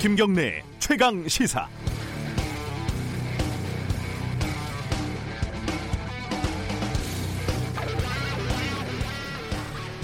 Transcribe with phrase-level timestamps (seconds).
[0.00, 1.68] 김경래 최강 시사.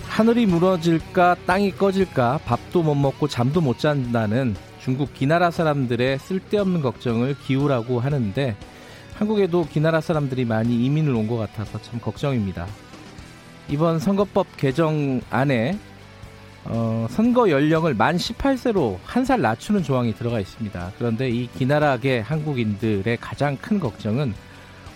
[0.09, 7.37] 하늘이 무너질까 땅이 꺼질까 밥도 못 먹고 잠도 못 잔다는 중국 기나라 사람들의 쓸데없는 걱정을
[7.45, 8.57] 기우라고 하는데
[9.19, 12.67] 한국에도 기나라 사람들이 많이 이민을 온 것 같아서 참 걱정입니다.
[13.69, 15.77] 이번 선거법 개정 안에
[16.65, 20.93] 어, 선거 연령을 만 18세로 한 살 낮추는 조항이 들어가 있습니다.
[20.99, 24.35] 그런데 이 기나라계 한국인들의 가장 큰 걱정은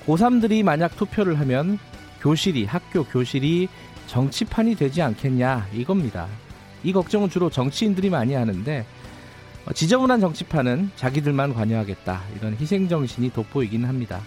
[0.06, 1.78] 고3들이 만약 투표를 하면
[2.20, 3.69] 교실이 학교 교실이
[4.06, 6.28] 정치판이 되지 않겠냐 이겁니다.
[6.84, 8.84] 이 걱정은 주로 정치인들이 많이 하는데 어,
[9.75, 14.20] 지저분한 정치판은 자기들만 관여하겠다 이런 희생 정신이 돋보이긴 합니다.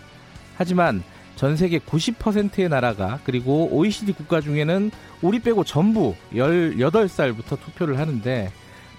[0.58, 1.04] 하지만
[1.36, 8.52] 전 세계 90%의 나라가 그리고 OECD 국가 중에는 우리 빼고 전부 18살부터 투표를 하는데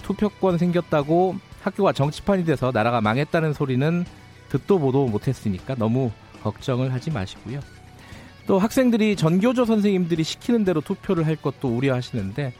[0.02, 4.04] 투표권 생겼다고 학교가 정치판이 돼서 나라가 망했다는 소리는
[4.50, 7.60] 듣도 보도 못했으니까 너무 걱정을 하지 마시고요.
[8.46, 12.52] 또 학생들이 전교조 선생님들이 시키는 대로 투표를 할 것도 우려하시는데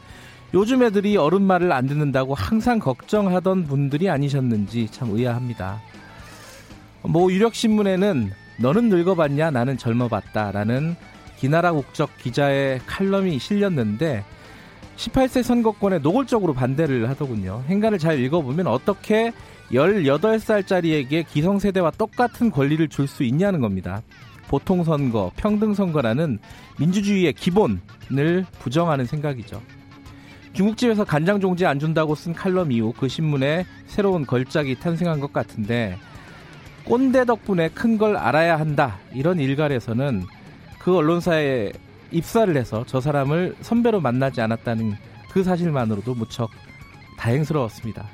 [0.53, 5.81] 요즘 애들이 어른 말을 안 듣는다고 항상 걱정하던 분들이 아니셨는지 참 의아합니다.
[7.03, 10.95] 뭐 유력신문에는 너는 늙어봤냐 나는 젊어봤다 라는
[11.37, 14.23] 기나라 국적 기자의 칼럼이 실렸는데
[14.95, 17.63] 18세 선거권에 노골적으로 반대를 하더군요.
[17.67, 19.31] 행간을 잘 읽어보면 어떻게
[19.71, 24.01] 18살짜리에게 기성세대와 똑같은 권리를 줄 수 있냐는 겁니다.
[24.47, 26.39] 보통선거, 평등선거라는
[26.79, 29.61] 민주주의의 기본을 부정하는 생각이죠.
[30.53, 35.97] 중국집에서 간장 종지 안 준다고 쓴 칼럼 이후 그 신문에 새로운 걸작이 탄생한 것 같은데
[36.85, 40.23] 꼰대 덕분에 큰 걸 알아야 한다 이런 일갈에서는
[40.79, 41.71] 그 언론사에
[42.11, 44.95] 입사를 해서 저 사람을 선배로 만나지 않았다는
[45.29, 46.49] 그 사실만으로도 무척
[47.17, 48.07] 다행스러웠습니다.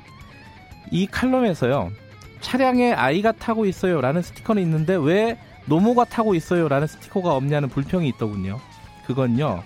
[0.90, 1.92] 이 칼럼에서요
[2.40, 8.58] 차량에 아이가 타고 있어요라는 스티커는 있는데 왜 노모가 타고 있어요라는 스티커가 없냐는 불평이 있더군요.
[9.06, 9.62] 그건요.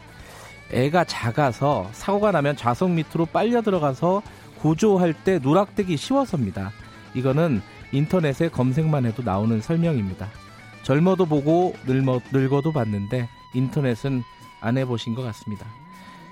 [0.71, 4.23] 애가 작아서 사고가 나면 좌석 밑으로 빨려 들어가서
[4.59, 6.73] 구조할 때 누락되기 쉬워서입니다.
[7.15, 7.62] 이거는
[7.93, 10.29] 인터넷에 검색만 해도 나오는 설명입니다.
[10.83, 14.23] 젊어도 보고 늙어, 늙어도 봤는데 인터넷은
[14.61, 15.67] 안 해보신 것 같습니다.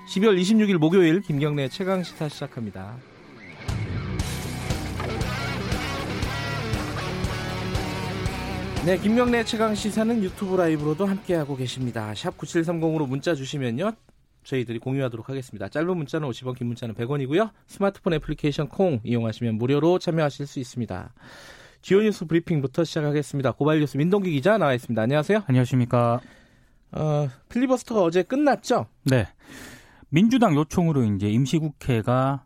[0.07, 2.95] 12월 26일 목요일 김경래 최강 시사 시작합니다.
[8.85, 12.13] 네, 김명래 최강 시사는 유튜브 라이브로도 함께하고 계십니다.
[12.15, 13.91] 샵 9730으로 문자 주시면요.
[14.47, 15.67] 저희들이 공유하도록 하겠습니다.
[15.67, 17.51] 짧은 문자는 50원, 긴 문자는 100원이고요.
[17.67, 21.13] 스마트폰 애플리케이션 콩 이용하시면 무료로 참여하실 수 있습니다.
[21.81, 23.51] 지오 뉴스 브리핑부터 시작하겠습니다.
[23.51, 25.01] 고발 뉴스 민동기 기자 나와 있습니다.
[25.01, 25.43] 안녕하세요.
[25.47, 26.21] 안녕하십니까.
[26.93, 28.87] 어, 필리버스터가 어제 끝났죠?
[29.03, 29.27] 네.
[30.09, 32.45] 민주당 요청으로 이제 임시국회가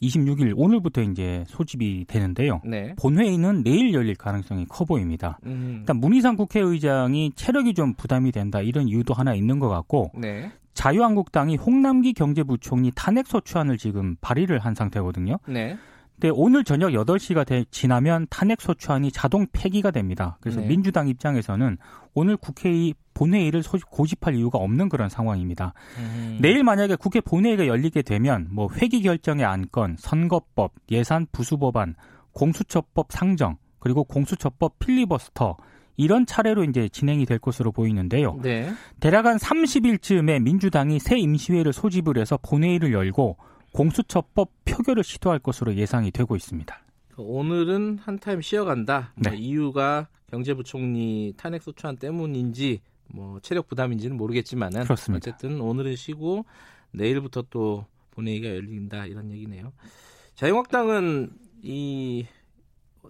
[0.00, 2.60] 26일 오늘부터 이제 소집이 되는데요.
[2.64, 2.94] 네.
[2.96, 5.38] 본회의는 내일 열릴 가능성이 커 보입니다.
[5.44, 5.78] 음.
[5.80, 10.52] 일단 문희상 국회의장이 체력이 좀 부담이 된다 이런 이유도 하나 있는 것 같고 네.
[10.74, 15.38] 자유한국당이 홍남기 경제부총리 탄핵 소추안을 지금 발의를 한 상태거든요.
[15.46, 15.76] 네.
[16.20, 20.36] 근데 오늘 저녁 8시가 되, 지나면 탄핵 소추안이 자동 폐기가 됩니다.
[20.42, 20.66] 그래서 네.
[20.66, 21.78] 민주당 입장에서는
[22.12, 25.72] 오늘 국회의 본회의를 고집할 이유가 없는 그런 상황입니다.
[25.98, 26.38] 음.
[26.40, 31.94] 내일 만약에 국회 본회의가 열리게 되면 뭐 회기 결정의 안건, 선거법, 예산 부수법안,
[32.32, 35.56] 공수처법 상정, 그리고 공수처법 필리버스터
[36.00, 38.38] 이런 차례로 이제 진행이 될 것으로 보이는데요.
[38.40, 38.72] 네.
[39.00, 43.36] 대략 한 30일쯤에 민주당이 새 임시회를 소집을 해서 본회의를 열고
[43.74, 46.74] 공수처법 표결을 시도할 것으로 예상이 되고 있습니다.
[47.18, 49.12] 오늘은 한 타임 쉬어간다.
[49.14, 49.36] 뭐 네.
[49.36, 55.30] 이유가 경제부총리 탄핵 소추안 때문인지 뭐 체력 부담인지는 모르겠지만은 그렇습니다.
[55.30, 56.46] 어쨌든 오늘은 쉬고
[56.92, 59.74] 내일부터 또 본회의가 열린다 이런 얘기네요.
[60.34, 61.30] 자유한국당은
[61.62, 62.26] 이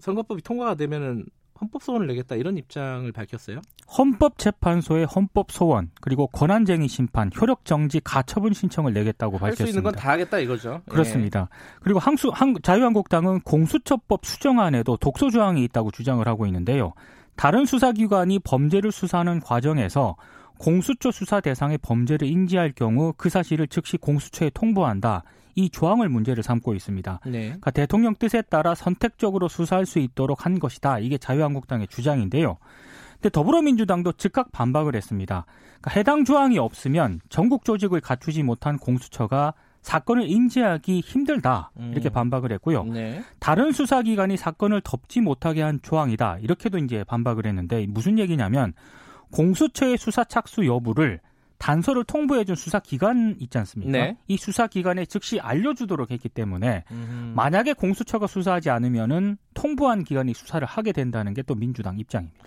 [0.00, 1.26] 선거법이 통과가 되면은
[1.60, 3.60] 헌법 소원을 내겠다 이런 입장을 밝혔어요.
[3.98, 9.62] 헌법재판소의 헌법 소원 그리고 권한쟁의 심판, 효력 정지, 가처분 신청을 내겠다고 밝혔습니다.
[9.62, 10.80] 할 수 있는 건 다 하겠다 이거죠.
[10.88, 11.40] 그렇습니다.
[11.50, 11.78] 예.
[11.82, 16.92] 그리고 항수 한, 자유한국당은 공수처법 수정안에도 독소 조항이 있다고 주장을 하고 있는데요.
[17.36, 20.16] 다른 수사기관이 범죄를 수사하는 과정에서
[20.58, 25.24] 공수처 수사 대상의 범죄를 인지할 경우 그 사실을 즉시 공수처에 통보한다.
[25.54, 27.20] 이 조항을 문제를 삼고 있습니다.
[27.26, 27.40] 네.
[27.44, 30.98] 그러니까 대통령 뜻에 따라 선택적으로 수사할 수 있도록 한 것이다.
[30.98, 32.56] 이게 자유한국당의 주장인데요.
[33.14, 35.44] 근데 더불어민주당도 즉각 반박을 했습니다.
[35.80, 42.12] 그러니까 해당 조항이 없으면 전국 조직을 갖추지 못한 공수처가 사건을 인지하기 힘들다 이렇게 음.
[42.12, 42.84] 반박을 했고요.
[42.84, 43.22] 네.
[43.38, 48.74] 다른 수사기관이 사건을 덮지 못하게 한 조항이다 이렇게도 이제 반박을 했는데 무슨 얘기냐면
[49.32, 51.20] 공수처의 수사 착수 여부를
[51.60, 53.92] 단서를 통보해준 수사기관 있지 않습니까?
[53.92, 54.16] 네.
[54.28, 57.34] 이 수사기관에 즉시 알려주도록 했기 때문에 음흠.
[57.36, 62.44] 만약에 공수처가 수사하지 않으면은 통보한 기관이 수사를 하게 된다는 게 또 민주당 입장입니다.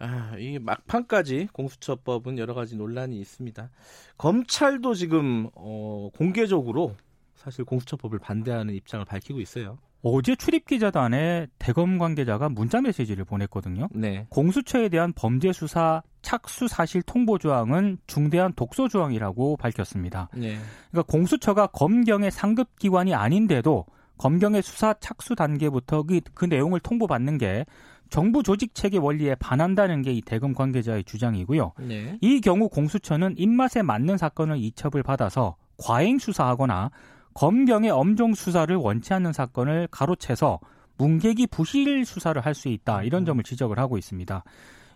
[0.00, 3.70] 아, 이 막판까지 공수처법은 여러 가지 논란이 있습니다.
[4.16, 6.96] 검찰도 지금 어, 공개적으로
[7.36, 9.78] 사실 공수처법을 반대하는 입장을 밝히고 있어요.
[10.02, 13.88] 어제 출입기자단에 대검 관계자가 문자 메시지를 보냈거든요.
[13.92, 14.26] 네.
[14.30, 20.28] 공수처에 대한 범죄 수사 착수 사실 통보 조항은 중대한 독소 조항이라고 밝혔습니다.
[20.34, 20.56] 네.
[20.90, 23.86] 그러니까 공수처가 검경의 상급 기관이 아닌데도
[24.18, 27.64] 검경의 수사 착수 단계부터 그, 그 내용을 통보받는 게
[28.10, 31.72] 정부 조직 체계 원리에 반한다는 게 이 대검 관계자의 주장이고요.
[31.80, 32.18] 네.
[32.20, 36.90] 이 경우 공수처는 입맛에 맞는 사건을 이첩을 받아서 과잉 수사하거나
[37.38, 40.58] 검경의 엄정 수사를 원치 않는 사건을 가로채서
[40.96, 44.42] 문객이 부실 수사를 할 수 있다 이런 점을 지적을 하고 있습니다.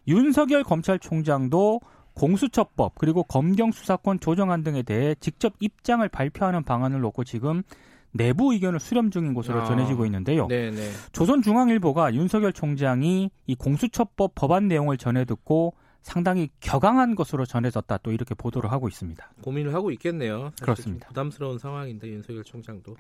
[0.09, 1.81] 윤석열 검찰총장도
[2.15, 7.63] 공수처법 그리고 검경 수사권 조정안 등에 대해 직접 입장을 발표하는 방안을 놓고 지금
[8.11, 10.49] 내부 의견을 수렴 중인 것으로 아, 전해지고 있는데요.
[10.49, 10.91] 네네.
[11.13, 18.35] 조선중앙일보가 윤석열 총장이 이 공수처법 법안 내용을 전해 듣고 상당히 격앙한 것으로 전해졌다 또 이렇게
[18.35, 19.33] 보도를 하고 있습니다.
[19.43, 20.53] 고민을 하고 있겠네요.
[20.61, 21.09] 그렇습니다.
[21.09, 22.97] 부담스러운 상황인데 윤석열 총장도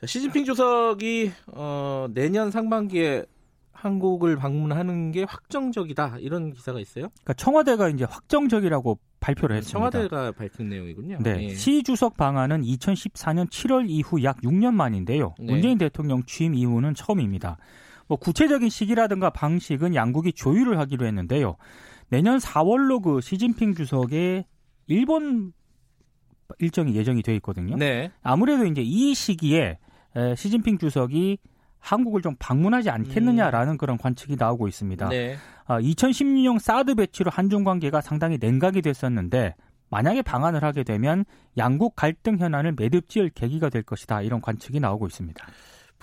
[0.00, 3.24] 자, 시진핑 주석이 어, 내년 상반기에
[3.72, 7.08] 한국을 방문하는 게 확정적이다 이런 기사가 있어요.
[7.08, 9.90] 그러니까 청와대가 이제 확정적이라고 발표를 했습니다.
[9.90, 11.18] 청와대가 밝힌 내용이군요.
[11.20, 11.34] 네.
[11.34, 11.54] 네.
[11.54, 15.34] 시 주석 방안은 2014년 7월 이후 약 6년 만인데요.
[15.38, 15.52] 네.
[15.52, 17.58] 문재인 대통령 취임 이후는 처음입니다.
[18.06, 21.56] 뭐 구체적인 시기라든가 방식은 양국이 조율을 하기로 했는데요.
[22.08, 24.44] 내년 4월로 그 시진핑 주석의
[24.86, 25.52] 일본
[26.58, 27.76] 일정이 예정이 돼 있거든요.
[27.76, 28.10] 네.
[28.22, 29.78] 아무래도 이제 이 시기에
[30.36, 31.38] 시진핑 주석이
[31.78, 33.78] 한국을 좀 방문하지 않겠느냐라는 음.
[33.78, 35.08] 그런 관측이 나오고 있습니다.
[35.08, 35.36] 네.
[35.66, 39.54] 아, 2016년 사드 배치로 한중 관계가 상당히 냉각이 됐었는데
[39.90, 41.24] 만약에 방한을 하게 되면
[41.58, 45.46] 양국 갈등 현안을 매듭지을 계기가 될 것이다 이런 관측이 나오고 있습니다.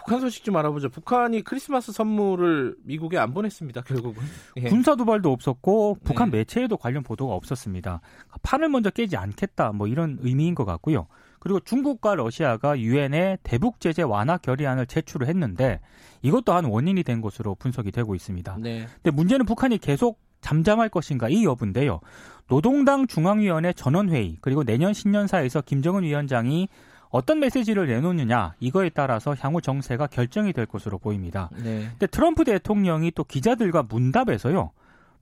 [0.02, 0.90] 북한 소식 좀 알아보죠.
[0.90, 3.82] 북한이 크리스마스 선물을 미국에 안 보냈습니다.
[3.82, 4.24] 결국은
[4.58, 4.64] 예.
[4.64, 6.40] 군사 도발도 없었고 북한 네.
[6.40, 8.02] 매체에도 관련 보도가 없었습니다.
[8.42, 11.08] 판을 먼저 깨지 않겠다 뭐 이런 의미인 것 같고요.
[11.40, 15.80] 그리고 중국과 러시아가 유엔에 대북 제재 완화 결의안을 제출을 했는데
[16.22, 18.58] 이것도 한 원인이 된 것으로 분석이 되고 있습니다.
[18.60, 18.88] 네.
[19.02, 22.00] 근데 문제는 북한이 계속 잠잠할 것인가 이 여부인데요.
[22.48, 26.68] 노동당 중앙위원회 전원회의 그리고 내년 신년사에서 김정은 위원장이
[27.12, 31.50] 어떤 메시지를 내놓느냐 이거에 따라서 향후 정세가 결정이 될 것으로 보입니다.
[31.62, 31.88] 네.
[31.92, 34.72] 근데 트럼프 대통령이 또 기자들과 문답에서요.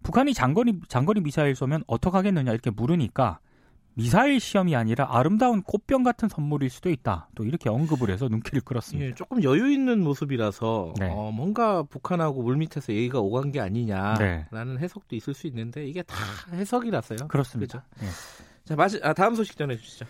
[0.03, 3.39] 북한이 장거리 장거리 미사일 쏘면 어떡하겠느냐 이렇게 물으니까
[3.95, 7.27] 미사일 시험이 아니라 아름다운 꽃병 같은 선물일 수도 있다.
[7.35, 9.09] 또 이렇게 언급을 해서 눈길을 끌었습니다.
[9.09, 11.09] 예, 조금 여유 있는 모습이라서 네.
[11.11, 14.79] 어, 뭔가 북한하고 물밑에서 얘기가 오간 게 아니냐라는 네.
[14.79, 16.15] 해석도 있을 수 있는데 이게 다
[16.53, 17.27] 해석이라서요.
[17.27, 17.83] 그렇습니다.
[17.97, 18.05] 그렇죠?
[18.05, 18.07] 네.
[18.63, 20.05] 자, 마지, 아, 다음 소식 전해 주시죠.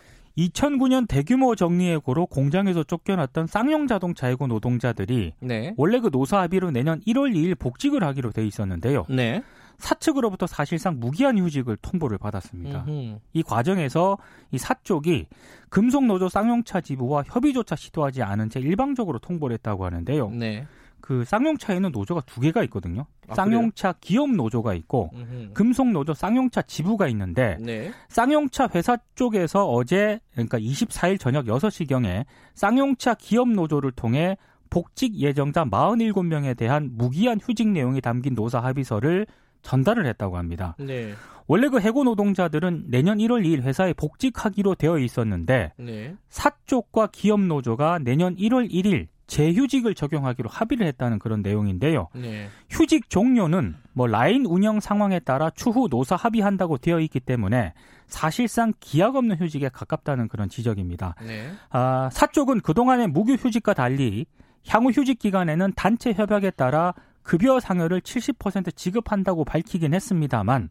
[0.47, 5.73] 2009년 대규모 정리해고로 공장에서 쫓겨났던 쌍용 자동차 해고 노동자들이 네.
[5.77, 9.05] 원래 그 노사 합의로 내년 1월 2일 복직을 하기로 돼 있었는데요.
[9.09, 9.43] 네.
[9.77, 12.85] 사측으로부터 사실상 무기한 휴직을 통보를 받았습니다.
[12.87, 13.19] 음흠.
[13.33, 14.17] 이 과정에서
[14.51, 15.27] 이 사쪽이
[15.69, 20.29] 금속노조 쌍용차 지부와 협의조차 시도하지 않은 채 일방적으로 통보를 했다고 하는데요.
[20.31, 20.67] 네.
[21.01, 23.05] 그 쌍용차에는 노조가 두 개가 있거든요.
[23.27, 23.99] 아, 쌍용차 그래요?
[24.01, 25.53] 기업 노조가 있고 음흠.
[25.53, 27.91] 금속 노조 쌍용차 지부가 있는데 네.
[28.09, 34.37] 쌍용차 회사 쪽에서 어제 그러니까 24일 저녁 6시경에 쌍용차 기업 노조를 통해
[34.69, 39.25] 복직 예정자 47명에 대한 무기한 휴직 내용이 담긴 노사 합의서를
[39.61, 40.75] 전달을 했다고 합니다.
[40.79, 41.13] 네.
[41.47, 46.15] 원래 그 해고 노동자들은 내년 1월 2일 회사에 복직하기로 되어 있었는데 네.
[46.29, 52.07] 사쪽과 기업 노조가 내년 1월 1일 재휴직을 적용하기로 합의를 했다는 그런 내용인데요.
[52.13, 52.49] 네.
[52.69, 57.73] 휴직 종료는 뭐 라인 운영 상황에 따라 추후 노사 합의한다고 되어 있기 때문에
[58.07, 61.15] 사실상 기약 없는 휴직에 가깝다는 그런 지적입니다.
[61.21, 61.51] 네.
[61.69, 64.25] 아, 사 쪽은 그동안의 무교 휴직과 달리
[64.67, 70.69] 향후 휴직 기간에는 단체 협약에 따라 급여 상여를 70% 지급한다고 밝히긴 했습니다만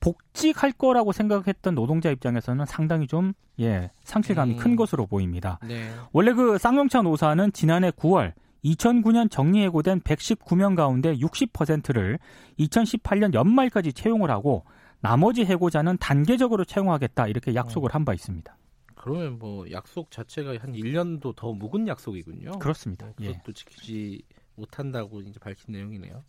[0.00, 4.56] 복직할 거라고 생각했던 노동자 입장에서는 상당히 좀 예, 상실감이 음.
[4.56, 5.58] 큰 것으로 보입니다.
[5.62, 5.90] 네.
[6.12, 8.32] 원래 그 쌍용차 노사는 지난해 9월
[8.64, 12.18] 2009년 정리해고된 119명 가운데 60%를
[12.58, 14.64] 2018년 연말까지 채용을 하고
[15.00, 17.94] 나머지 해고자는 단계적으로 채용하겠다 이렇게 약속을 어.
[17.94, 18.56] 한바 있습니다.
[18.94, 22.58] 그러면 뭐 약속 자체가 한 1년도 더 묵은 약속이군요.
[22.58, 23.06] 그렇습니다.
[23.06, 23.52] 뭐 그것도 예.
[23.54, 24.22] 지키지
[24.56, 26.22] 못한다고 이제 밝힌 내용이네요.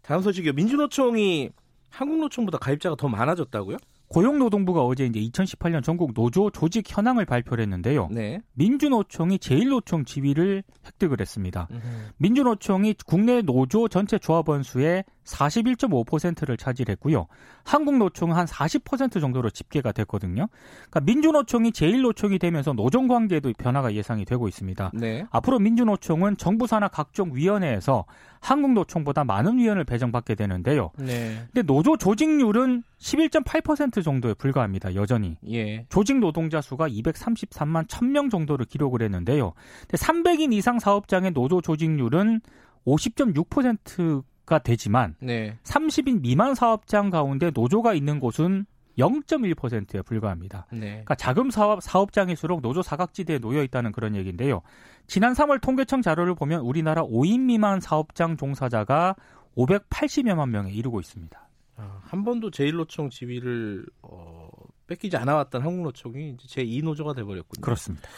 [0.00, 0.54] 다음 소식이요.
[0.54, 1.50] 민주노총이
[1.90, 3.76] 한국노총보다 가입자가 더 많아졌다고요?
[4.10, 8.08] 고용노동부가 어제 이제 2018년 전국 노조 조직 현황을 발표를 했는데요.
[8.10, 8.40] 네.
[8.54, 11.68] 민주노총이 제1노총 지위를 획득을 했습니다.
[11.70, 11.80] 음흠.
[12.16, 17.26] 민주노총이 국내 노조 전체 조합원 수의 41.5%를 차지했고요.
[17.62, 20.48] 한국노총은 한 40% 정도로 집계가 됐거든요.
[20.90, 24.90] 그러니까 민주노총이 제1노총이 되면서 노정 관계도 변화가 예상이 되고 있습니다.
[24.94, 25.24] 네.
[25.30, 28.06] 앞으로 민주노총은 정부 산하 각종 위원회에서
[28.40, 30.90] 한국노총보다 많은 위원을 배정받게 되는데요.
[30.98, 31.44] 네.
[31.52, 34.94] 근데 노조 조직률은 11.8% 정도에 불과합니다.
[34.94, 35.36] 여전히.
[35.48, 35.86] 예.
[35.88, 39.52] 조직 노동자 수가 233만 1000명 정도를 기록을 했는데요.
[39.88, 42.40] 근데 300인 이상 사업장의 노조 조직률은
[42.86, 45.58] 50.6%가 되지만 네.
[45.64, 48.66] 30인 미만 사업장 가운데 노조가 있는 곳은
[48.98, 50.66] 0.1%에 불과합니다.
[50.72, 50.78] 네.
[50.78, 54.60] 그러니까 자금 사업 사업장일수록 노조 사각지대에 놓여 있다는 그런 얘기인데요.
[55.06, 59.16] 지난 3월 통계청 자료를 보면 우리나라 5인 미만 사업장 종사자가
[59.56, 61.49] 580여만 명에 이르고 있습니다.
[61.80, 64.48] 아, 한 번도 제1노총 지위를 어,
[64.86, 67.62] 뺏기지 않아왔던 한국노총이 제2노조가 돼버렸군요.
[67.62, 68.08] 그렇습니다.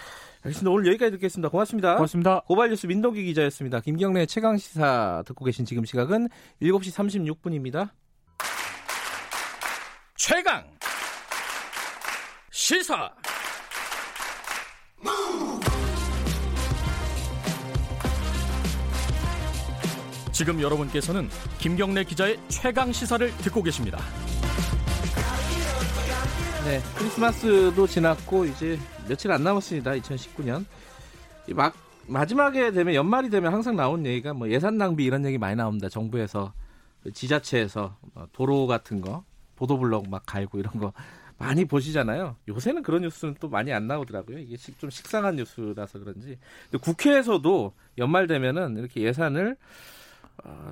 [0.43, 0.71] 알겠습니다.
[0.73, 1.49] 오늘 여기까지 듣겠습니다.
[1.49, 1.95] 고맙습니다.
[1.95, 2.41] 고맙습니다.
[2.41, 3.81] 고발뉴스 민동기 기자였습니다.
[3.81, 6.29] 김경래 최강 시사 듣고 계신 지금 시각은
[6.61, 7.91] 7시 36분입니다.
[10.17, 10.65] 최강
[12.51, 13.13] 시사
[20.33, 23.99] 지금 여러분께서는 김경래 기자의 최강 시사를 듣고 계십니다.
[26.65, 29.93] 네, 크리스마스도 지났고 이제 며칠 안 남았습니다.
[29.93, 30.65] 2019년.
[31.55, 31.75] 막
[32.07, 35.89] 마지막에 되면 연말이 되면 항상 나온 얘기가 뭐 예산 낭비 이런 얘기 많이 나옵니다.
[35.89, 36.53] 정부에서
[37.13, 39.25] 지자체에서 뭐 도로 같은 거
[39.57, 40.93] 보도블록 막 갈고 이런 거
[41.37, 42.37] 많이 보시잖아요.
[42.49, 44.39] 요새는 그런 뉴스는 또 많이 안 나오더라고요.
[44.39, 46.39] 이게 좀 식상한 뉴스라서 그런지.
[46.81, 49.57] 국회에서도 연말 되면은 이렇게 예산을 어,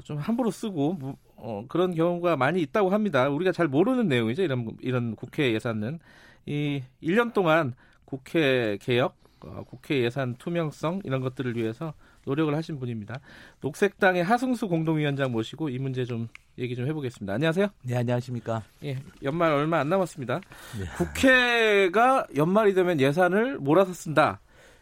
[0.05, 3.29] 좀 함부로 쓰고 어, 그런 경우가 많이 있다고 합니다.
[3.29, 4.43] 우리가 잘 모르는 내용이죠.
[4.43, 5.99] 이런 이런 국회 예산은
[6.47, 7.75] 이 1년 동안
[8.05, 11.95] 국회 개혁, 어, 국회 예산 투명성 이런 것들을 위해서
[12.27, 13.21] 노력을 하신 분입니다.
[13.61, 17.33] 녹색당의 하승수 공동위원장 모시고 이 문제 좀 얘기 좀 해보겠습니다.
[17.33, 17.69] 안녕하세요.
[17.85, 18.63] 네, 안녕하십니까.
[18.85, 20.41] 예, 연말 얼마 안 남았습니다.
[20.79, 20.85] 네.
[20.97, 24.41] 국회가 연말이 되면 예산을 몰아서 쓴다.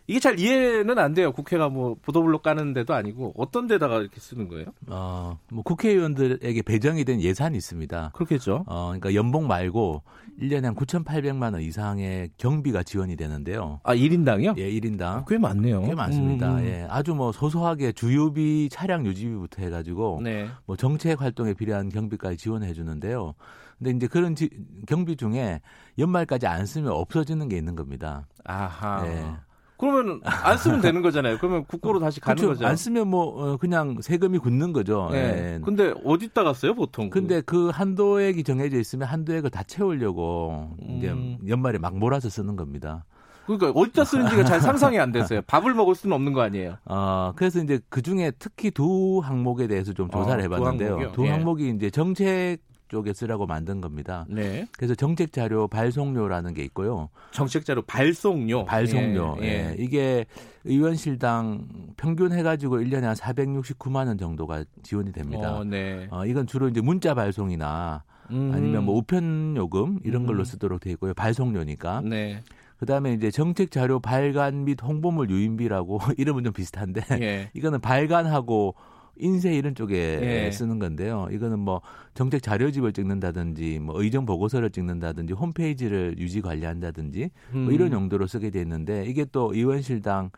[0.08, 1.32] 이게 잘 이해는 안 돼요.
[1.32, 4.64] 국회가 뭐 보도블록 까는 데도 아니고 어떤 데다가 이렇게 쓰는 거예요?
[4.86, 8.12] 어, 뭐 국회의원들에게 배정이 된 예산이 있습니다.
[8.14, 8.64] 그렇겠죠.
[8.66, 10.02] 어, 그러니까 연봉 말고
[10.40, 13.80] 1년에 한 9,800만 원 이상의 경비가 지원이 되는데요.
[13.82, 14.56] 아, 1인당이요?
[14.56, 15.26] 예, 1인당.
[15.28, 15.82] 꽤 많네요.
[15.82, 16.54] 꽤 많습니다.
[16.54, 16.64] 음.
[16.64, 16.86] 예.
[16.88, 20.48] 아주 뭐 소소하게 주요비 차량 유지비부터 해 가지고 네.
[20.64, 23.34] 뭐 정책 활동에 필요한 경비까지 지원해 주는데요.
[23.76, 24.48] 근데 이제 그런 지,
[24.86, 25.60] 경비 중에
[25.98, 28.26] 연말까지 안 쓰면 없어지는 게 있는 겁니다.
[28.44, 29.06] 아하.
[29.06, 29.47] 예.
[29.78, 31.38] 그러면 안 쓰면 되는 거잖아요.
[31.38, 32.58] 그러면 국고로 다시 가는 그렇죠.
[32.58, 32.66] 거죠.
[32.66, 35.08] 안 쓰면 뭐 어, 그냥 세금이 굳는 거죠.
[35.12, 35.32] 네.
[35.32, 35.60] 네.
[35.64, 37.10] 근데 어디다 갔어요, 보통?
[37.10, 40.96] 근데 그 한도액이 정해져 있으면 한도액을 다 채우려고 음.
[40.98, 41.14] 이제
[41.48, 43.04] 연말에 막 몰아서 쓰는 겁니다.
[43.46, 45.40] 그러니까 어디다 쓰는지가 잘 상상이 안 됐어요.
[45.46, 46.76] 밥을 먹을 수는 없는 거 아니에요.
[46.84, 50.98] 어, 그래서 이제 그 중에 특히 두 항목에 대해서 좀 조사를 어, 해봤는데요.
[50.98, 51.30] 두, 두 예.
[51.30, 52.58] 항목이 이제 정책
[52.88, 54.26] 쪽에 쓰라고 만든 겁니다.
[54.28, 54.66] 네.
[54.76, 57.08] 그래서 정책 자료 발송료라는 게 있고요.
[57.30, 58.64] 정책 자료 발송료.
[58.64, 59.36] 발송료.
[59.40, 59.48] 예, 예.
[59.48, 59.76] 예.
[59.78, 60.26] 이게
[60.64, 61.66] 의원실당
[61.96, 65.56] 평균 해가지고 1년에 한 469만 원 정도가 지원이 됩니다.
[65.56, 66.08] 어, 네.
[66.10, 68.52] 어, 이건 주로 이제 문자 발송이나 음.
[68.54, 70.44] 아니면 뭐 우편 요금 이런 걸로 음.
[70.44, 71.14] 쓰도록 돼 있고요.
[71.14, 72.02] 발송료니까.
[72.04, 72.42] 네.
[72.78, 77.50] 그다음에 이제 정책 자료 발간 및 홍보물 유인비라고 이름은 좀 비슷한데 예.
[77.54, 78.74] 이거는 발간하고
[79.18, 80.50] 인쇄 이런 쪽에 예.
[80.50, 81.28] 쓰는 건데요.
[81.30, 81.80] 이거는 뭐
[82.14, 87.64] 정책 자료집을 찍는다든지 뭐 의정 보고서를 찍는다든지 홈페이지를 유지 관리한다든지 뭐 음.
[87.64, 90.30] 뭐 이런 용도로 쓰게 돼 있는데 이게 또 의원실당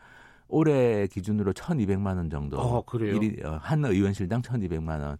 [0.47, 2.57] 올해 기준으로 1,200만 원 정도.
[2.57, 3.17] 어, 그래요?
[3.45, 5.17] 어, 한 의원실당 1,200만 원.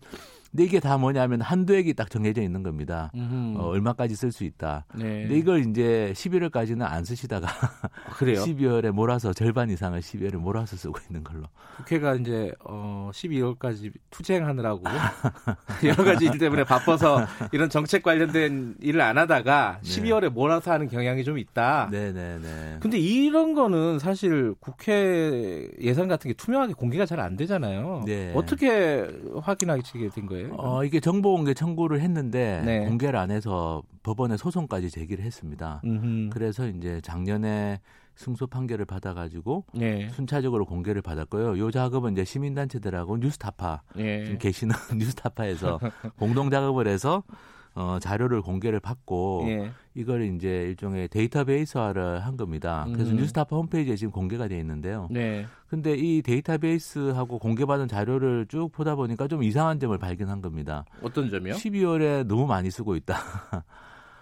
[0.51, 3.09] 근데 이게 다 뭐냐면 한도액이 딱 정해져 있는 겁니다.
[3.15, 4.85] 어, 얼마까지 쓸 수 있다.
[4.95, 5.21] 네.
[5.21, 8.43] 근데 이걸 이제 11월까지는 안 쓰시다가 아, 그래요?
[8.45, 11.43] 12월에 몰아서 절반 이상을 12월에 몰아서 쓰고 있는 걸로.
[11.77, 14.83] 국회가 이제 어 12월까지 투쟁하느라고
[15.85, 19.89] 여러 가지 일 때문에 바빠서 이런 정책 관련된 일을 안 하다가 네.
[19.89, 21.87] 12월에 몰아서 하는 경향이 좀 있다.
[21.91, 22.77] 네, 네, 네.
[22.81, 28.01] 근데 이런 거는 사실 국회 예산 같은 게 투명하게 공개가 잘 안 되잖아요.
[28.07, 28.33] 네.
[28.35, 29.07] 어떻게
[29.43, 30.40] 확인하게 된 거예요?
[30.49, 30.55] 거예요?
[30.57, 32.85] 어, 이게 정보공개 청구를 했는데 네.
[32.85, 35.81] 공개를 안 해서 법원에 소송까지 제기를 했습니다.
[35.85, 36.29] 음흠.
[36.31, 37.79] 그래서 이제 작년에
[38.15, 40.09] 승소 판결을 받아가지고 네.
[40.09, 41.57] 순차적으로 공개를 받았고요.
[41.57, 44.25] 요 작업은 이제 시민단체들하고 뉴스타파 네.
[44.25, 45.79] 지금 계시는 뉴스타파에서
[46.17, 47.23] 공동 작업을 해서
[47.73, 49.71] 어, 자료를 공개를 받고 예.
[49.93, 52.85] 이걸 이제 일종의 데이터베이스화를 한 겁니다.
[52.91, 53.17] 그래서 음.
[53.17, 55.07] 뉴스타파 홈페이지에 지금 공개가 돼 있는데요.
[55.09, 55.45] 네.
[55.67, 60.85] 근데 이 데이터베이스하고 공개받은 자료를 쭉 보다 보니까 좀 이상한 점을 발견한 겁니다.
[61.01, 61.55] 어떤 점이요?
[61.55, 63.15] 12월에 너무 많이 쓰고 있다.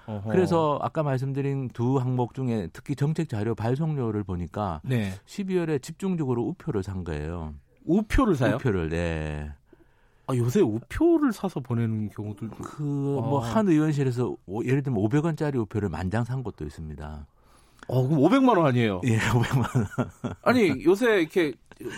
[0.05, 0.31] 어허.
[0.31, 5.13] 그래서 아까 말씀드린 두 항목 중에 특히 정책 자료 발송료를 보니까 네.
[5.25, 7.53] 12월에 집중적으로 우표를 산 거예요.
[7.85, 8.55] 우표를 사요?
[8.55, 9.51] 우표를 네.
[10.29, 13.71] 아, 요새 우표를 사서 보내는 경우도 그 뭐한 아.
[13.71, 17.25] 의원실에서 오, 예를 들면 500원짜리 우표를 만장 산 것도 있습니다.
[17.87, 19.01] 어, 그럼 500만 원 아니에요?
[19.05, 20.35] 예, 500만 원.
[20.43, 21.53] 아니, 요새 이렇게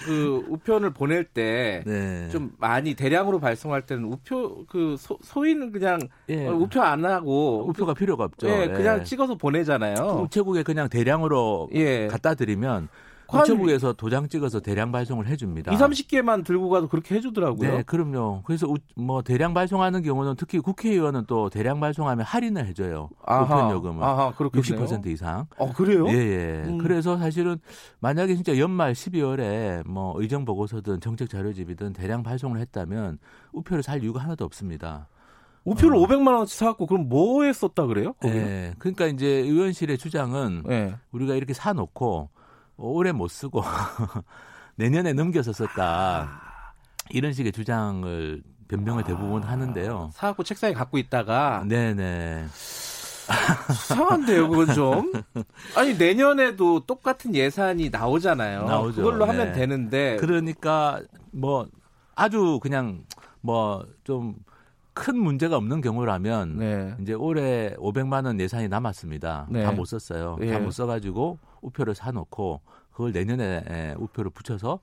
[0.05, 2.49] 그 우편을 보낼 때좀 네.
[2.57, 6.47] 많이 대량으로 발송할 때는 우표 그 소, 소위는 그냥 예.
[6.47, 8.47] 우표 안 하고 우표가 필요가 없죠.
[8.47, 9.03] 예, 그냥 예.
[9.03, 10.21] 찍어서 보내잖아요.
[10.23, 12.07] 우체국에 그냥 대량으로 예.
[12.07, 12.87] 갖다 드리면
[13.33, 15.73] 우체국에서 도장 찍어서 대량 발송을 해줍니다.
[15.73, 17.77] 2, 30개만 들고 가도 그렇게 해주더라고요.
[17.77, 18.43] 네, 그럼요.
[18.45, 23.09] 그래서 우, 뭐 대량 발송하는 경우는 특히 국회의원은 또 대량 발송하면 할인을 해줘요.
[23.21, 25.47] 우편 요금을 아하, 60% 이상.
[25.57, 26.07] 어, 그래요?
[26.09, 26.63] 예, 예.
[26.67, 26.77] 음.
[26.77, 27.57] 그래서 사실은
[27.99, 33.19] 만약에 진짜 연말 12월에 뭐 의정 보고서든 정책 자료집이든 대량 발송을 했다면
[33.53, 35.07] 우표를 살 이유가 하나도 없습니다.
[35.63, 35.99] 우표를 어.
[35.99, 38.13] 500만 원치 사갖고 그럼 뭐에 썼다 그래요?
[38.23, 40.95] 네, 그러니까 이제 의원실의 주장은 네.
[41.11, 42.29] 우리가 이렇게 사놓고
[42.81, 43.63] 올해 못 쓰고
[44.75, 46.29] 내년에 넘겨서 썼다.
[47.09, 50.11] 이런 식의 주장을 변명을 대부분 하는데요.
[50.13, 52.45] 사갖고 책상에 갖고 있다가 네네.
[53.73, 55.11] 수상한데요, 그건 좀.
[55.75, 58.65] 아니 내년에도 똑같은 예산이 나오잖아요.
[58.65, 58.97] 나오죠.
[59.03, 59.31] 그걸로 네.
[59.31, 60.17] 하면 되는데.
[60.17, 61.67] 그러니까 뭐
[62.15, 63.03] 아주 그냥
[63.41, 64.35] 뭐 좀
[64.93, 66.95] 큰 문제가 없는 경우라면 네.
[67.01, 69.47] 이제 올해 500만 원 예산이 남았습니다.
[69.49, 69.63] 네.
[69.63, 70.37] 다못 썼어요.
[70.39, 70.51] 네.
[70.51, 74.79] 다못 써가지고 우표를 사놓고 그걸 내년에 우표를 붙여서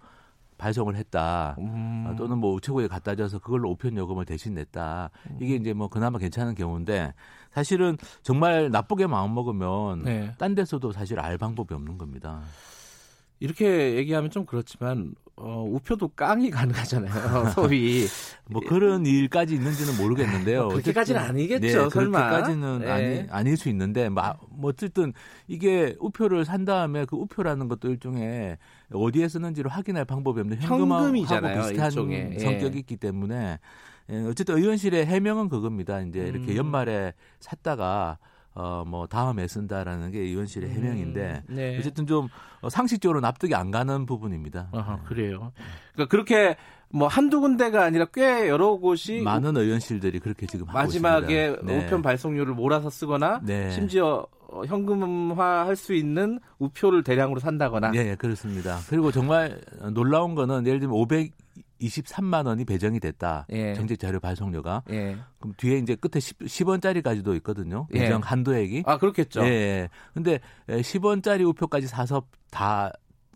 [0.58, 1.54] 발송을 했다.
[1.58, 2.04] 음.
[2.08, 5.10] 어, 또는 뭐 우체국에 갖다 줘서 그걸로 우편 요금을 대신 냈다.
[5.40, 7.14] 이게 이제 뭐 그나마 괜찮은 경우인데
[7.52, 10.34] 사실은 정말 나쁘게 마음 먹으면 네.
[10.36, 12.42] 딴 데서도 사실 알 방법이 없는 겁니다.
[13.40, 17.50] 이렇게 얘기하면 좀 그렇지만 어, 우표도 깡이 가능하잖아요.
[17.54, 18.06] 소위
[18.50, 20.62] 뭐 그런 일까지 있는지는 모르겠는데요.
[20.62, 21.60] 뭐 그렇게까지는 아니겠죠.
[21.60, 22.90] 네, 설마 그렇게까지는 네.
[22.90, 25.12] 아니 아닐 수 있는데 뭐, 뭐 어쨌든
[25.46, 28.58] 이게 우표를 산 다음에 그 우표라는 것도 일종의
[28.92, 32.30] 어디에 쓰는지를 확인할 방법이 없는 현금하고 비슷한 일종의.
[32.34, 32.38] 예.
[32.38, 33.58] 성격이 있기 때문에
[34.10, 36.00] 예, 어쨌든 의원실의 해명은 그겁니다.
[36.00, 36.56] 이제 이렇게 음.
[36.56, 38.18] 연말에 샀다가
[38.54, 41.78] 어, 뭐, 다음에 쓴다라는 게 의원실의 해명인데, 음, 네.
[41.78, 42.28] 어쨌든 좀
[42.60, 44.68] 어, 상식적으로 납득이 안 가는 부분입니다.
[44.72, 45.02] 아하, 네.
[45.06, 45.52] 그래요.
[45.94, 46.56] 그러니까 그렇게
[46.90, 51.78] 뭐 한두 군데가 아니라 꽤 여러 곳이 많은 의원실들이 그렇게 지금 마지막에 네.
[51.86, 53.70] 우편 발송료를 몰아서 쓰거나 네.
[53.70, 57.90] 심지어 어, 현금화 할 수 있는 우표를 대량으로 산다거나.
[57.90, 58.78] 네, 그렇습니다.
[58.88, 59.60] 그리고 정말
[59.92, 61.30] 놀라운 거는 예를 들면 500
[61.80, 63.46] 23만 원이 배정이 됐다.
[63.50, 63.74] 예.
[63.74, 64.82] 정책 자료 발송료가.
[64.90, 65.16] 예.
[65.38, 67.86] 그럼 뒤에 이제 끝에 10, 10원짜리까지도 있거든요.
[67.94, 68.00] 예.
[68.00, 68.26] 배정 예.
[68.26, 68.82] 한도액이.
[68.86, 69.44] 아, 그렇겠죠.
[69.44, 69.48] 예.
[69.48, 69.88] 예.
[70.14, 72.92] 근데 10원짜리 우표까지 사서 다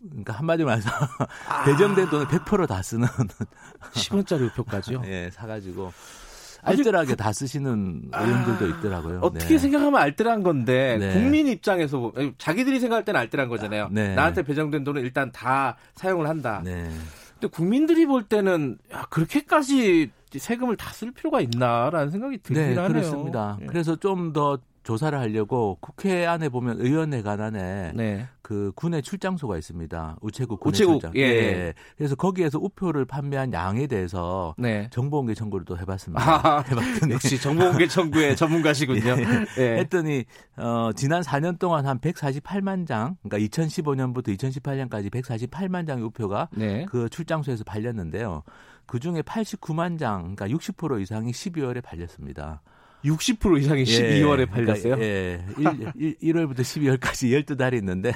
[0.09, 0.89] 그러니까 한마디로 말해서
[1.47, 1.63] 아.
[1.63, 3.07] 배정된 돈을 100%다 쓰는
[3.95, 5.01] 10원짜리 우표까지요?
[5.05, 5.93] 예, 사 가지고
[6.63, 9.19] 알뜰하게 다 쓰시는 의원들도 있더라고요.
[9.21, 9.57] 어떻게 네.
[9.57, 11.13] 생각하면 알뜰한 건데 네.
[11.13, 13.89] 국민 입장에서 자기들이 생각할 때는 알뜰한 거잖아요.
[13.91, 14.15] 네.
[14.15, 16.61] 나한테 배정된 돈은 일단 다 사용을 한다.
[17.43, 17.47] 네.
[17.47, 22.87] 근데 국민들이 볼 때는 야, 그렇게까지 세금을 다 쓸 필요가 있나라는 생각이 들긴 네, 하네요.
[22.87, 23.57] 그렇습니다.
[23.59, 23.65] 네.
[23.67, 28.27] 그래서 좀 더 조사를 하려고 국회 안에 보면 의원회관 안에 네.
[28.43, 30.17] 그 군의 출장소가 있습니다.
[30.21, 31.15] 우체국 군의 우체국, 출장.
[31.15, 31.21] 예.
[31.21, 31.73] 예.
[31.97, 34.89] 그래서 거기에서 우표를 판매한 양에 대해서 네.
[34.91, 36.21] 정보공개 청구를 또 해봤습니다.
[36.21, 39.15] 아, 해봤더니 역시 정보공개 청구의 전문가시군요.
[39.17, 39.45] 예.
[39.57, 39.77] 예.
[39.79, 40.25] 했더니
[40.57, 46.85] 어, 지난 4년 동안 한 148만 장, 그러니까 2015년부터 2018년까지 148만 장의 우표가 네.
[46.89, 48.43] 그 출장소에서 발렸는데요.
[48.85, 52.61] 그 중에 89만 장, 그러니까 60% 이상이 12월에 발렸습니다.
[53.05, 54.95] 60% 이상이 예, 12월에 팔렸어요?
[54.95, 55.41] 그러니까, 예.
[55.97, 58.13] 1, 1, 월부터 12월까지 12달이 있는데,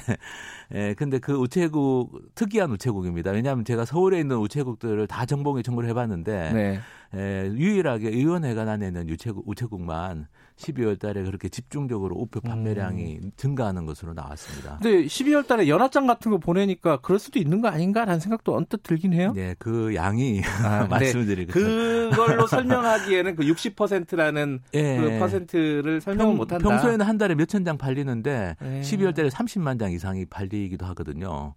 [0.74, 0.94] 예.
[0.94, 3.32] 근데 그 우체국, 특이한 우체국입니다.
[3.32, 6.80] 왜냐하면 제가 서울에 있는 우체국들을 다 정봉에 청구를 해봤는데, 네.
[7.14, 10.26] 예, 유일하게 의원회관 안에 있는 우체국, 우체국만
[10.58, 13.30] 12월 달에 그렇게 집중적으로 우표 판매량이 음.
[13.36, 14.78] 증가하는 것으로 나왔습니다.
[14.82, 19.12] 근데 12월 달에 연합장 같은 거 보내니까 그럴 수도 있는 거 아닌가라는 생각도 언뜻 들긴
[19.12, 19.32] 해요.
[19.34, 25.00] 네, 그 양이 아, 말씀드리고 그걸로 설명하기에는 그 60%라는 네.
[25.00, 26.68] 그 퍼센트를 설명을 못 한다.
[26.68, 28.80] 평소에는 한 달에 몇천 장 팔리는데 네.
[28.80, 31.54] 12월 달에 30만 장 이상이 팔리기도 하거든요.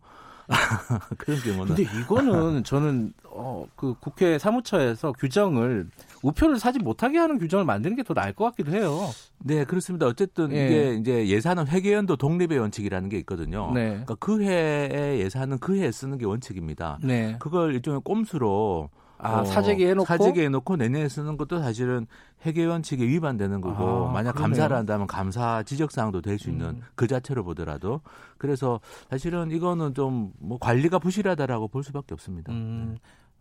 [1.17, 1.75] 그런 경우는.
[1.75, 5.87] 근데 이거는 저는 어, 그 국회 사무처에서 규정을
[6.21, 9.09] 우표를 사지 못하게 하는 규정을 만드는 게 더 나을 것 같기도 해요.
[9.39, 10.05] 네, 그렇습니다.
[10.07, 10.65] 어쨌든 예.
[10.65, 13.71] 이게 이제 예산은 회계연도 독립의 원칙이라는 게 있거든요.
[13.73, 13.89] 네.
[13.89, 16.99] 그러니까 그 해의 예산은 그 해에 쓰는 게 원칙입니다.
[17.03, 17.35] 네.
[17.39, 18.89] 그걸 일종의 꼼수로
[19.23, 22.07] 아, 어, 사재기 해놓고 사재기 해놓고 내년에 쓰는 것도 사실은
[22.45, 24.41] 회계 원칙에 위반되는 거고 아, 만약 그러네요.
[24.41, 26.81] 감사를 한다면 감사 지적 사항도 될 수 있는 음.
[26.95, 28.01] 그 자체로 보더라도
[28.37, 28.79] 그래서
[29.09, 32.51] 사실은 이거는 좀 뭐 관리가 부실하다라고 볼 수밖에 없습니다.
[32.51, 32.93] 음.
[32.95, 32.99] 네.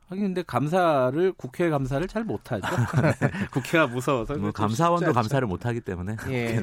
[0.08, 2.66] 하긴 근데 감사를 국회 감사를 잘 못하죠.
[3.00, 3.12] 네.
[3.52, 4.34] 국회가 무서워서.
[4.34, 6.16] 뭐 감사원도 감사를 못하기 때문에.
[6.28, 6.60] 예.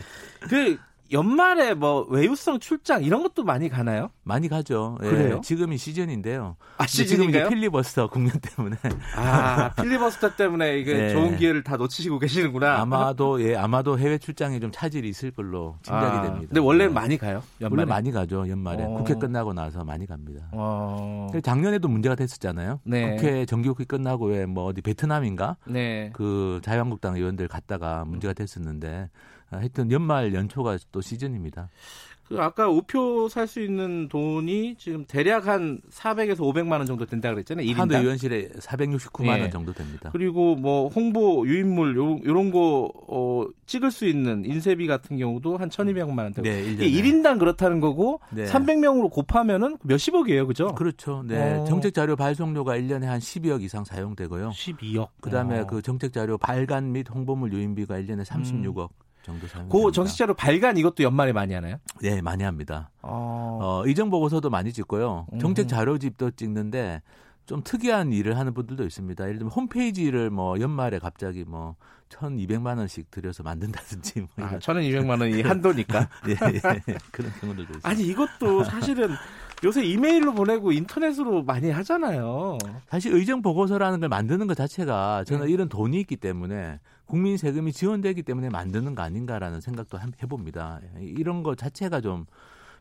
[0.48, 0.78] 그
[1.12, 4.10] 연말에 뭐 외유성 출장 이런 것도 많이 가나요?
[4.22, 4.98] 많이 가죠.
[5.02, 5.40] 예, 그래요?
[5.42, 6.56] 지금이 시즌인데요.
[6.76, 7.44] 아, 시즌인가요?
[7.44, 8.76] 지금 필리버스터 국면 때문에.
[9.16, 11.10] 아, 필리버스터 때문에 이게 예.
[11.10, 12.80] 좋은 기회를 다 놓치시고 계시는구나.
[12.80, 16.46] 아마도 예, 아마도 해외 출장에 좀 차질이 있을 걸로 짐작이 아, 됩니다.
[16.48, 16.94] 근데 원래 는 예.
[16.94, 17.42] 많이 가요?
[17.60, 17.80] 연말에?
[17.82, 18.48] 원래 많이 가죠.
[18.48, 18.84] 연말에.
[18.84, 18.88] 어.
[18.90, 20.48] 국회 끝나고 나서 많이 갑니다.
[20.52, 21.28] 어.
[21.42, 22.80] 작년에도 문제가 됐었잖아요.
[22.84, 23.16] 네.
[23.16, 25.56] 국회 정기국회 끝나고 왜 뭐 어디 베트남인가?
[25.66, 26.10] 네.
[26.12, 29.08] 그 자유한국당 의원들 갔다가 문제가 됐었는데
[29.50, 31.68] 하여튼 연말 연초가 또 시즌입니다.
[32.30, 37.28] 그 아까 우표 살 수 있는 돈이 지금 대략 한 400에서 500만 원 정도 된다
[37.30, 37.66] 그랬잖아요.
[37.66, 37.76] 1인당.
[37.76, 39.40] 한도 의원실에 469만 네.
[39.40, 40.10] 원 정도 됩니다.
[40.12, 45.70] 그리고 뭐 홍보 유인물 요, 요런 거 어, 찍을 수 있는 인쇄비 같은 경우도 한
[45.70, 46.42] 1,200만 원 되고.
[46.48, 48.44] 네, 1인당 그렇다는 거고 네.
[48.44, 50.46] 300명으로 곱하면은 몇십억이에요.
[50.46, 50.72] 그죠?
[50.76, 51.24] 그렇죠.
[51.26, 51.54] 네.
[51.54, 51.64] 어.
[51.64, 54.50] 정책 자료 발송료가 1년에 한 12억 이상 사용되고요.
[54.50, 55.08] 12억.
[55.20, 55.66] 그다음에 어.
[55.66, 58.82] 그 정책 자료 발간 및 홍보물 유인비가 1년에 36억.
[58.84, 58.99] 음.
[59.22, 59.46] 정도.
[59.68, 61.76] 그 정식자료 발간 이것도 연말에 많이 하나요?
[62.00, 62.90] 네, 많이 합니다.
[63.02, 65.26] 어, 어 이정 보고서도 많이 찍고요.
[65.40, 67.02] 정책 자료집도 찍는데
[67.50, 69.24] 좀 특이한 일을 하는 분들도 있습니다.
[69.24, 71.74] 예를 들면 홈페이지를 뭐 연말에 갑자기 뭐
[72.10, 74.20] 1,200만 원씩 들여서 만든다든지.
[74.20, 76.08] 뭐 아, 1,200만 원이 한도니까.
[76.28, 77.88] 예, 예, 그런 경우들도 있습니다.
[77.88, 79.08] 아니 이것도 사실은
[79.64, 82.58] 요새 이메일로 보내고 인터넷으로 많이 하잖아요.
[82.88, 85.52] 사실 의정 보고서라는 걸 만드는 것 자체가 저는 네.
[85.52, 86.78] 이런 돈이 있기 때문에
[87.10, 90.80] 국민 세금이 지원되기 때문에 만드는 거 아닌가라는 생각도 해봅니다.
[91.00, 92.24] 이런 것 자체가 좀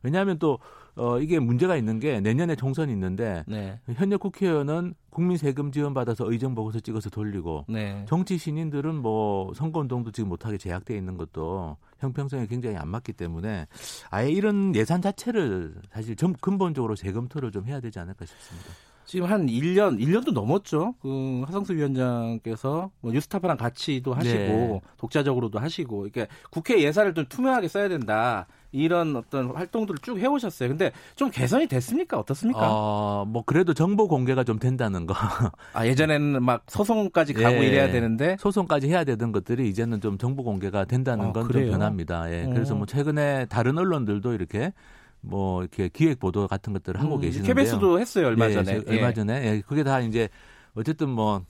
[0.04, 0.60] 왜냐하면 또
[0.96, 3.80] 어, 이게 문제가 있는 게 내년에 총선이 있는데 네.
[3.96, 8.06] 현역 국회의원은 국민 세금 지원 받아서 의정 보고서 찍어서 돌리고 네.
[8.08, 13.68] 정치 신인들은 뭐 선거 운동도 지금 못하게 제약돼 있는 것도 형평성에 굉장히 안 맞기 때문에
[14.10, 18.70] 아예 이런 예산 자체를 사실 좀 근본적으로 재검토를 좀 해야 되지 않을까 싶습니다.
[19.10, 20.94] 지금 한 1년, 1년도 넘었죠.
[21.02, 24.82] 그 하성수 위원장께서 뭐 뉴스타파랑 같이도 하시고 네.
[24.98, 28.46] 독자적으로도 하시고 이렇게 국회 예산을 좀 투명하게 써야 된다.
[28.72, 30.70] 이런 어떤 활동들을 쭉 해오셨어요.
[30.70, 32.20] 근데 좀 개선이 됐습니까?
[32.20, 32.60] 어떻습니까?
[32.62, 35.16] 어, 뭐 그래도 정보 공개가 좀 된다는 거.
[35.74, 40.44] 아 예전에는 막 소송까지 가고 예, 이래야 되는데 소송까지 해야 되던 것들이 이제는 좀 정보
[40.44, 42.32] 공개가 된다는 아, 건좀 변합니다.
[42.32, 42.46] 예.
[42.46, 42.50] 어.
[42.54, 44.72] 그래서 뭐 최근에 다른 언론들도 이렇게
[45.22, 47.54] 뭐 이렇게 기획 보도 같은 것들을 하고 음, 계시는데요.
[47.54, 48.82] KBS도 했어요 얼마 예, 전에.
[48.88, 49.46] 예, 얼마 전에.
[49.46, 50.30] 예, 그게 다 이제
[50.76, 51.44] 어쨌든 뭐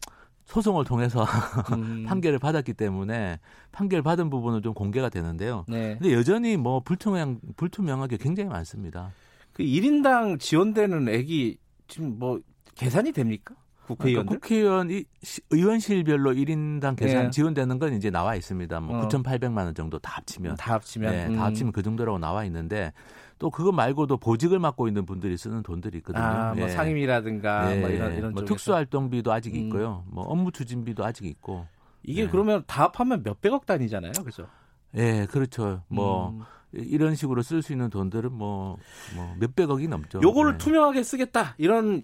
[0.46, 1.24] 소송을 통해서
[1.74, 2.06] 음.
[2.08, 3.40] 판결을 받았기 때문에
[3.72, 5.66] 판결 받은 부분은 좀 공개가 되는데요.
[5.68, 5.96] 네.
[6.00, 9.12] 근데 여전히 뭐 불투명 불투명하게 굉장히 많습니다.
[9.54, 12.40] 그 1인당 지원되는 액이 지금 뭐
[12.76, 13.56] 계산이 됩니까?
[13.86, 15.04] 국회의원 그러니까 국회의원 이,
[15.50, 17.30] 의원실별로 1인당 계산 네.
[17.32, 18.80] 지원되는 건 이제 나와 있습니다.
[18.80, 19.08] 뭐 어.
[19.08, 21.36] 9,800만 원 정도 다 합치면 다 합치면 네, 음.
[21.36, 22.94] 다 합치면 그 정도라고 나와 있는데
[23.40, 26.24] 또 그거 말고도 보직을 맡고 있는 분들이 쓰는 돈들이 있거든요.
[26.24, 26.70] 아, 뭐 예.
[26.70, 27.80] 상임이라든가 예.
[27.80, 29.62] 뭐 이런 이런 뭐 특수활동비도 아직 음.
[29.62, 30.04] 있고요.
[30.08, 31.66] 뭐 업무 추진비도 아직 있고.
[32.04, 32.28] 이게 예.
[32.28, 34.48] 그러면 다 합하면 몇 백억 단위잖아요, 그죠?
[34.96, 35.84] 예, 그렇죠.
[35.88, 36.42] 뭐 음.
[36.74, 38.78] 이런 식으로 쓸 수 있는 돈들은 뭐,
[39.16, 40.20] 뭐 몇백억이 넘죠.
[40.22, 40.58] 요거를 네.
[40.58, 42.04] 투명하게 쓰겠다 이런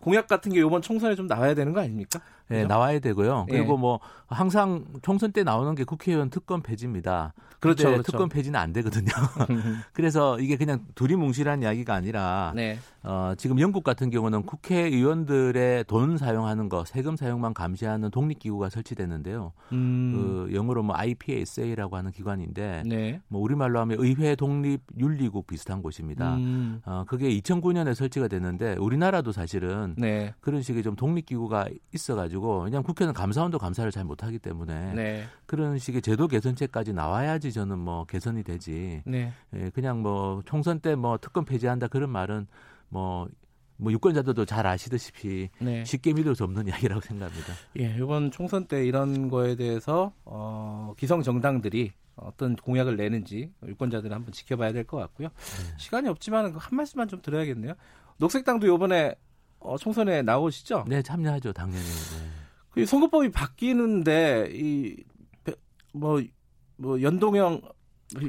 [0.00, 2.20] 공약 같은 게 이번 총선에 좀 나와야 되는 거 아닙니까?
[2.48, 3.46] 네, 나와야 되고요.
[3.48, 3.78] 그리고 예.
[3.78, 7.34] 뭐 항상 총선 때 나오는 게 국회의원 특권 폐지입니다.
[7.60, 8.02] 그렇죠, 그렇죠.
[8.02, 9.06] 특권 폐지는 안 되거든요.
[9.92, 12.78] 그래서 이게 그냥 두리뭉실한 이야기가 아니라 네.
[13.04, 19.52] 어, 지금 영국 같은 경우는 국회의원들의 돈 사용하는 거, 세금 사용만 감시하는 독립기구가 설치됐는데요.
[19.72, 20.12] 음.
[20.48, 23.20] 그 영어로 뭐 IPSA라고 하는 기관인데, 네.
[23.28, 26.36] 뭐 우리말로 하면 의회 독립 윤리국 비슷한 곳입니다.
[26.36, 26.80] 음.
[26.84, 30.32] 어, 그게 2009년에 설치가 됐는데 우리나라도 사실은 네.
[30.40, 35.24] 그런 식의 좀 독립기구가 있어가지고, 그냥 국회는 감사원도 감사를 잘 못하기 때문에 네.
[35.46, 39.02] 그런 식의 제도 개선책까지 나와야지 저는 뭐 개선이 되지.
[39.04, 39.32] 네.
[39.54, 42.46] 예, 그냥 뭐 총선 때 뭐 특검 폐지한다 그런 말은
[42.88, 43.26] 뭐,
[43.76, 45.84] 뭐 유권자들도 잘 아시다시피 네.
[45.84, 47.52] 쉽게 믿을 수 없는 이야기라고 생각합니다.
[47.80, 54.32] 예, 이번 총선 때 이런 거에 대해서 어, 기성 정당들이 어떤 공약을 내는지 유권자들은 한번
[54.32, 55.28] 지켜봐야 될 것 같고요.
[55.28, 55.74] 네.
[55.78, 57.72] 시간이 없지만 한 말씀만 좀 드려야겠네요.
[58.18, 59.14] 녹색당도 이번에
[59.64, 60.84] 어, 총선에 나오시죠?
[60.88, 61.82] 네, 참여하죠, 당연히.
[61.82, 62.28] 네.
[62.70, 64.50] 그 선거법이 바뀌는데
[65.94, 66.22] 이뭐
[66.76, 67.60] 뭐 연동형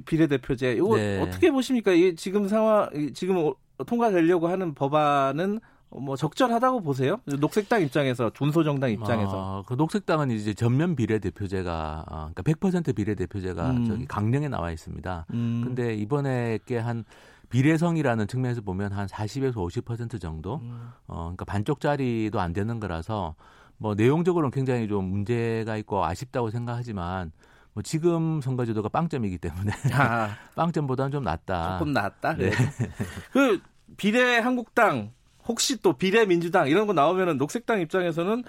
[0.06, 1.22] 비례대표제 이거 네.
[1.22, 1.92] 어떻게 보십니까?
[1.92, 3.54] 이 지금 상황 지금
[3.86, 7.20] 통과되려고 하는 법안은 뭐 적절하다고 보세요?
[7.26, 13.86] 녹색당 입장에서 준소정당 입장에서 아, 그 녹색당은 이제 전면 비례대표제가 아, 그러니까 100% 비례대표제가 음.
[13.86, 15.28] 저기 강령에 나와 있습니다.
[15.34, 15.62] 음.
[15.64, 17.06] 근데 이번에 께한
[17.54, 20.90] 비례성이라는 측면에서 보면 한 40에서 50% 정도 음.
[21.06, 23.36] 어 그러니까 반쪽짜리도 안 되는 거라서
[23.78, 27.32] 뭐 내용적으로는 굉장히 좀 문제가 있고 아쉽다고 생각하지만
[27.74, 31.78] 뭐 지금 선거제도가 빵점이기 때문에 아, 빵점보다는 좀 낫다.
[31.78, 32.36] 조금 낫다.
[32.38, 32.50] 네.
[33.32, 33.62] 그
[33.98, 35.12] 비례 한국당
[35.48, 38.44] 혹시 또 비례 민주당 이런 거 나오면은 녹색당 입장에서는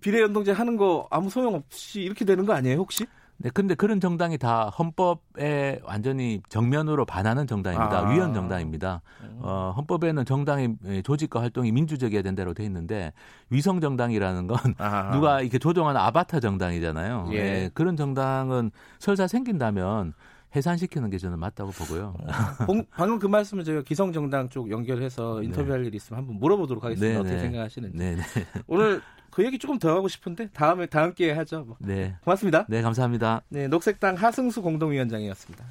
[0.00, 3.06] 비례 연동제 하는 거 아무 소용 없이 이렇게 되는 거 아니에요, 혹시?
[3.42, 7.98] 네, 근데 그런 정당이 다 헌법에 완전히 정면으로 반하는 정당입니다.
[7.98, 8.10] 아.
[8.10, 9.02] 위헌 정당입니다.
[9.22, 9.38] 음.
[9.40, 13.12] 어, 헌법에는 정당의 조직과 활동이 민주적이어야 된다고 돼 있는데
[13.50, 15.10] 위성 정당이라는 건 아.
[15.10, 17.30] 누가 이렇게 조종하는 아바타 정당이잖아요.
[17.32, 17.42] 예.
[17.42, 20.14] 네, 그런 정당은 설사 생긴다면
[20.54, 22.14] 해산시키는 게 저는 맞다고 보고요.
[22.26, 25.46] 어, 방금 그 말씀을 저희가 기성정당 쪽 연결해서 네.
[25.46, 25.88] 인터뷰할 네.
[25.88, 27.14] 일이 있으면 한번 물어보도록 하겠습니다.
[27.14, 27.42] 네, 어떻게 네.
[27.42, 27.98] 생각하시는지.
[27.98, 28.22] 네, 네.
[28.66, 31.64] 오늘 그 얘기 조금 더 하고 싶은데 다음에 다음 기회에 하죠.
[31.64, 31.76] 뭐.
[31.80, 32.16] 네.
[32.22, 32.66] 고맙습니다.
[32.68, 33.42] 네, 감사합니다.
[33.48, 35.64] 네, 녹색당 하승수 공동위원장이었습니다.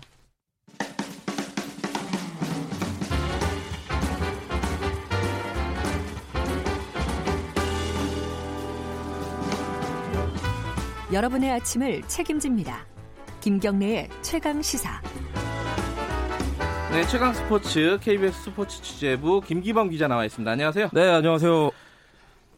[11.11, 12.85] 여러분의 아침을 책임집니다.
[13.41, 15.01] 김경래의 최강 시사.
[16.91, 20.51] 네, 최강 스포츠 KBS 스포츠 취재부 김기범 기자 나와 있습니다.
[20.51, 20.89] 안녕하세요.
[20.93, 21.71] 네, 안녕하세요.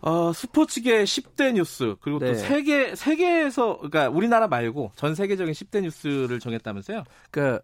[0.02, 2.28] 어, 스포츠계 10대 뉴스 그리고 네.
[2.28, 7.06] 또 세계 세계에서 그러니까 우리나라 말고 전 세계적인 10대 뉴스를 정했다면서요?
[7.32, 7.60] 그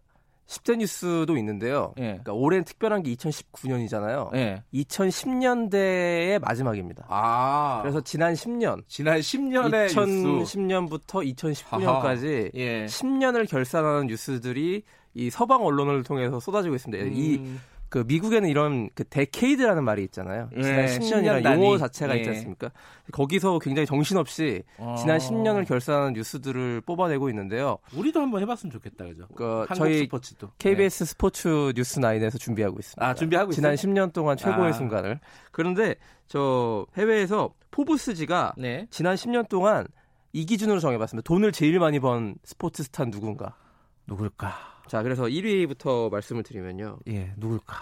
[0.49, 1.93] 10대 뉴스도 있는데요.
[1.99, 2.03] 예.
[2.03, 4.35] 그러니까 올해는 특별한 게 2019년이잖아요.
[4.35, 4.63] 예.
[4.73, 7.05] 2010년대의 마지막입니다.
[7.07, 7.79] 아.
[7.83, 12.85] 그래서 지난 10년, 지난 10년의 2010년부터 2019년까지 예.
[12.85, 14.83] 10년을 결산하는 뉴스들이
[15.13, 17.03] 이 서방 언론을 통해서 쏟아지고 있습니다.
[17.03, 17.13] 음.
[17.13, 17.41] 이
[17.89, 20.49] 그 미국에는 이런 그 데케이드라는 말이 있잖아요.
[20.55, 22.19] 네, 지난 10년이라는 10년 용어 자체가 네.
[22.19, 22.71] 있지 않습니까?
[23.11, 24.95] 거기서 굉장히 정신없이 어.
[24.97, 27.79] 지난 10년을 결산하는 뉴스들을 뽑아내고 있는데요.
[27.95, 29.27] 우리도 한번 해봤으면 좋겠다, 그죠?
[29.35, 30.51] 그 저희 스포츠도.
[30.59, 31.05] KBS 네.
[31.05, 33.05] 스포츠 뉴스 9에서 준비하고 있습니다.
[33.05, 33.93] 아, 준비하고 지난 있어요?
[33.93, 34.73] 10년 동안 최고의 아.
[34.73, 35.19] 순간을.
[35.51, 35.95] 그런데
[36.27, 38.87] 저 해외에서 포브스지가 네.
[38.91, 39.87] 지난 10년 동안
[40.31, 41.25] 이 기준으로 정해봤습니다.
[41.25, 43.55] 돈을 제일 많이 번 스포츠 스타 누군가?
[44.05, 44.78] 누굴까?
[44.89, 46.97] 자, 그래서 1위부터 말씀을 드리면요.
[47.09, 47.75] 예, 누굴까?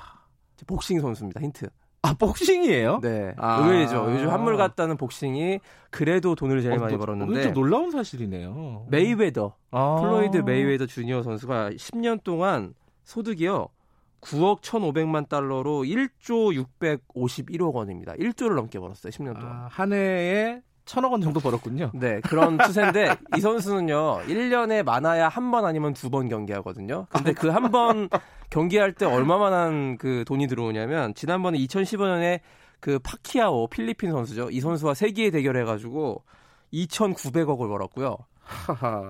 [0.68, 1.40] 복싱 선수입니다.
[1.42, 1.70] 힌트.
[2.02, 3.00] 아, 복싱이에요?
[3.02, 3.34] 네.
[3.38, 3.66] 아.
[3.66, 4.12] 의외죠.
[4.12, 7.44] 요즘 한물 갔다는 복싱이 그래도 돈을 제일 어, 많이 벌었는데.
[7.44, 8.88] 좀 놀라운 사실이네요.
[8.90, 9.56] 메이웨더.
[9.72, 9.96] 아.
[10.02, 13.70] 플로이드 메이웨더 주니어 선수가 10년 동안 소득이요.
[14.22, 18.14] 9억 1,500만 달러로 1조 651억 원입니다.
[18.14, 19.12] 1조를 넘게 벌었어요.
[19.12, 19.46] 10년 동안.
[19.48, 21.92] 아, 한 해에 천억 원 정도 벌었군요.
[21.94, 24.22] 네, 그런 추세인데 이 선수는요.
[24.26, 27.06] 1년에 많아야 한 번 아니면 두 번 경기하거든요.
[27.12, 28.10] 근데 그 한 번
[28.50, 32.40] 경기할 때 얼마만한 그 돈이 들어오냐면 지난번에 2015년에
[32.80, 34.50] 그 파키아오 필리핀 선수죠.
[34.50, 36.24] 이 선수와 세기의 대결해 가지고
[36.74, 38.18] 2,900억을 벌었고요.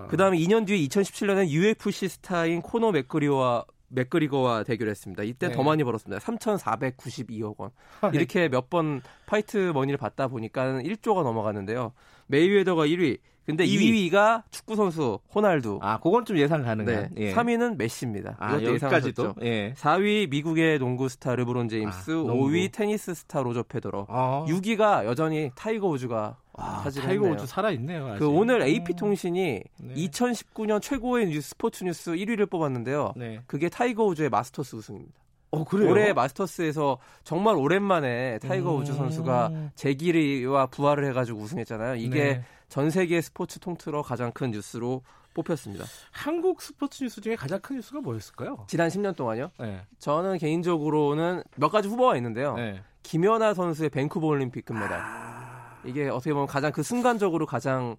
[0.09, 5.23] 그 다음에 2년 뒤에 2017년에 UFC 스타인 코너 맥그리와 맥그리거와 대결했습니다.
[5.23, 5.53] 이때 네.
[5.55, 6.19] 더 많이 벌었습니다.
[6.23, 7.71] 3,492억 원.
[8.13, 11.93] 이렇게 몇 번 파이트 머니를 받다 보니까 1조가 넘어갔는데요.
[12.27, 13.19] 메이웨더가 1위.
[13.47, 14.11] 근데 2위.
[14.11, 15.79] 가 축구 선수 호날두.
[15.81, 17.09] 아, 그건 좀 예상 가능한.
[17.13, 17.27] 네.
[17.27, 17.33] 예.
[17.33, 18.35] 3위는 메시입니다.
[18.39, 19.35] 아, 여기까지도.
[19.41, 19.73] 예.
[19.73, 24.05] 4위 미국의 농구 스타 르브론 제임스, 아, 5위 테니스 스타 로저 페더러.
[24.09, 24.45] 아.
[24.49, 28.15] 6위가 여전히 타이거 우즈가 아, 타이거 우즈 살아 있네요.
[28.19, 29.93] 그 오늘 AP 통신이 네.
[29.93, 33.13] 2019년 최고의 뉴스, 스포츠 뉴스 1위를 뽑았는데요.
[33.15, 33.39] 네.
[33.47, 35.13] 그게 타이거 우즈의 마스터스 우승입니다.
[35.51, 35.89] 어, 그래요?
[35.89, 38.81] 올해 마스터스에서 정말 오랜만에 타이거 음...
[38.81, 41.95] 우즈 선수가 재기와 부활을 해가지고 우승했잖아요.
[41.95, 42.43] 이게 네.
[42.69, 45.01] 전 세계 스포츠 통틀어 가장 큰 뉴스로
[45.33, 45.85] 뽑혔습니다.
[46.11, 48.65] 한국 스포츠 뉴스 중에 가장 큰 뉴스가 뭐였을까요?
[48.67, 49.51] 지난 10년 동안요?
[49.59, 49.85] 네.
[49.99, 52.55] 저는 개인적으로는 몇 가지 후보가 있는데요.
[52.55, 52.81] 네.
[53.03, 54.99] 김연아 선수의 밴쿠버 올림픽 금메달.
[54.99, 55.79] 아...
[55.85, 57.95] 이게 어떻게 보면 가장 그 순간적으로 가장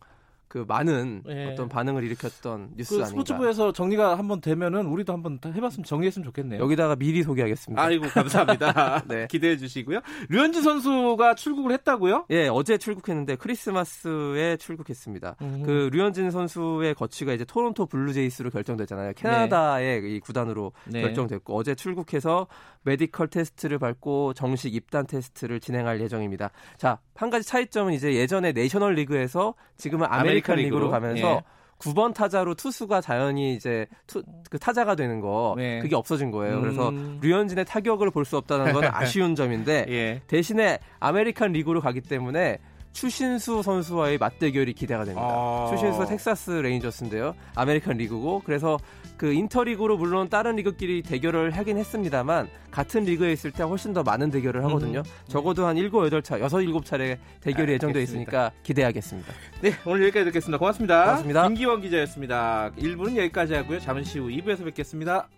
[0.49, 1.53] 그 많은 네.
[1.53, 3.11] 어떤 반응을 일으켰던 뉴스 그 아닌가.
[3.11, 6.61] 스포츠부에서 정리가 한번 되면은 우리도 한번 해봤으면 정리했으면 좋겠네요.
[6.63, 7.83] 여기다가 미리 소개하겠습니다.
[7.83, 9.03] 아이고 감사합니다.
[9.09, 9.27] 네.
[9.31, 10.01] 기대해 주시고요.
[10.31, 12.27] 류현진 선수가 출국을 했다고요?
[12.31, 15.37] 예, 어제 출국했는데 크리스마스에 출국했습니다.
[15.43, 15.63] 음.
[15.65, 19.13] 그 류현진 선수의 거취가 이제 토론토 블루제이스로 결정됐잖아요.
[19.15, 20.09] 캐나다의 네.
[20.09, 21.03] 이 구단으로 네.
[21.03, 22.47] 결정됐고 어제 출국해서
[22.83, 26.51] medical test를 밟고 정식 입단 테스트를 진행할 예정입니다.
[26.79, 31.59] 자, 한 가지 차이점은 이제 예전에 내셔널 리그에서 지금은 아메리 칸, 아메리칸 리그로, 가면서 예.
[31.79, 35.79] 9번 타자로 투수가 자연히 이제 투, 그 타자가 되는 거 네.
[35.79, 36.57] 그게 없어진 거예요.
[36.57, 36.63] 음.
[36.63, 40.23] 그래서 류현진의 타격을 볼 수 없다는 건 아쉬운 점인데 예.
[40.27, 42.59] 대신에 아메리칸 리그로 가기 때문에
[42.99, 45.25] 추신수 선수와의 맞대결이 기대가 됩니다.
[45.25, 47.37] 아~ 추신수가 텍사스 레인저스인데요.
[47.55, 48.77] 아메리칸 리그고 그래서
[49.17, 54.33] 그 interleague로 물론 다른 리그끼리 대결을 하긴 했습니다만 같은 리그에 있을 때 훨씬 더 많은
[54.33, 55.01] 대결을 하거든요.
[55.01, 55.29] 음.
[55.29, 59.33] 적어도 한 7, 8차, 6, 7차례 대결이 아, 예정되어 있으니까 기대하겠습니다.
[59.61, 60.59] 네, 오늘 여기까지 듣겠습니다.
[60.59, 61.05] 고맙습니다.
[61.05, 61.47] 고맙습니다.
[61.47, 62.73] 김기원 기자였습니다.
[62.77, 63.79] 1부는 여기까지 하고요.
[63.79, 65.29] 잠시 후 2부에서 뵙겠습니다.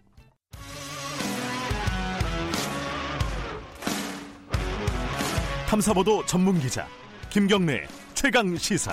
[5.68, 6.86] 탐사보도 전문 기자
[7.30, 8.92] 김경래 최강 시사.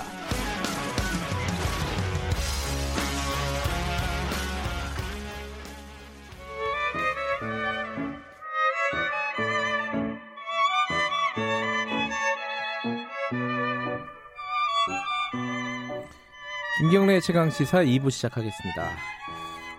[16.78, 18.88] 김경래 최강 시사 2부 시작하겠습니다.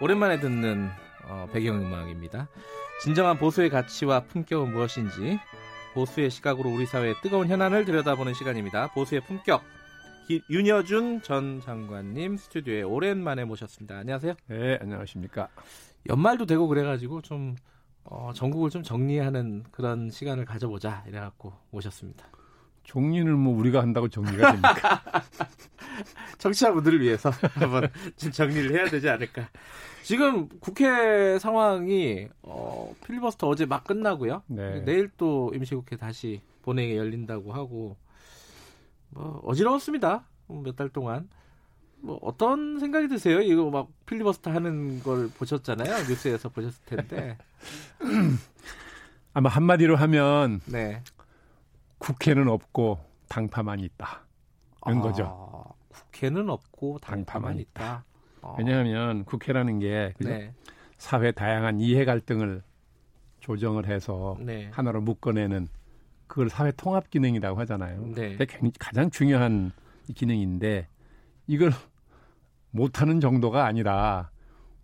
[0.02, 0.89] 오랜만에 듣는
[1.24, 2.50] 어, 배경음악입니다.
[3.02, 5.39] 진정한 보수의 가치와 품격은 무엇인지
[5.99, 8.88] 보수의 시각으로 우리 사회의 뜨거운 현안을 들여다보는 시간입니다.
[8.93, 9.62] 보수의 품격
[10.27, 13.97] 기, 윤여준 전 장관님 스튜디오에 오랜만에 모셨습니다.
[13.97, 14.33] 안녕하세요.
[14.47, 15.49] 네, 안녕하십니까.
[16.07, 17.57] 연말도 되고 그래가지고 좀
[18.05, 22.27] 어, 전국을 좀 정리하는 그런 시간을 가져보자 이래갖고 모셨습니다.
[22.85, 25.03] 정리는 뭐 우리가 한다고 정리가 됩니까?
[26.38, 29.49] 청취자분들을 위해서 한번 좀 정리를 해야 되지 않을까.
[30.03, 34.43] 지금 국회 상황이 어, 필리버스터 어제 막 끝나고요.
[34.47, 34.81] 네.
[34.85, 37.97] 내일 또 임시국회 다시 본회의 열린다고 하고
[39.09, 40.23] 뭐 어지러웠습니다.
[40.47, 41.29] 몇 달 동안.
[42.01, 43.41] 뭐 어떤 생각이 드세요?
[43.41, 46.07] 이거 막 필리버스터 하는 걸 보셨잖아요.
[46.07, 47.38] 뉴스에서 보셨을 텐데.
[49.33, 51.03] 아마 한마디로 하면 네.
[51.97, 54.21] 국회는 없고 당파만 있다.
[54.85, 55.65] 이런 아, 거죠.
[55.99, 58.05] 국회는 없고 당파만, 있다.
[58.41, 58.55] 아.
[58.57, 60.53] 왜냐하면 국회라는 게 네.
[60.97, 62.63] 사회 다양한 이해 갈등을
[63.39, 64.69] 조정을 해서 네.
[64.71, 65.69] 하나로 묶어내는
[66.27, 68.13] 그걸 사회 통합 기능이라고 하잖아요.
[68.13, 68.38] 네.
[68.79, 69.71] 가장 중요한
[70.13, 70.88] 기능인데
[71.47, 71.71] 이걸
[72.71, 74.29] 못하는 정도가 아니라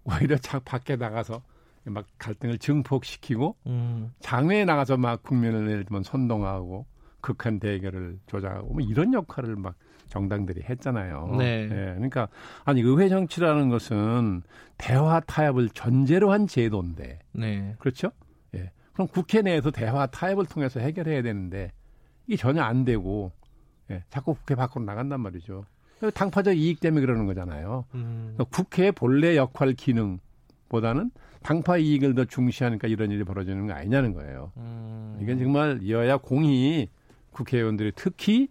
[0.04, 1.44] 오히려 밖에 나가서
[1.84, 4.12] 막 갈등을 증폭시키고 음.
[4.20, 6.88] 장외에 나가서 막 국면을 예를 들면 선동하고
[7.22, 9.76] 극한 대결을 조장하고 뭐 이런 역할을 막
[10.10, 11.36] 정당들이 했잖아요.
[11.38, 11.64] 네.
[11.64, 12.28] 예, 그러니까
[12.64, 14.44] 아니 의회 정치라는 것은
[14.78, 17.76] 대화 타협을 전제로 한 제도인데, 네.
[17.80, 18.12] 그렇죠?
[18.56, 18.72] 예.
[18.94, 21.72] 그럼 국회 내에서 대화 타협을 통해서 해결해야 되는데
[22.28, 23.32] 이게 전혀 안 되고
[23.92, 25.66] 예, 자꾸 국회 밖으로 나간단 말이죠.
[26.14, 27.86] 당파적 이익 때문에 그러는 거잖아요.
[27.94, 28.38] 음.
[28.52, 34.52] 국회의 본래 역할 기능보다는 당파 이익을 더 중시하니까 이런 일이 벌어지는 거 아니냐는 거예요.
[34.58, 35.18] 음.
[35.22, 36.90] 이건 정말 여야 공이
[37.32, 38.48] 국회의원들이 특히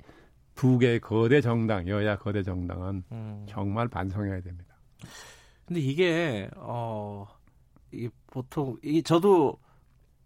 [0.54, 3.46] 두 개의 거대 정당, 여야 거대 정당은 음.
[3.48, 4.74] 정말 반성해야 됩니다.
[5.66, 7.26] 근데 이게 어,
[7.92, 9.58] 이 보통 이 저도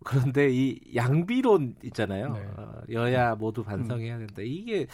[0.05, 2.33] 그런데 이 양비론 있잖아요.
[2.33, 2.41] 네.
[2.57, 4.27] 어, 여야 모두 반성해야 음.
[4.27, 4.43] 된다.
[4.45, 4.87] 이게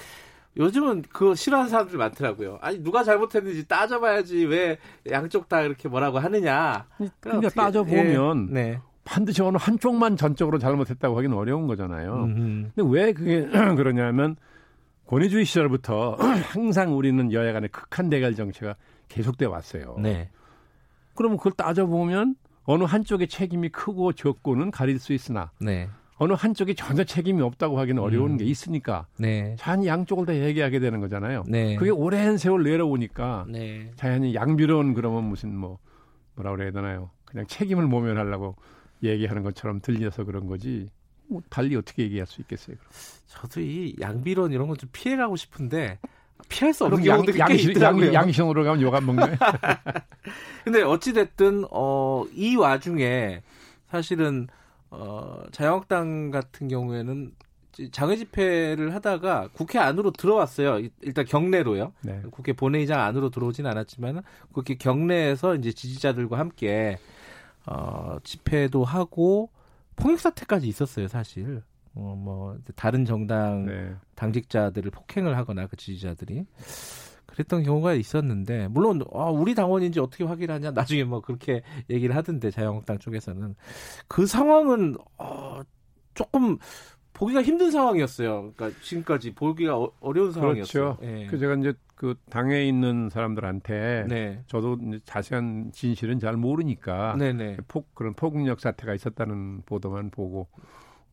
[0.56, 2.58] 요즘은 그거 싫어하는 사람들이 많더라고요.
[2.60, 4.78] 아니 누가 잘못했는지 따져봐야지 왜
[5.10, 6.86] 양쪽 다 이렇게 뭐라고 하느냐.
[7.20, 8.80] 그러니까 따져보면 예, 네.
[9.04, 12.24] 반드시 어느 한쪽만 전적으로 잘못했다고 하기는 어려운 거잖아요.
[12.24, 12.70] 음흠.
[12.74, 14.36] 근데 왜 그게 그러냐면
[15.06, 16.16] 권위주의 시절부터
[16.52, 18.76] 항상 우리는 여야 간의 극한 대결 정치가
[19.08, 19.96] 계속돼 왔어요.
[19.98, 20.30] 네.
[21.14, 25.88] 그러면 그걸 따져보면 어느 한쪽의 책임이 크고 적고는 가릴 수 있으나 네.
[26.16, 28.36] 어느 한쪽이 전혀 책임이 없다고 하기는 어려운 음.
[28.38, 29.56] 게 있으니까 네.
[29.58, 31.44] 자연히 양쪽을 다 얘기하게 되는 거잖아요.
[31.48, 31.76] 네.
[31.76, 33.90] 그게 오랜 세월 내려오니까 네.
[33.96, 35.78] 자연히 양비론 그러면 무슨 뭐
[36.36, 37.10] 뭐라 그래야 되나요?
[37.24, 38.56] 그냥 책임을 모면하려고
[39.02, 40.88] 얘기하는 것처럼 들려서 그런 거지.
[41.28, 42.76] 뭐 달리 어떻게 얘기할 수 있겠어요?
[42.76, 42.90] 그럼.
[43.26, 45.98] 저도 이 양비론 이런 건 좀 피해가고 싶은데
[46.48, 48.06] 피할 수 없는 경우들이 양, 꽤 있더라고요.
[48.08, 49.22] 양, 양심으로 가면 욕안 먹네.
[50.64, 53.42] 근데 어찌 됐든 어, 이 와중에
[53.88, 54.48] 사실은
[54.90, 57.32] 어, 자유한국당 같은 경우에는
[57.90, 60.86] 장외 집회를 하다가 국회 안으로 들어왔어요.
[61.02, 61.92] 일단 경내로요.
[62.02, 62.22] 네.
[62.30, 66.98] 국회 본회의장 안으로 들어오진 않았지만 그렇게 경내에서 이제 지지자들과 함께
[67.66, 69.50] 어, 집회도 하고
[69.96, 71.62] 폭력 사태까지 있었어요, 사실.
[71.94, 73.94] 어, 뭐 다른 정당 네.
[74.16, 76.44] 당직자들을 폭행을 하거나 그 지지자들이
[77.26, 82.98] 그랬던 경우가 있었는데 물론 아, 우리 당원인지 어떻게 확인하냐 나중에 뭐 그렇게 얘기를 하던데 자유한국당
[82.98, 83.54] 쪽에서는
[84.08, 85.62] 그 상황은 어,
[86.14, 86.58] 조금
[87.12, 88.52] 보기가 힘든 상황이었어요.
[88.56, 90.96] 그러니까 지금까지 보기가 어, 려운 상황이었어요.
[90.96, 90.98] 그렇죠.
[91.02, 91.26] 예.
[91.26, 94.42] 그 제가 이제 그 당에 있는 사람들한테 네.
[94.46, 97.58] 저도 자세한 진실은 잘 모르니까 네네.
[97.68, 100.48] 폭 그런 폭력력 사태가 있었다는 보도만 보고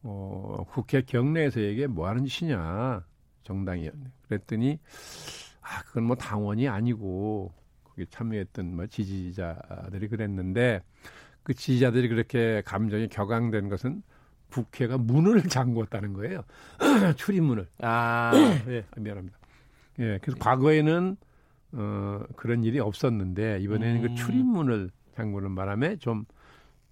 [0.03, 3.05] 어 국회 경내에서 이게 뭐 하는 짓이냐
[3.43, 3.91] 정당이
[4.27, 4.79] 그랬더니
[5.61, 10.81] 아 그건 뭐 당원이 아니고 거기 참여했던 뭐 지지자들이 그랬는데
[11.43, 14.01] 그 지지자들이 그렇게 감정이 격앙된 것은
[14.51, 16.43] 국회가 문을 잠궜다는 거예요.
[17.15, 17.67] 출입문을.
[17.79, 18.31] 아,
[18.67, 19.40] 예, 미안합니다.
[19.99, 21.17] 예, 그래서 과거에는
[21.73, 24.15] 어, 그런 일이 없었는데 이번에는 그 음.
[24.15, 26.25] 그 출입문을 잠그는 바람에 좀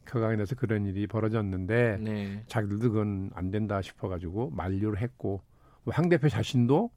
[0.06, 2.44] 격앙이 돼서 그런 일이 벌어졌는데 네.
[2.48, 5.42] 자기들도 그건 안 된다 싶어가지고 만류를 했고
[5.86, 6.90] 황 대표 자신도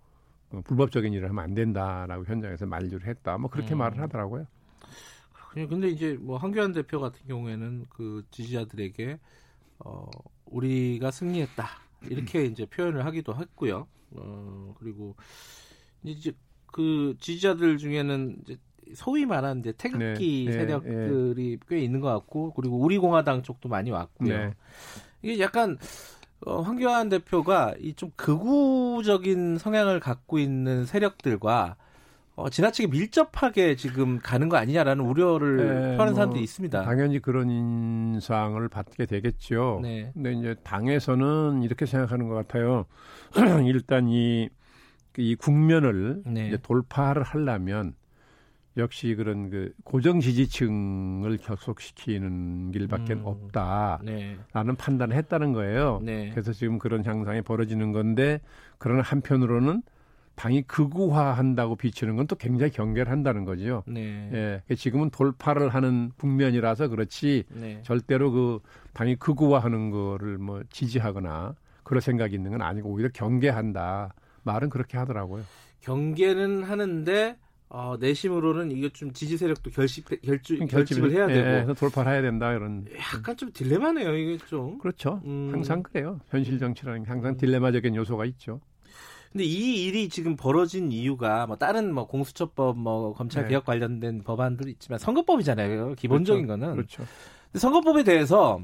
[0.51, 3.39] 어, 불법적인 일을 하면 안 된다라고 현장에서 만류를 했다.
[3.39, 3.79] 뭐 그렇게 음.
[3.79, 4.47] 말을 하더라고요.
[5.55, 9.18] 근데 이제 뭐 황교안 대표 같은 경우에는 그 지지자들에게
[9.81, 10.09] 어,
[10.47, 11.66] 우리가 승리했다
[12.09, 12.45] 이렇게 음.
[12.47, 13.87] 이제 표현을 하기도 했고요.
[14.12, 15.14] 어, 그리고
[16.05, 16.32] 이제
[16.66, 18.57] 그 지지자들 중에는 이제
[18.94, 21.66] 소위 말하는 이제 태극기 네, 네, 세력들이 네.
[21.68, 24.28] 꽤 있는 것 같고 그리고 우리공화당 쪽도 많이 왔고요.
[24.36, 24.55] 네.
[25.22, 25.78] 이게 약간
[26.44, 31.76] 어, 황교안 대표가 이 좀 극우적인 성향을 갖고 있는 세력들과
[32.34, 36.82] 어, 지나치게 밀접하게 지금 가는 거 아니냐라는 우려를 네, 하는 뭐 사람도 있습니다.
[36.82, 39.80] 당연히 그런 인상을 받게 되겠죠.
[39.82, 40.11] 네.
[40.14, 42.86] 근데 이제 당에서는 이렇게 생각하는 것 같아요.
[43.66, 44.48] 일단 이,
[45.17, 46.49] 이 국면을 네.
[46.49, 47.95] 이제 돌파를 하려면
[48.79, 54.39] 역시 그런 그 고정 지지층을 결속시키는 길밖에 음, 없다라는 네.
[54.79, 56.01] 판단을 했다는 거예요.
[56.03, 56.31] 네.
[56.31, 58.41] 그래서 지금 그런 향상이 벌어지는 건데
[58.79, 59.83] 그러나 한편으로는
[60.35, 63.83] 당이 극우화한다고 비치는 건 또 굉장히 경계를 한다는 거죠.
[63.87, 64.63] 네.
[64.71, 67.81] 예, 지금은 돌파를 하는 국면이라서 그렇지 네.
[67.83, 68.61] 절대로 그
[68.95, 74.15] 당이 극우화하는 거를 뭐 지지하거나 그럴 생각이 있는 건 아니고 오히려 경계한다.
[74.45, 75.45] 말은 그렇게 하더라고요.
[75.80, 77.36] 경계는 하는데
[77.68, 82.20] 어, 내심으로는 이게 좀 지지 세력도 결집 결주, 결집을 해야 되고 예, 예 돌파를 해야
[82.20, 85.49] 된다 이런 약간 좀 딜레마네요 이게 좀 그렇죠 음.
[85.51, 88.61] 항상 그래요 현실 정치라는 게 항상 딜레마적인 요소가 있죠
[89.32, 93.51] 근데 이 일이 지금 벌어진 이유가 뭐 다른 뭐 공수처법 뭐 검찰 네.
[93.51, 95.95] 개혁 관련된 법안도 있지만 선거법이잖아요.
[95.95, 96.61] 기본적인 그렇죠.
[96.61, 96.76] 거는.
[96.76, 97.05] 그렇죠.
[97.47, 98.61] 근데 선거법에 대해서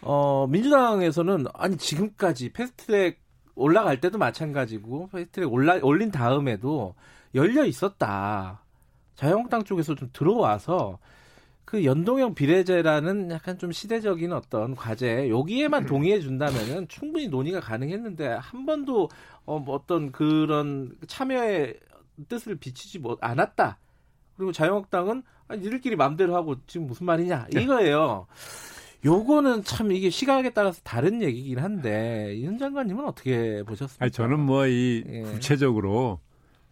[0.00, 3.19] 어 민주당에서는 아니 지금까지 패스트트랙
[3.60, 6.94] 올라갈 때도 마찬가지고 패스트트랙 올라 올린 다음에도
[7.34, 8.62] 열려 있었다.
[9.14, 10.98] 자유한국당 쪽에서 좀 들어와서
[11.64, 18.66] 그 연동형 비례제라는 약간 좀 시대적인 어떤 과제 여기에만 동의해 준다면은 충분히 논의가 가능했는데 한
[18.66, 19.08] 번도
[19.44, 21.78] 어, 뭐 어떤 그런 참여의
[22.28, 23.78] 뜻을 비치지 못 않았다.
[24.36, 27.62] 그리고 자유한국당은 아니, 니들끼리 마음대로 하고 지금 무슨 말이냐 네.
[27.62, 28.26] 이거예요.
[29.04, 34.04] 요거는 참 이게 시각에 따라서 다른 얘기긴 한데 이현 장관님은 어떻게 보셨습니까?
[34.04, 35.22] 아니, 저는 뭐이 예.
[35.22, 36.20] 구체적으로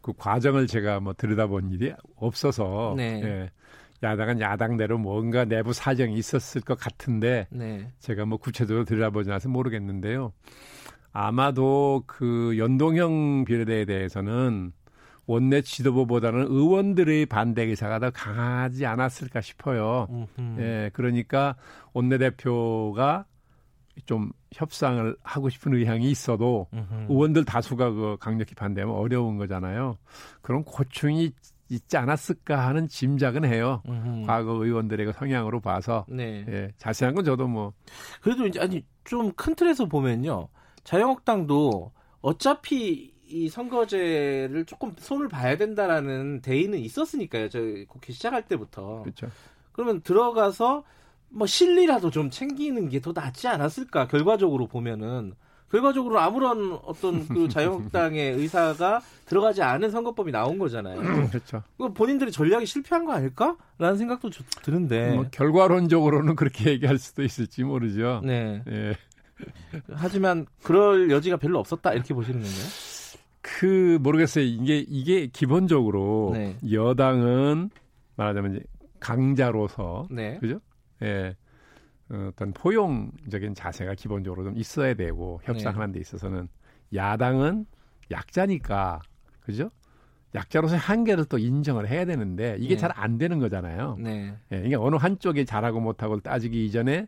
[0.00, 3.20] 그 과정을 제가 뭐 들여다본 일이 없어서 네.
[3.24, 3.50] 예.
[4.02, 7.90] 야당은 야당대로 뭔가 내부 사정이 있었을 것 같은데 네.
[7.98, 10.32] 제가 뭐 구체적으로 들여다보지 않아서 모르겠는데요.
[11.12, 14.72] 아마도 그 연동형 비례대에 대해서는
[15.28, 20.08] 원내 지도부보다는 의원들의 반대 의사가 더 강하지 않았을까 싶어요.
[20.10, 20.60] 음흠.
[20.60, 21.54] 예, 그러니까
[21.92, 23.26] 원내 대표가
[24.06, 27.12] 좀 협상을 하고 싶은 의향이 있어도 음흠.
[27.12, 29.98] 의원들 다수가 그 강력히 반대하면 어려운 거잖아요.
[30.40, 31.30] 그런 고충이
[31.68, 33.82] 있지 않았을까 하는 짐작은 해요.
[33.86, 34.24] 음흠.
[34.26, 36.42] 과거 의원들의 그 성향으로 봐서 네.
[36.48, 37.74] 예, 자세한 건 저도 뭐
[38.22, 40.48] 그래도 이제 아니 좀 큰 틀에서 보면요.
[40.84, 47.48] 자유한국당도 어차피 이 선거제를 조금 손을 봐야 된다라는 대의는 있었으니까요.
[47.48, 49.02] 저 국회 시작할 때부터.
[49.02, 49.28] 그렇죠.
[49.72, 50.84] 그러면 들어가서
[51.30, 54.08] 뭐 실리라도 좀 챙기는 게 더 낫지 않았을까?
[54.08, 55.34] 결과적으로 보면은
[55.70, 60.98] 결과적으로 아무런 어떤 그 자유한국당의 의사가 들어가지 않은 선거법이 나온 거잖아요.
[61.28, 61.62] 그렇죠.
[61.94, 64.30] 본인들이 전략이 실패한 거 아닐까?라는 생각도
[64.62, 65.14] 드는데.
[65.14, 68.22] 뭐 결과론적으로는 그렇게 얘기할 수도 있을지 모르죠.
[68.24, 68.62] 네.
[68.68, 68.96] 예.
[69.92, 72.64] 하지만 그럴 여지가 별로 없었다 이렇게 보시는 건가요?
[73.56, 74.44] 그 모르겠어요.
[74.44, 76.56] 이게 이게 기본적으로 네.
[76.70, 77.70] 여당은
[78.16, 78.64] 말하자면 이제
[79.00, 80.38] 강자로서 네.
[80.38, 80.60] 그죠?
[81.02, 81.36] 예.
[82.10, 86.48] 어떤 포용적인 자세가 기본적으로 좀 있어야 되고 협상하는 데 있어서는
[86.94, 87.66] 야당은
[88.10, 89.00] 약자니까
[89.40, 89.70] 그죠?
[90.34, 92.80] 약자로서의 한계를 또 인정을 해야 되는데 이게 네.
[92.80, 93.96] 잘안 되는 거잖아요.
[93.98, 94.34] 네.
[94.52, 97.06] 예, 이게 어느 한쪽이 잘하고 못하고 따지기 이전에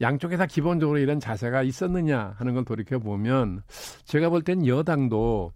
[0.00, 3.62] 양쪽에 다 기본적으로 이런 자세가 있었느냐 하는 걸 돌이켜 보면
[4.04, 5.52] 제가 볼 땐 여당도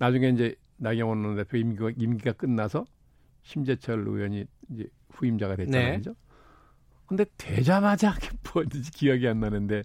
[0.00, 2.84] 나중에 이제 나경원 대표 임기가, 임기가 끝나서
[3.42, 6.00] 심재철 의원이 이제 후임자가 됐잖아요.
[6.00, 6.12] 네.
[7.06, 8.14] 근데 되자마자
[8.54, 9.82] 뭐든지 기억이 안 나는데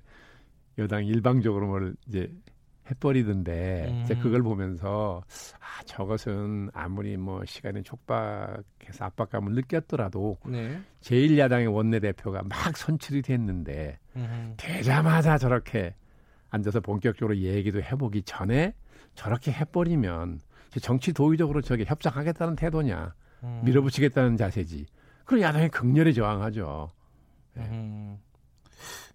[0.78, 2.32] 여당 일방적으로 뭘 이제
[2.90, 4.02] 해버리던데 음.
[4.04, 5.22] 이제 그걸 보면서
[5.60, 10.80] 아 저것은 아무리 뭐 시간이 촉박해서 압박감을 느꼈더라도 네.
[11.02, 14.54] 제1야당의 원내대표가 막 선출이 됐는데 음.
[14.56, 15.96] 되자마자 저렇게
[16.52, 18.76] 앉아서 본격적으로 얘기도 해보기 전에
[19.16, 20.42] 저렇게 해버리면
[20.82, 23.14] 정치 도의적으로 저게 협상하겠다는 태도냐
[23.44, 23.62] 음.
[23.64, 24.86] 밀어붙이겠다는 자세지
[25.24, 26.92] 그럼 야당이 극렬히 저항하죠.
[27.54, 27.64] 네.
[27.64, 28.18] 음.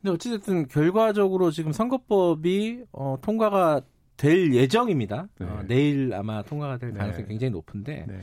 [0.00, 3.82] 근데 어찌됐든 결과적으로 지금 선거법이 어, 통과가
[4.16, 5.28] 될 예정입니다.
[5.38, 5.46] 네.
[5.46, 7.28] 어, 내일 아마 통과가 될 가능성이 네.
[7.28, 8.20] 굉장히 높은데 네.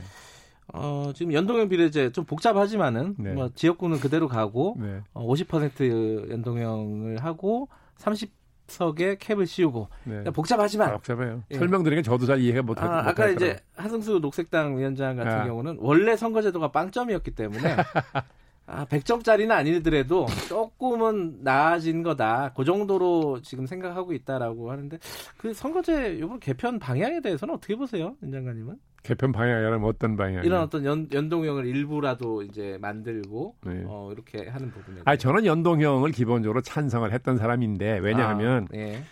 [0.72, 3.32] 어, 지금 연동형 비례제 좀 복잡하지만은 네.
[3.32, 5.00] 뭐 지역구는 그대로 가고 네.
[5.14, 8.37] 어, 50% 연동형을 하고 30
[8.68, 10.24] 석에 캡을 씌우고 네.
[10.24, 11.42] 복잡하지만 아, 복잡해요.
[11.50, 11.58] 예.
[11.58, 15.44] 설명드리는 게 저도 잘 이해가 못 아, 아까 이제 하승수 녹색당 위원장 같은 아.
[15.44, 17.76] 경우는 원래 선거제도가 빵점이었기 때문에
[18.70, 22.52] 아, 100점짜리는 아니더라도 조금은 나아진 거다.
[22.54, 24.98] 그 정도로 지금 생각하고 있다라고 하는데
[25.38, 28.76] 그 선거제 이번 개편 방향에 대해서는 어떻게 보세요, 임 장관님은?
[29.08, 30.44] 개편 방향이라면 어떤 방향?
[30.44, 33.82] 이런 어떤 연, 연동형을 일부라도 이제 만들고 네.
[33.86, 35.00] 어, 이렇게 하는 부분에.
[35.06, 39.02] 아, 저는 연동형을 기본적으로 찬성을 했던 사람인데 왜냐하면 아, 네.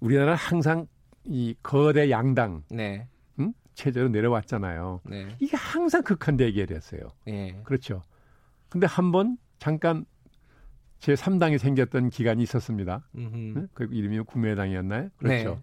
[0.00, 0.86] 우리나라는 항상
[1.24, 3.08] 이 거대 양당, 네.
[3.38, 3.52] 응?
[3.74, 5.02] 체제로 내려왔잖아요.
[5.04, 5.28] 네.
[5.38, 7.02] 이게 항상 극한 대결이었어요.
[7.26, 7.60] 네.
[7.64, 8.04] 그렇죠.
[8.70, 10.06] 근데 한 번 잠깐
[10.98, 13.06] 제 3당이 생겼던 기간이 있었습니다.
[13.12, 13.66] 네?
[13.74, 14.18] 그 이름이?
[15.18, 15.60] 그렇죠.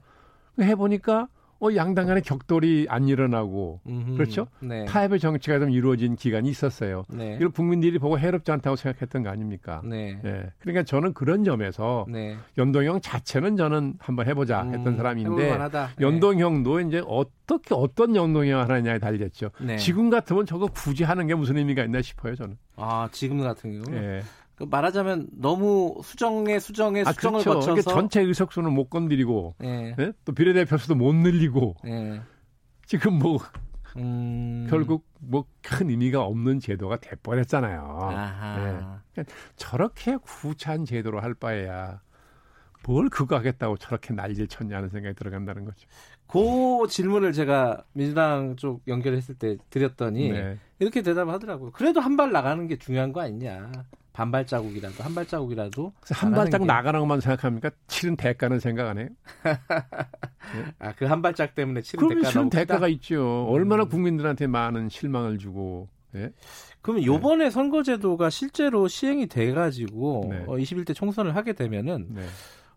[0.58, 0.68] 네.
[0.68, 1.28] 해보니까
[1.64, 4.18] 어, 양당 간의 격돌이 안 일어나고 음흠.
[4.18, 4.48] 그렇죠?
[4.60, 4.84] 네.
[4.84, 7.04] 타협의 정치가 좀 이루어진 기간이 있었어요.
[7.08, 7.36] 네.
[7.36, 9.82] 이걸 국민들이 보고 해롭지 않다고 생각했던 거 아닙니까?
[9.86, 10.20] 네.
[10.22, 10.44] 네.
[10.60, 12.36] 그러니까 저는 그런 점에서 네.
[12.58, 15.88] 연동형 자체는 저는 한번 해보자 음, 했던 사람인데 네.
[16.02, 19.52] 연동형도 이제 어떻게 어떤 연동형 하느냐에 달렸죠.
[19.62, 19.78] 네.
[19.78, 22.58] 지금 같으면 저거 굳이 하는 게 무슨 의미가 있나 싶어요 저는.
[22.76, 23.98] 아 지금 같은 경우.
[23.98, 24.22] 예.
[24.56, 27.60] 그 말하자면 너무 수정에 수정에 아, 수정을 그렇죠.
[27.72, 29.96] 거쳐서 전체 의석수는 못 건드리고 예.
[29.98, 30.12] 네?
[30.26, 32.22] 또 비례대표 수도 못 늘리고 예.
[32.86, 33.40] 지금 뭐
[33.98, 34.68] 음...
[34.70, 38.10] 결국 뭐 큰 의미가 없는 제도가 돼버렸잖아요.
[38.12, 38.80] 네.
[39.14, 42.02] 그러니까 저렇게 구차한 제도로 할 바에야
[42.86, 45.88] 뭘 그거 하겠다고 저렇게 난리를 쳤냐는 생각이 들어간다는 거죠.
[46.28, 50.58] 그 질문을 제가 민주당 쪽 연결했을 때 드렸더니 네.
[50.80, 51.72] 이렇게 대답하더라고요.
[51.72, 53.72] 그래도 한 발 나가는 게 중요한 거 아니냐.
[54.14, 56.72] 반 발자국이라도 한 발자국이라도 한 발자국 게...
[56.72, 57.72] 나가는 것만 생각합니까?
[57.88, 59.10] 치른 대가는 생각 안 해요?
[59.44, 59.58] 네?
[60.78, 63.48] 아그 한 발짝 때문에 치른 대가 치른 대가가 있죠.
[63.48, 63.54] 음.
[63.54, 65.90] 얼마나 국민들한테 많은 실망을 주고.
[66.16, 66.32] 예?
[66.82, 67.50] 그러면 요번에 네.
[67.50, 70.44] 선거제도가 실제로 시행이 돼가지고 네.
[70.46, 72.22] 어, 21대 총선을 하게 되면은 네.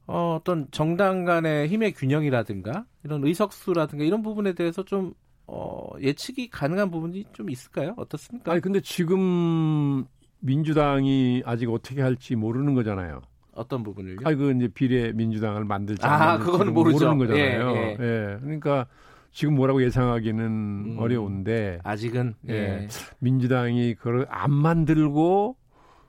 [0.07, 5.12] 어, 어떤 정당 간의 힘의 균형이라든가 이런 의석수라든가 이런 부분에 대해서 좀
[5.47, 7.95] 어, 예측이 가능한 부분이 좀 있을까요?
[7.99, 8.53] 어떻습니까?
[8.53, 10.07] 아니 근데 지금
[10.47, 13.20] 민주당이 아직 어떻게 할지 모르는 거잖아요.
[13.53, 14.18] 어떤 부분을요?
[14.24, 17.14] 아, 그 이제 비례 민주당을 만들지 아, 그건 모르죠.
[17.14, 17.70] 모르는 거잖아요.
[17.74, 17.97] 예, 예.
[18.01, 18.86] 예, 그러니까
[19.32, 22.53] 지금 뭐라고 예상하기는 음, 어려운데 아직은 예.
[22.55, 22.88] 예.
[23.18, 25.57] 민주당이 그걸 안 만들고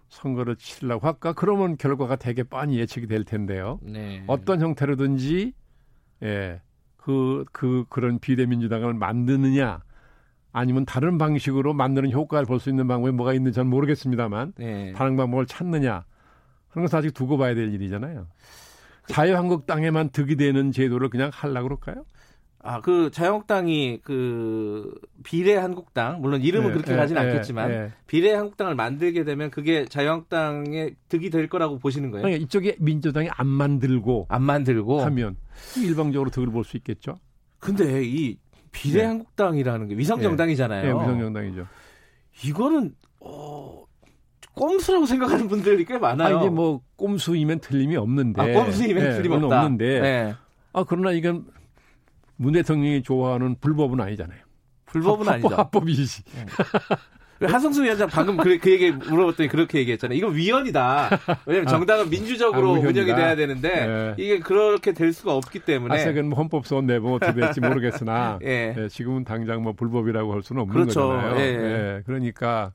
[0.09, 1.33] 선거를 치려고 할까?
[1.33, 3.79] 그러면 결과가 되게 뻔히 예측이 될 텐데요.
[3.81, 4.23] 네.
[4.27, 5.53] 어떤 형태로든지
[6.23, 6.61] 예.
[6.95, 9.81] 그, 그, 그런 비례민주당을 만드느냐,
[10.57, 14.91] 아니면 다른 방식으로 만드는 효과를 볼 수 있는 방법이 뭐가 있는지 저는 모르겠습니다만 네.
[14.93, 16.03] 다른 방법을 찾느냐
[16.69, 18.27] 하는 것은 아직 두고 봐야 될 일이잖아요.
[19.07, 22.03] 자유한국당에만 득이 되는 제도를 그냥 하려고 그럴까요?
[22.59, 24.91] 아, 그 자유한국당이 그
[25.23, 27.91] 비례 한국당 물론 이름은 네, 그렇게 네, 가진 네, 않겠지만 네.
[28.07, 32.23] 비례 한국당을 만들게 되면 그게 자유한국당의 득이 될 거라고 보시는 거예요?
[32.23, 35.37] 그러니까 이쪽에 민주당이 안 만들고 안 만들고 하면
[35.77, 37.19] 일방적으로 득을 볼 수 있겠죠.
[37.59, 38.37] 근데 이
[38.77, 40.83] 비례한국당이라는 게 위성정당이잖아요.
[40.83, 41.67] 네, 위성정당이죠.
[42.45, 43.83] 이거는 어,
[44.53, 46.37] 꼼수라고 생각하는 분들이 꽤 많아요.
[46.37, 48.41] 아, 이제 뭐 꼼수이면 틀림이 없는데.
[48.41, 49.45] 아, 꼼수이면 네, 틀림없다.
[49.63, 49.99] 없는데.
[50.01, 50.35] 네.
[50.73, 51.45] 아 그러나 이건
[52.35, 54.39] 문 대통령이 좋아하는 불법은 아니잖아요.
[54.85, 55.55] 불법은 합법, 아니죠.
[55.55, 56.23] 합법이지.
[56.23, 56.45] 네.
[57.41, 60.17] 한성수 위원장 방금 그, 그 얘기 물어봤더니 그렇게 얘기했잖아요.
[60.17, 61.09] 이건 위헌이다.
[61.45, 64.13] 왜냐면 아, 정당은 민주적으로 아, 운영이 돼야 되는데 네.
[64.17, 65.93] 이게 그렇게 될 수가 없기 때문에.
[65.93, 68.75] 아직은 뭐 헌법소원 내부 어떻게 될지 모르겠으나 예.
[68.77, 71.07] 예, 지금은 당장 뭐 불법이라고 할 수는 없는 그렇죠.
[71.09, 71.39] 거잖아요.
[71.39, 71.43] 예.
[71.43, 72.01] 예.
[72.05, 72.71] 그러니까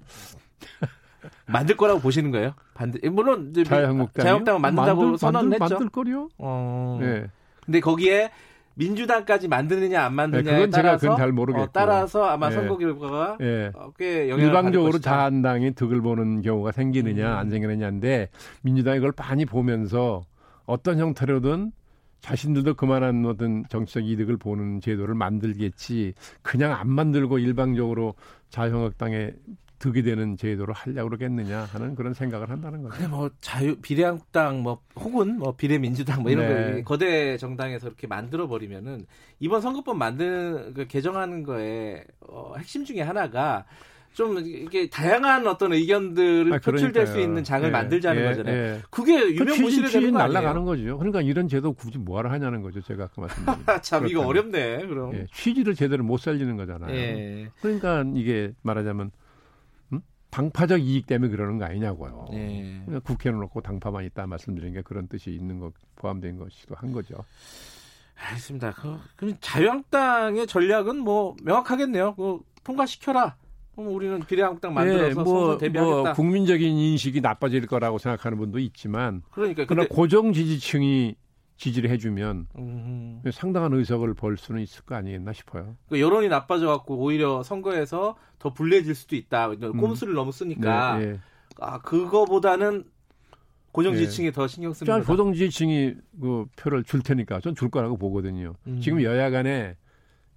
[1.46, 2.54] 만들 거라고 보시는 거예요?
[2.74, 5.58] 반대 물론 자유한국당 자유한국당은 만든다고 만들, 선언했죠.
[5.58, 6.28] 만들, 만들 거요?
[6.38, 6.98] 어.
[7.00, 7.26] 네.
[7.64, 8.30] 근데 거기에
[8.74, 12.54] 민주당까지 만드느냐 안 만드느냐에 네, 그건 따라서 제가 그건 잘 모르겠고 어, 따라서 아마 네.
[12.56, 13.72] 선거 결과가 네.
[13.98, 17.38] 꽤 영향을 일방적으로 자한당이 득을 보는 경우가 생기느냐 음.
[17.38, 18.28] 안 생기느냐인데
[18.62, 20.24] 민주당이 그걸 많이 보면서
[20.64, 21.72] 어떤 형태로든
[22.20, 28.14] 자신들도 그만한 어떤 정치적 이득을 보는 제도를 만들겠지 그냥 안 만들고 일방적으로
[28.48, 29.32] 자유한국당에
[29.82, 33.08] 득이 되는 제도로 하려고 그러겠느냐 하는 그런 생각을 한다는 거죠.
[33.08, 36.82] 뭐 자유 비례한국당 뭐 혹은 뭐 비례민주당 뭐 이런 네.
[36.82, 39.06] 거 거대 정당에서 이렇게 만들어 버리면은
[39.40, 43.64] 이번 선거법 만드는 그 개정하는 거에 어, 핵심 중에 하나가
[44.12, 48.56] 좀 이게 다양한 어떤 의견들을 아, 표출될 수 있는 장을 예, 만들자는 예, 거잖아요.
[48.56, 48.80] 예.
[48.88, 50.96] 그게 그 유명 무실이 되는 거 날라가는 거죠.
[50.98, 52.80] 그러니까 이런 제도 굳이 뭐하러 하냐는 거죠.
[52.82, 53.58] 제가 아까 말씀드린.
[53.82, 54.86] 참 이거 어렵네.
[54.86, 56.94] 그럼 예, 취지를 제대로 못 살리는 거잖아요.
[56.94, 57.48] 예.
[57.60, 59.10] 그러니까 이게 말하자면
[60.32, 62.28] 당파적 이익 때문에 그러는 거 아니냐고요.
[62.32, 62.82] 네.
[63.04, 67.22] 국회는 놓고 당파만 있다 말씀드린 게 그런 뜻이 있는 것 포함된 것이기도 한 거죠.
[68.16, 68.72] 알겠습니다.
[68.72, 72.14] 그, 그럼 자유한국당의 전략은 뭐 명확하겠네요.
[72.14, 73.36] 그 통과시켜라.
[73.74, 76.02] 그럼 우리는 비례한국당 만들어서 네, 뭐, 대비하겠다.
[76.02, 81.14] 뭐 국민적인 인식이 나빠질 거라고 생각하는 분도 있지만 그러니까 그러나 고정 지지층이
[81.56, 83.22] 지지를 해주면 음.
[83.32, 85.76] 상당한 의석을 벌 수는 있을 거 아니겠나 싶어요.
[85.88, 89.50] 그 여론이 나빠져 갖고 오히려 선거에서 더 불리해질 수도 있다.
[89.50, 89.76] 음.
[89.76, 91.20] 꼼수를 너무 쓰니까 네, 네.
[91.60, 92.84] 아 그거보다는
[93.70, 94.32] 고정 지지층이 네.
[94.32, 95.06] 더 신경 쓰는 거다.
[95.06, 98.54] 고정 지지층이 그 표를 줄 테니까 전 줄 거라고 보거든요.
[98.66, 98.80] 음.
[98.80, 99.76] 지금 여야 간에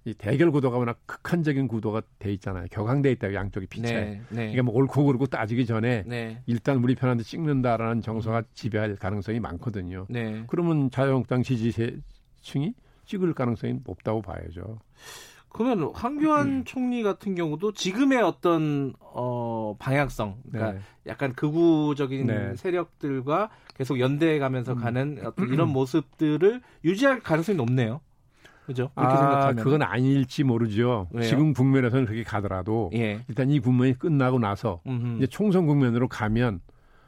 [0.06, 2.66] 이 대결 구도가 워낙 극한적인 구도가 돼 있잖아요.
[2.70, 3.92] 격앙돼 있다 양쪽이 피체.
[3.92, 4.52] 네, 네.
[4.52, 6.40] 이게 뭐 옳고 그르고 따지기 전에 네.
[6.46, 10.06] 일단 우리 편한테 찍는다라는 정서가 지배할 가능성이 많거든요.
[10.08, 10.44] 네.
[10.46, 14.78] 그러면 자유한국당 지지층이 찍을 가능성이 높다고 봐야죠.
[15.48, 16.64] 그러면 황교안 음.
[16.64, 20.80] 총리 같은 경우도 지금의 어떤 어 방향성, 그러니까 네.
[21.08, 22.54] 약간 극우적인 네.
[22.54, 24.78] 세력들과 계속 연대해 가면서 음.
[24.78, 28.00] 가는 어떤 이런 모습들을 유지할 가능성이 높네요.
[28.66, 28.90] 그죠?
[28.96, 31.08] 아, 생각하면 그건 아닐지 모르죠.
[31.12, 31.28] 왜요?
[31.28, 33.24] 지금 국면에서는 그렇게 가더라도 예.
[33.28, 35.18] 일단 이 국면이 끝나고 나서 음흠.
[35.18, 36.60] 이제 총선 국면으로 가면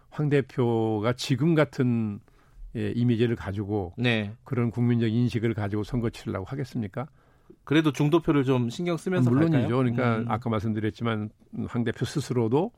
[0.09, 2.20] 황 대표가 지금 같은
[2.76, 4.32] 예, 이미지를 가지고 네.
[4.44, 7.09] 그런 국민적 인식을 가지고 선거 치르려고 하겠습니까?
[7.64, 9.59] 그래도 중도표를 좀 신경 쓰면서 물론이죠.
[9.59, 9.76] 갈까요?
[9.76, 10.24] 그러니까 음.
[10.28, 11.30] 아까 말씀드렸지만
[11.66, 12.70] 황 대표 스스로도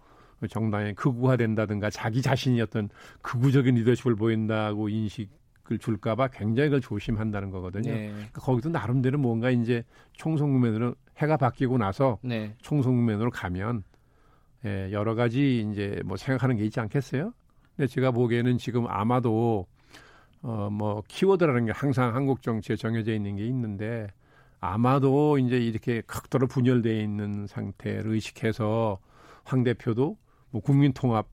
[0.49, 2.89] 정당의 극우화된다든가 자기 자신이 어떤
[3.21, 5.40] 극우적인 리더십을 보인다고 인식을
[5.79, 7.93] 줄까봐 굉장히 그걸 조심한다는 거거든요.
[7.93, 8.09] 네.
[8.09, 12.55] 그러니까 거기도 나름대로 뭔가 이제 총선 국면으로 해가 바뀌고 나서 네.
[12.63, 13.85] 총선 국면으로 가면
[14.65, 17.33] 예, 여러 가지 이제 뭐 생각하는 게 있지 않겠어요?
[17.77, 19.67] 근데 제가 보기에는 지금 아마도
[20.43, 24.09] 어, 뭐 키워드라는 게 항상 한국 정치에 정해져 있는 게 있는데
[24.59, 28.99] 아마도 이제 이렇게 극도로 분열되어 있는 상태를 의식해서
[29.45, 30.19] 황 대표도
[30.51, 31.27] 뭐 국민 통합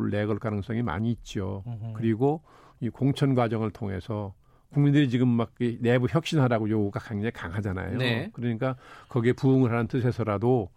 [0.00, 1.64] 을 내걸 가능성이 많이 있죠.
[1.66, 1.92] 음흠.
[1.94, 2.42] 그리고
[2.80, 4.34] 이 공천 과정을 통해서
[4.72, 7.98] 국민들이 지금 막 내부 혁신하라고 요구가 굉장히 강하잖아요.
[7.98, 8.30] 네.
[8.32, 8.76] 그러니까
[9.08, 10.70] 거기에 부응을 하는 뜻에서라도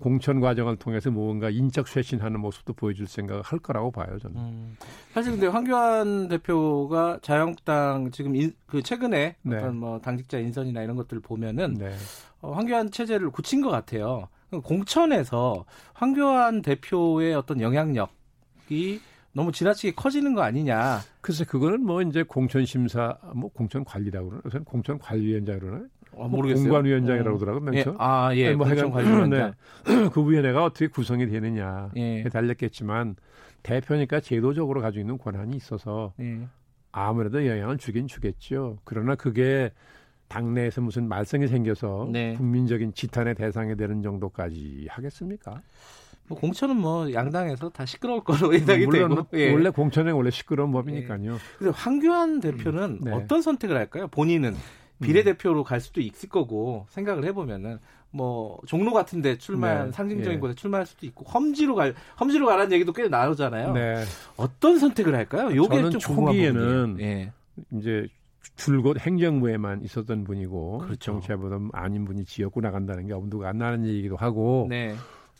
[0.00, 4.36] 공천 과정을 통해서 뭔가 인적 쇄신하는 모습도 보여줄 생각을 할 거라고 봐요 저는.
[4.36, 4.76] 음.
[5.12, 9.56] 사실 근데 황교안 대표가 자유한국당 지금 인, 그 최근에 네.
[9.56, 11.94] 어떤 뭐 당직자 인선이나 이런 것들을 보면은 네.
[12.40, 14.28] 어, 황교안 체제를 굳힌 것 같아요.
[14.50, 15.64] 공천에서
[15.94, 19.00] 황교안 대표의 어떤 영향력이
[19.52, 21.00] 지나치게 커지는 거 아니냐.
[21.20, 25.84] 글쎄 그거는 뭐 이제 공천 심사 뭐 공천 관리라고 그러나 저는 공천 관리위원장 그러나
[26.16, 26.64] 아, 모르겠어요.
[26.64, 27.70] 공관위원장이라고 그러더라고요.
[27.70, 27.74] 어.
[27.74, 27.84] 예.
[27.98, 28.54] 아, 예.
[28.54, 29.54] 뭐 하여간 관리위원장.
[29.84, 30.08] 네.
[30.12, 32.28] 그 위원회가 어떻게 구성이 되느냐 에 예.
[32.28, 33.16] 달렸겠지만
[33.62, 36.46] 대표니까 제도적으로 가지고 있는 권한이 있어서 예.
[36.92, 38.78] 아무래도 영향을 주긴 주겠죠.
[38.84, 39.72] 그러나 그게
[40.28, 42.34] 당내에서 무슨 말썽이 생겨서 네.
[42.34, 45.60] 국민적인 지탄의 대상이 되는 정도까지 하겠습니까?
[46.28, 49.52] 뭐 공천은 뭐 양당에서 다 시끄러울 거로 예상이 물론 되고 예.
[49.52, 51.34] 원래 공천은 원래 시끄러운 법이니까요.
[51.34, 51.38] 예.
[51.58, 53.12] 근데 황교안 대표는 음, 네.
[53.12, 54.08] 어떤 선택을 할까요?
[54.08, 54.54] 본인은
[55.02, 57.78] 비례대표로 갈 수도 있을 거고 생각을 해보면은
[58.10, 59.92] 뭐 종로 같은데 출마한 네.
[59.92, 60.40] 상징적인 예.
[60.40, 63.72] 곳에 출마할 수도 있고 험지로 갈 험지로 가라는 얘기도 꽤 나오잖아요.
[63.72, 64.04] 네.
[64.36, 65.54] 어떤 선택을 할까요?
[65.54, 67.32] 요게 저는 좀 초기에는 예.
[67.72, 68.06] 이제
[68.56, 70.96] 줄곧 행정부에만 있었던 분이고 그렇죠.
[70.96, 74.94] 정치보다 아닌 분이 지역구 나간다는 게 엄두가 안 나는 얘기도 하고 네.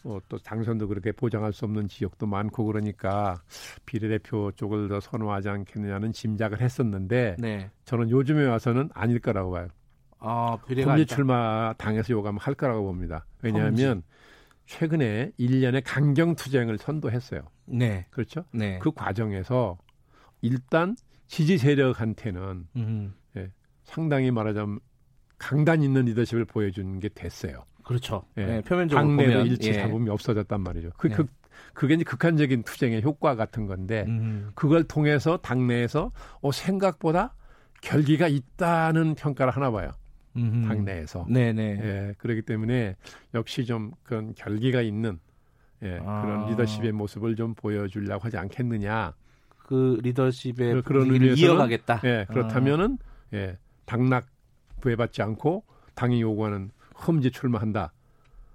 [0.05, 3.43] 어, 또 당선도 그렇게 보장할 수 없는 지역도 많고 그러니까
[3.87, 7.71] 비례대표 쪽을 더 선호하지 않겠느냐는 짐작을 했었는데 네.
[7.87, 9.69] 저는 요즘에 와서는 아닐 거라고 봐요.
[10.19, 13.27] 아, 험지 출마 당에서 요구하면 할 거라고 봅니다.
[13.43, 14.03] 왜냐하면 험지.
[14.67, 17.43] 최근에 1년의 강경 투쟁을 선도했어요.
[17.67, 18.07] 네.
[18.11, 18.45] 그렇죠?
[18.53, 18.79] 네.
[18.81, 19.79] 그 과정에서
[20.41, 20.97] 일단
[21.27, 22.69] 지지 세력한테는
[23.37, 23.51] 예,
[23.85, 24.81] 상당히 말하자면
[25.39, 27.65] 강단 있는 리더십을 보여주는 게 됐어요.
[27.85, 28.25] 그렇죠.
[28.37, 28.45] 예.
[28.47, 29.75] 네, 표면적으로 당내도 일치 예.
[29.75, 30.91] 잡음이 없어졌단 말이죠.
[30.97, 31.15] 그, 네.
[31.15, 31.27] 그,
[31.75, 34.51] 그게 이제 극한적인 투쟁의 효과 같은 건데 음.
[34.55, 36.11] 그걸 통해서 당내에서
[36.41, 37.35] 어, 생각보다
[37.83, 39.91] 결기가 있다는 평가를 하나 봐요.
[40.37, 40.67] 음흠.
[40.67, 41.27] 당내에서.
[41.29, 41.63] 네네.
[41.63, 42.97] 예, 그렇기 때문에
[43.35, 45.19] 역시 좀 그런 결기가 있는
[45.83, 46.23] 예, 아.
[46.23, 49.15] 그런 리더십의 모습을 좀 보여주려고 하지 않겠느냐.
[49.59, 52.01] 그 리더십의 그런 의미에서 이어가겠다.
[52.05, 53.37] 예, 그렇다면은 아.
[53.37, 54.27] 예, 당락
[54.81, 55.65] 부여받지 않고
[55.95, 56.71] 당이 요구하는
[57.07, 57.93] 험지 출마한다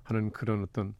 [0.03, 0.95] 하는 그런 어떤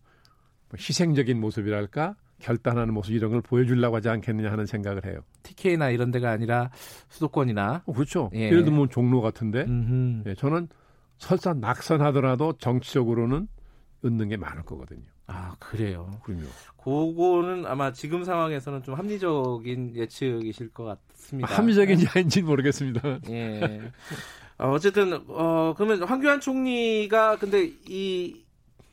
[0.70, 5.22] 뭐 희생적인 모습이랄까 결단하는 모습 이런 걸 보여주려고 하지 않겠느냐 하는 생각을 해요.
[5.44, 6.70] TK나 이런 데가 아니라
[7.10, 8.30] 수도권이나 어, 그렇죠.
[8.34, 8.50] 예.
[8.50, 9.66] 를 들면 종로 같은데
[10.26, 10.70] 예, 저는
[11.18, 13.48] 설사 낙선하더라도 정치적으로는
[14.06, 15.04] 얻는 게 많을 거거든요.
[15.28, 16.10] 아 그래요.
[16.24, 16.46] 그럼요.
[16.78, 21.54] 그거는 아마 지금 상황에서는 좀 합리적인 예측이실 것 같습니다.
[21.54, 23.20] 합리적인지 아닌지 모르겠습니다.
[23.30, 23.92] 예.
[24.60, 28.44] 어, 어쨌든 어 그러면 황교안 총리가 근데 이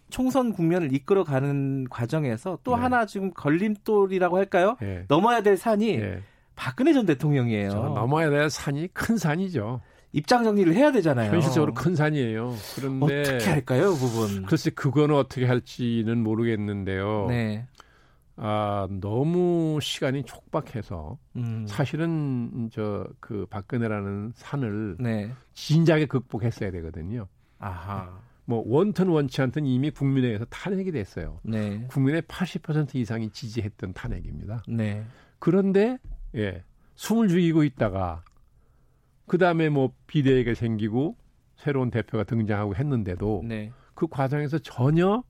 [0.09, 2.83] 총선 국면을 이끌어가는 과정에서 또 네.
[2.83, 4.77] 하나 지금 걸림돌이라고 할까요?
[4.81, 5.05] 네.
[5.09, 6.23] 넘어야 될 산이 네.
[6.55, 7.71] 박근혜 전 대통령이에요.
[7.71, 9.81] 넘어야 될 산이 큰 산이죠.
[10.13, 11.31] 입장 정리를 해야 되잖아요.
[11.31, 12.55] 현실적으로 큰 산이에요.
[12.77, 14.47] 그런데 어떻게 할까요, 그 부분?
[14.47, 17.27] 글쎄 그거는 어떻게 할지는 모르겠는데요.
[17.29, 17.67] 네.
[18.37, 21.67] 아, 너무 시간이 촉박해서 음.
[21.67, 25.33] 사실은 저 그 박근혜라는 산을 네.
[25.55, 27.29] 진작에 극복했어야 되거든요.
[27.59, 28.21] 아하.
[28.45, 31.41] 뭐 원튼 원치 않든 이미 국민회에서 탄핵이 됐어요.
[31.43, 31.85] 네.
[31.89, 34.63] 국민의 80% 이상이 지지했던 탄핵입니다.
[34.69, 35.05] 네.
[35.39, 35.99] 그런데
[36.37, 36.63] 예,
[36.95, 38.23] 숨을 죽이고 있다가
[39.27, 41.17] 그 다음에 뭐 비대위가 생기고
[41.57, 43.73] 새로운 대표가 등장하고 했는데도 네.
[43.95, 45.25] 그 과정에서 전혀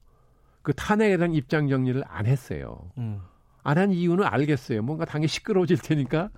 [0.67, 2.91] 그 탄핵에 대한 입장 정리를 안 했어요.
[2.99, 3.21] 음.
[3.63, 4.83] 안한 이유는 알겠어요.
[4.83, 6.31] 뭔가 당이 시끄러워질 테니까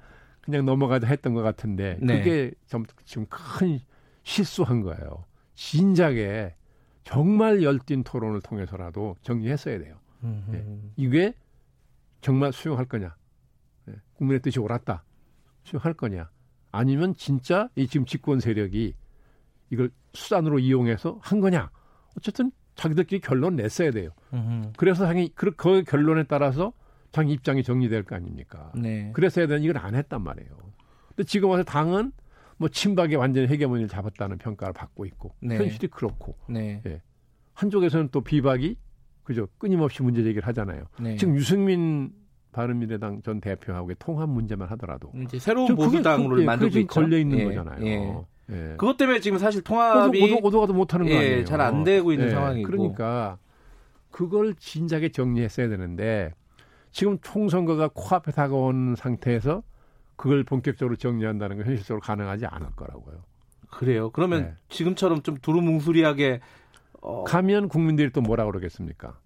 [0.42, 2.18] 그냥 넘어가자 했던 것 같은데 네.
[2.18, 3.80] 그게 좀 지금 큰
[4.24, 5.24] 실수한 거예요.
[5.54, 6.54] 진작에
[7.04, 9.96] 정말 열띤 토론을 통해서라도 정리했어야 돼요.
[10.52, 10.78] 예.
[10.96, 11.32] 이게
[12.20, 13.16] 정말 수용할 거냐?
[13.88, 13.94] 예.
[14.12, 15.04] 국민의 뜻이 옳았다.
[15.64, 16.28] 수용할 거냐?
[16.70, 18.94] 아니면 진짜 이 지금 집권 세력이
[19.70, 21.70] 이걸 수단으로 이용해서 한 거냐?
[22.14, 24.10] 어쨌든 자기들끼리 결론 냈어야 돼요.
[24.32, 24.72] 음흠.
[24.76, 26.72] 그래서 당연히 그, 그 결론에 따라서
[27.10, 28.70] 자기 입장이 정리될 거 아닙니까?
[28.76, 29.10] 네.
[29.14, 30.50] 그래서 해야 되는 이걸 안 했단 말이에요.
[31.08, 32.12] 근데 지금 와서 당은
[32.56, 35.56] 뭐 친박이 완전히 헤게모니를 잡았다는 평가를 받고 있고 네.
[35.56, 36.80] 현실이 그렇고 네.
[36.86, 37.02] 예.
[37.54, 38.76] 한쪽에서는 또 비박이
[39.24, 40.84] 그죠 끊임없이 문제 제기를 하잖아요.
[41.00, 41.16] 네.
[41.16, 42.12] 지금 유승민
[42.52, 46.86] 바른미래당 전 대표하고의 통합 문제만 하더라도 이제 새로운 보수당으로 그, 예, 만들고.
[46.86, 48.26] 걸려 있는 예, 거잖아요.
[48.50, 48.72] 예.
[48.72, 48.76] 예.
[48.76, 51.44] 그것 때문에 지금 사실 통합이 오도, 오도, 가도 못하는 거 예, 아니에요.
[51.44, 52.70] 잘안 되고 있는 예, 상황이고.
[52.70, 53.38] 그러니까
[54.10, 56.32] 그걸 진작에 정리했어야 되는데
[56.90, 59.62] 지금 총선거가 코앞에 다가온 상태에서
[60.16, 63.22] 그걸 본격적으로 정리한다는 건 현실적으로 가능하지 않을 거라고요.
[63.70, 64.10] 그래요.
[64.10, 64.54] 그러면 네.
[64.68, 66.40] 지금처럼 좀 두루뭉술이하게
[67.00, 67.24] 어...
[67.24, 69.18] 가면 국민들이 또 뭐라 그러겠습니까?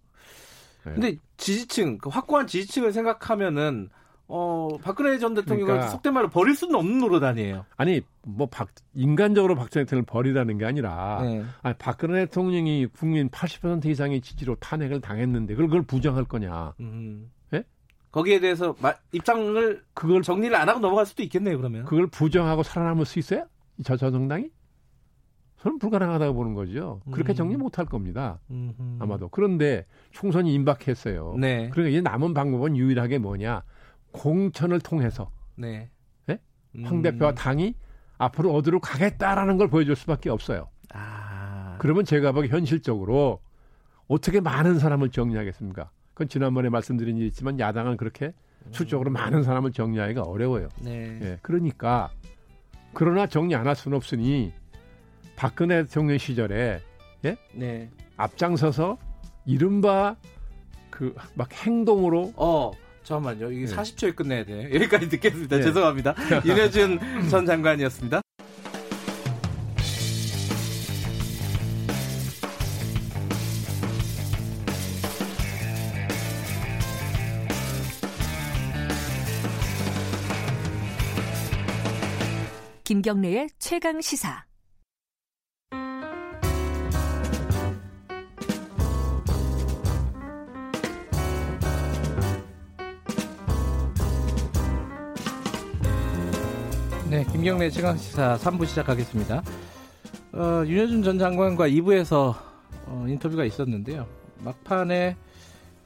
[0.84, 0.92] 네.
[0.92, 3.88] 근데 지지층, 그 확고한 지지층을 생각하면은
[4.34, 7.66] 어, 박근혜 전 대통령을 그러니까, 속된 말로 버릴 수는 없는 노릇 아니에요.
[7.76, 11.44] 아니, 뭐, 박, 인간적으로 박근혜 대통령을 버리라는 게 아니라, 네.
[11.60, 16.72] 아니, 박근혜 대통령이 국민 80% 이상의 지지로 탄핵을 당했는데, 그걸, 그걸 부정할 거냐.
[16.80, 17.30] 음.
[17.52, 17.62] 예?
[18.10, 21.84] 거기에 대해서 마, 입장을, 그걸 정리를 안 하고 넘어갈 수도 있겠네요, 그러면.
[21.84, 23.44] 그걸 부정하고 살아남을 수 있어요?
[23.84, 24.48] 저, 저 정당이?
[25.60, 27.02] 저는 불가능하다고 보는 거죠.
[27.12, 27.36] 그렇게 음.
[27.36, 28.40] 정리 못 할 겁니다.
[28.50, 28.96] 음흠.
[28.98, 29.28] 아마도.
[29.28, 31.36] 그런데 총선이 임박했어요.
[31.38, 31.68] 네.
[31.68, 33.62] 그러니까 이제 남은 방법은 유일하게 뭐냐.
[34.12, 35.90] 공천을 통해서 네.
[36.26, 36.38] 네?
[36.76, 36.84] 음.
[36.84, 37.74] 황 대표와 당이
[38.18, 40.68] 앞으로 어디로 가겠다라는 걸 보여줄 수밖에 없어요.
[40.92, 41.76] 아.
[41.78, 43.40] 그러면 제가 보기 현실적으로
[44.08, 45.90] 어떻게 많은 사람을 정리하겠습니까?
[46.14, 48.32] 그건 지난번에 말씀드린 일 있지만 야당은 그렇게
[48.70, 49.14] 수적으로 음.
[49.14, 50.68] 많은 사람을 정리하기가 어려워요.
[50.80, 51.18] 네.
[51.22, 52.10] 예, 그러니까
[52.92, 54.52] 그러나 정리 안 할 수는 없으니
[55.34, 56.80] 박근혜 대통령 시절에
[57.24, 57.36] 예?
[57.54, 57.90] 네.
[58.16, 58.98] 앞장서서
[59.46, 60.16] 이른바
[60.90, 62.70] 그 막 행동으로 어.
[63.02, 63.50] 잠깐만요.
[63.50, 63.74] 이게 네.
[63.74, 64.70] 40초에 끝내야 돼.
[64.74, 65.56] 여기까지 듣겠습니다.
[65.56, 65.62] 네.
[65.62, 66.14] 죄송합니다.
[66.44, 68.20] 윤여준 전 장관이었습니다.
[82.84, 84.51] 김경래의 최강 시사.
[97.12, 99.42] 네, 김경래 최강시사 3부 시작하겠습니다.
[100.32, 102.34] 어, 윤여준 전 장관과 2부에서
[102.86, 104.08] 어, 인터뷰가 있었는데요.
[104.38, 105.18] 막판에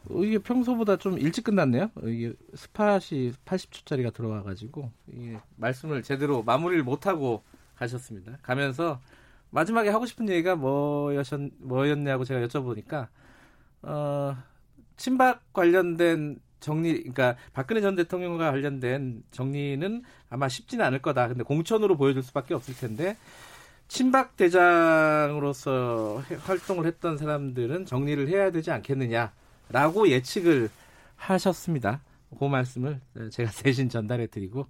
[0.09, 1.91] 어, 이게 평소보다 좀 일찍 끝났네요.
[2.05, 7.43] 이게 스팟이 80초짜리가 들어와가지고 이게 말씀을 제대로 마무리를 못하고
[7.75, 8.39] 가셨습니다.
[8.43, 9.01] 가면서
[9.51, 11.27] 마지막에 하고 싶은 얘기가 뭐였,
[11.59, 13.09] 뭐였냐고 제가 여쭤보니까
[13.83, 14.37] 어,
[14.97, 21.29] 친박 관련된 정리, 그러니까 박근혜 전 대통령과 관련된 정리는 아마 쉽지는 않을 거다.
[21.29, 23.17] 근데 공천으로 보여줄 수밖에 없을 텐데
[23.89, 30.71] 친박 대장으로서 활동을 했던 사람들은 정리를 해야 되지 않겠느냐라고 예측을
[31.17, 32.01] 하셨습니다.
[32.39, 33.01] 그 말씀을
[33.31, 34.67] 제가 대신 전달해 드리고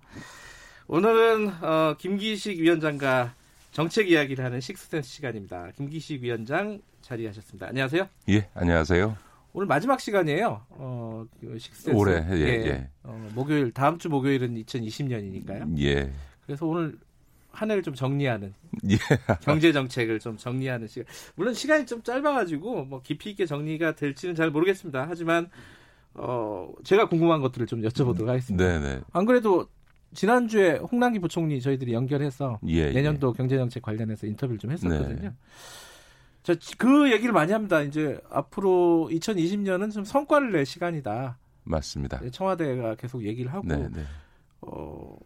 [0.89, 3.35] 오늘은 어, 김기식 위원장과
[3.73, 5.71] 정책 이야기를 하는 식스센스 시간입니다.
[5.77, 7.69] 김기식 위원장 자리하셨습니다.
[7.69, 8.09] 안녕하세요.
[8.29, 9.26] 예, 안녕하세요.
[9.57, 10.61] 오늘 마지막 시간이에요.
[10.69, 11.99] 어, 그 식스센스.
[11.99, 12.67] 올해, 예, 예.
[12.67, 12.91] 예.
[13.03, 15.79] 어, 목요일, 다음 주 목요일은 2020년이니까요.
[15.81, 16.13] 예.
[16.45, 16.99] 그래서 오늘
[17.53, 18.53] 한 해를 좀 정리하는.
[18.91, 18.99] 예.
[19.41, 21.07] 경제 정책을 좀 정리하는 시간.
[21.37, 25.07] 물론 시간이 좀 짧아가지고 뭐 깊이 있게 정리가 될지는 잘 모르겠습니다.
[25.09, 25.49] 하지만,
[26.13, 28.63] 어, 제가 궁금한 것들을 좀 여쭤보도록 하겠습니다.
[28.63, 29.01] 네네.
[29.11, 29.69] 안 그래도
[30.13, 32.93] 지난주에 홍남기 부총리 저희들이 연결해서 예, 예.
[32.93, 33.39] 내년도 예.
[33.39, 35.31] 경제정책 관련해서 인터뷰를 좀 했었거든요.
[35.31, 35.33] 네.
[36.47, 37.81] 자, 그 얘기를 많이 합니다.
[37.81, 41.39] 이제 앞으로 2020년은 좀 성과를 낼 시간이다.
[41.65, 42.21] 맞습니다.
[42.21, 43.67] 네, 청와대가 계속 얘기를 하고.
[43.67, 44.05] 네, 네.
[44.61, 45.17] 어,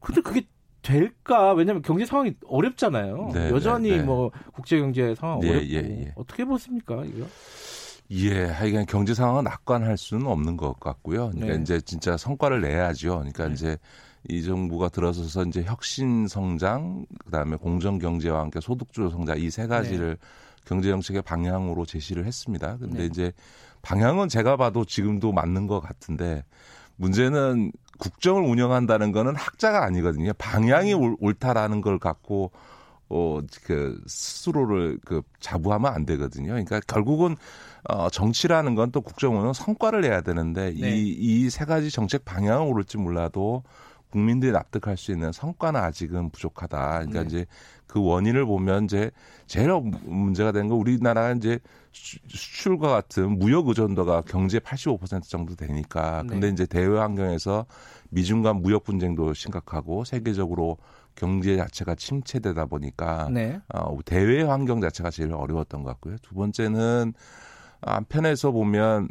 [0.00, 0.46] 근데 그게
[0.80, 1.52] 될까?
[1.52, 3.28] 왜냐하면 경제 상황이 어렵잖아요.
[3.34, 4.02] 네, 여전히 네, 네.
[4.02, 6.12] 뭐 국제 경제 상황 예, 어렵고 예, 예.
[6.16, 7.26] 어떻게 보십니까 이거?
[8.12, 11.28] 예, 하여간 경제 상황은 낙관할 수는 없는 것 같고요.
[11.32, 11.60] 그러니까 네.
[11.62, 13.18] 이제 진짜 성과를 내야죠.
[13.18, 13.52] 그러니까 네.
[13.52, 13.78] 이제
[14.30, 19.66] 이 정부가 들어서서 이제 혁신 성장, 그다음에 공정 경제와 함께 소득 주도 성장 이 세
[19.66, 20.16] 가지를
[20.70, 22.76] 경제 정책의 방향으로 제시를 했습니다.
[22.78, 23.06] 근데 네.
[23.06, 23.32] 이제
[23.82, 26.44] 방향은 제가 봐도 지금도 맞는 것 같은데
[26.96, 30.32] 문제는 국정을 운영한다는 거는 학자가 아니거든요.
[30.38, 31.16] 방향이 음.
[31.20, 32.52] 옳다라는 걸 갖고
[33.08, 36.50] 어, 그, 스스로를 그, 자부하면 안 되거든요.
[36.52, 37.36] 그러니까 결국은,
[37.88, 40.96] 어, 정치라는 건 또 국정원은 성과를 내야 되는데, 네.
[40.96, 41.08] 이,
[41.46, 43.64] 이 세 가지 정책 방향은 오를지 몰라도
[44.10, 46.78] 국민들이 납득할 수 있는 성과는 아직은 부족하다.
[47.06, 47.26] 그러니까 네.
[47.26, 47.46] 이제
[47.90, 49.10] 그 원인을 보면 이제
[49.48, 51.58] 제일 문제가 되는 건 우리나라가 이제
[51.92, 56.52] 수출과 같은 무역 의존도가 경제 85% 정도 되니까 근데 네.
[56.52, 57.66] 이제 대외 환경에서
[58.10, 60.78] 미중 간 무역 분쟁도 심각하고 세계적으로
[61.16, 63.60] 경제 자체가 침체되다 보니까 네.
[63.74, 66.16] 어, 대외 환경 자체가 제일 어려웠던 것 같고요.
[66.22, 67.12] 두 번째는
[67.82, 69.08] 한편에서 보면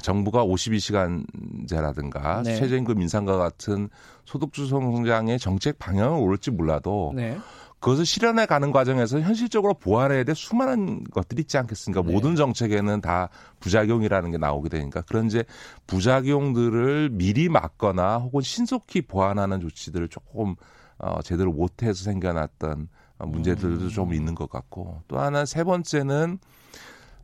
[0.00, 2.56] 정부가 52시간제라든가 네.
[2.56, 3.88] 최저임금 인상과 같은
[4.24, 7.38] 소득주 성장의 정책 방향을 오를지 몰라도 네.
[7.80, 12.02] 그것을 실현해 가는 과정에서 현실적으로 보완해야 될 수많은 것들이 있지 않겠습니까?
[12.02, 12.12] 네.
[12.12, 13.28] 모든 정책에는 다
[13.60, 15.44] 부작용이라는 게 나오게 되니까 그런 이제
[15.86, 20.56] 부작용들을 미리 막거나 혹은 신속히 보완하는 조치들을 조금
[20.98, 23.88] 어, 제대로 못해서 생겨났던 문제들도 음.
[23.90, 26.38] 좀 있는 것 같고 또 하나 세 번째는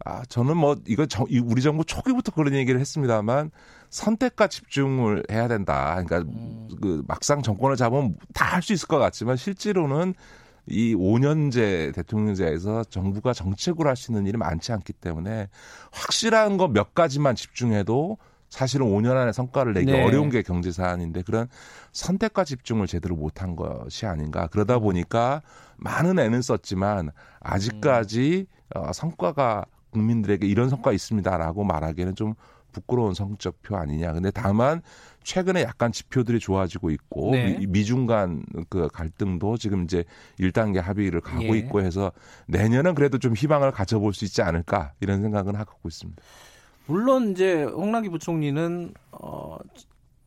[0.04, 3.52] 아, 저는 뭐, 이거 정, 우리 정부 초기부터 그런 얘기를 했습니다만
[3.88, 6.02] 선택과 집중을 해야 된다.
[6.04, 6.68] 그러니까 음.
[6.80, 10.14] 그 막상 정권을 잡으면 다 할 수 있을 것 같지만 실제로는
[10.66, 15.48] 이 5년제 대통령제에서 정부가 정책으로 할 수 있는 일이 많지 않기 때문에
[15.90, 20.04] 확실한 거 몇 가지만 집중해도 사실은 5년 안에 성과를 내기 네.
[20.04, 21.48] 어려운 게 경제 사안인데 그런
[21.92, 24.46] 선택과 집중을 제대로 못한 것이 아닌가.
[24.46, 25.40] 그러다 보니까
[25.78, 27.10] 많은 애는 썼지만
[27.40, 28.46] 아직까지
[28.76, 28.78] 음.
[28.80, 32.34] 어, 성과가 국민들에게 이런 성과 있습니다라고 말하기에는 좀
[32.72, 34.12] 부끄러운 성적표 아니냐.
[34.12, 34.82] 근데 다만
[35.22, 37.64] 최근에 약간 지표들이 좋아지고 있고 네.
[37.68, 40.04] 미, 중 간 그 갈등도 지금 이제
[40.38, 41.58] 1단계 합의를 가고 예.
[41.60, 42.12] 있고 해서
[42.46, 46.20] 내년은 그래도 좀 희망을 가져볼 수 있지 않을까 이런 생각은 하고 있습니다.
[46.86, 49.58] 물론 이제 홍남기 부총리는 어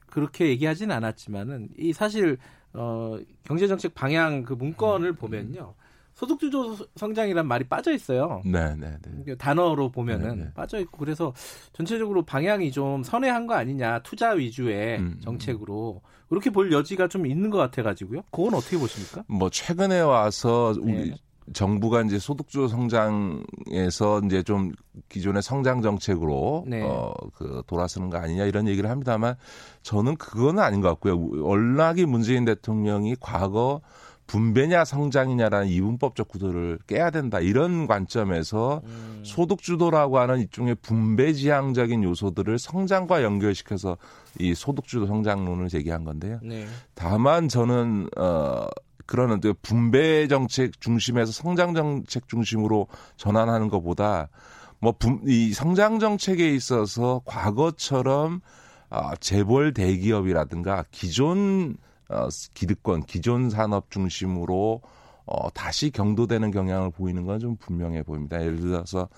[0.07, 2.37] 그렇게 얘기하지는 않았지만은 이 사실
[2.73, 5.73] 어 경제 정책 방향 그 문건을 보면요.
[6.15, 8.41] 소득주도 성장이란 말이 빠져 있어요.
[8.45, 9.35] 네, 네, 네.
[9.35, 10.53] 단어로 보면은 네, 네.
[10.53, 11.33] 빠져 있고 그래서
[11.73, 15.21] 전체적으로 방향이 좀 선회한 거 아니냐 투자 위주의 음, 음.
[15.21, 18.21] 정책으로 그렇게 볼 여지가 좀 있는 것 같아 가지고요.
[18.31, 19.23] 그건 어떻게 보십니까?
[19.27, 21.15] 뭐 최근에 와서 우리 네.
[21.53, 24.71] 정부가 이제 소득주 성장에서 이제 좀
[25.09, 26.81] 기존의 성장 정책으로 네.
[26.81, 29.35] 어 그 돌아서는 거 아니냐 이런 얘기를 합니다만
[29.83, 31.43] 저는 그거는 아닌 것 같고요.
[31.43, 33.81] 월락이 문재인 대통령이 과거
[34.27, 39.21] 분배냐 성장이냐라는 이분법적 구도를 깨야 된다 이런 관점에서 음.
[39.23, 43.97] 소득 주도라고 하는 일종의 분배 지향적인 요소들을 성장과 연결시켜서
[44.39, 46.39] 이 소득 주도 성장론을 제기한 건데요.
[46.43, 46.65] 네.
[46.95, 48.65] 다만 저는 어
[49.05, 54.29] 그러는 분배 정책 중심에서 성장 정책 중심으로 전환하는 것보다
[54.79, 58.41] 뭐이 성장 정책에 있어서 과거처럼
[58.89, 61.77] 아 재벌 대기업이라든가 기존
[62.09, 64.81] 어, 기득권, 기존 산업 중심으로
[65.25, 68.41] 어, 다시 경도되는 경향을 보이는 건 좀 분명해 보입니다.
[68.41, 69.09] 예를 들어서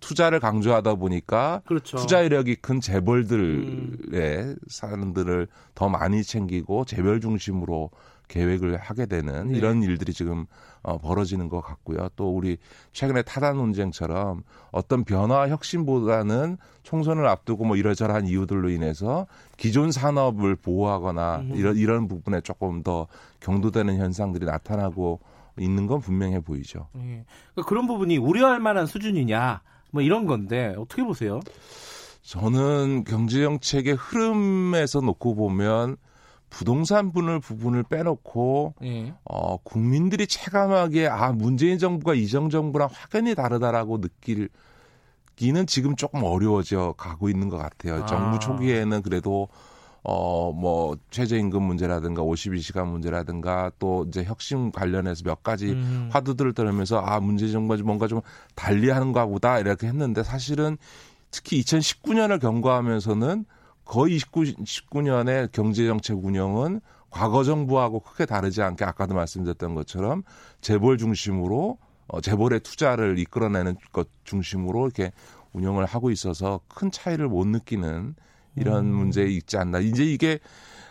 [0.00, 1.98] 투자를 강조하다 보니까 그렇죠.
[1.98, 4.56] 투자 이력이 큰 재벌들의 음.
[4.68, 7.90] 사람들을 더 많이 챙기고 재벌 중심으로
[8.28, 9.58] 계획을 하게 되는 네.
[9.58, 10.46] 이런 일들이 지금
[10.82, 12.08] 어, 벌어지는 것 같고요.
[12.16, 12.56] 또 우리
[12.92, 19.26] 최근에 타단 논쟁처럼 어떤 변화 혁신보다는 총선을 앞두고 뭐 이러저러한 이유들로 인해서
[19.56, 21.52] 기존 산업을 보호하거나 음.
[21.54, 23.06] 이런 이런 부분에 조금 더
[23.40, 25.20] 경도되는 현상들이 나타나고
[25.58, 26.88] 있는 건 분명해 보이죠.
[26.92, 27.24] 네.
[27.66, 29.60] 그런 부분이 우려할 만한 수준이냐
[29.90, 31.40] 뭐 이런 건데 어떻게 보세요?
[32.22, 35.96] 저는 경제 정책의 흐름에서 놓고 보면
[36.50, 39.14] 부동산 분을 부분을 빼놓고 예.
[39.24, 44.48] 어, 국민들이 체감하기에 아 문재인 정부가 이전 정부랑 확연히 다르다라고 느낄
[45.36, 48.02] 기는 지금 조금 어려워져 가고 있는 것 같아요.
[48.02, 48.06] 아.
[48.06, 49.48] 정부 초기에는 그래도
[50.02, 56.08] 어, 뭐, 최저임금 문제라든가 52시간 문제라든가 또 이제 혁신 관련해서 몇 가지 음.
[56.10, 58.22] 화두들을 들으면서 아, 문재인 정부가 뭔가 좀
[58.54, 60.78] 달리 하는가 보다 이렇게 했는데 사실은
[61.30, 63.44] 특히 2019년을 경과하면서는
[63.84, 70.22] 거의 19, 19년의 경제정책 운영은 과거 정부하고 크게 다르지 않게 아까도 말씀드렸던 것처럼
[70.60, 75.12] 재벌 중심으로 어, 재벌의 투자를 이끌어내는 것 중심으로 이렇게
[75.52, 78.14] 운영을 하고 있어서 큰 차이를 못 느끼는
[78.56, 78.94] 이런 음.
[78.94, 79.80] 문제 있지 않나.
[79.80, 80.38] 이제 이게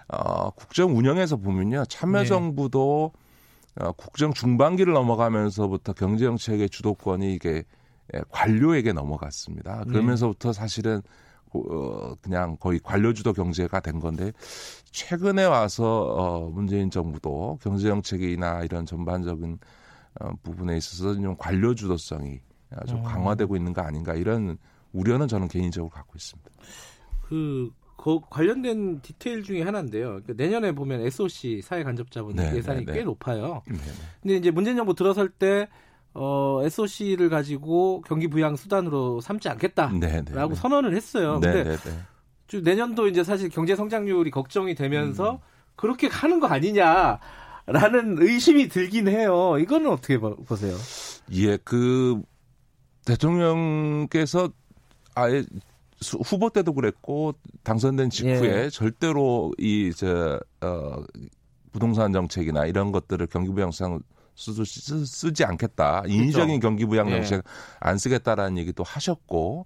[0.08, 1.86] 어, 국정 운영에서 보면요.
[1.86, 3.86] 참여정부도 네.
[3.86, 7.64] 어, 국정 중반기를 넘어가면서부터 경제정책의 주도권이 이게
[8.14, 9.84] 예, 관료에게 넘어갔습니다.
[9.86, 11.02] 그러면서부터 사실은
[11.54, 14.32] 어, 그냥 거의 관료주도 경제가 된 건데
[14.92, 19.60] 최근에 와서 어, 문재인 정부도 경제 정책이나 이런 전반적인
[20.20, 22.40] 어, 부분에 있어서 좀 관료 주도성이
[22.72, 23.04] 아주 음.
[23.04, 24.58] 강화되고 있는 거 아닌가 이런
[24.92, 26.50] 우려는 저는 개인적으로 갖고 있습니다.
[27.22, 30.08] 그, 그 관련된 디테일 중에 하나인데요.
[30.08, 33.04] 그러니까 내년에 보면 SOC 사회 간접자본 네, 예산이 네, 꽤 네.
[33.04, 33.62] 높아요.
[33.68, 33.92] 네, 네.
[34.22, 35.68] 근데 이제 문재인 정부 들어설 때
[36.14, 40.56] 어, SOC를 가지고 경기 부양 수단으로 삼지 않겠다라고 네네 네, 네.
[40.56, 41.40] 선언을 했어요.
[41.40, 42.62] 근데 네네네.
[42.64, 45.38] 내년도 이제 사실 경제 성장률이 걱정이 되면서 음.
[45.76, 47.20] 그렇게 하는 거 아니냐
[47.68, 49.58] 라는 의심이 들긴 해요.
[49.60, 50.76] 이거는 어떻게 보세요?
[51.32, 52.20] 예, 그
[53.06, 54.50] 대통령께서
[55.14, 55.44] 아예
[56.26, 57.34] 후보 때도 그랬고
[57.64, 58.70] 당선된 직후에 예.
[58.70, 61.04] 절대로 이저 어,
[61.72, 64.00] 부동산 정책이나 이런 것들을 경기부양상
[64.40, 66.02] 쓰, 쓰, 쓰지 않겠다.
[66.02, 66.16] 그렇죠.
[66.16, 67.42] 인위적인 경기 부양 정책 예.
[67.80, 69.66] 안 쓰겠다라는 얘기도 하셨고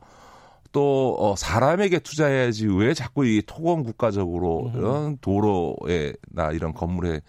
[0.71, 7.21] 또 어, 사람에게 투자해야지 왜 자꾸 이 토건 국가적으로 이런 도로에나 이런 건물에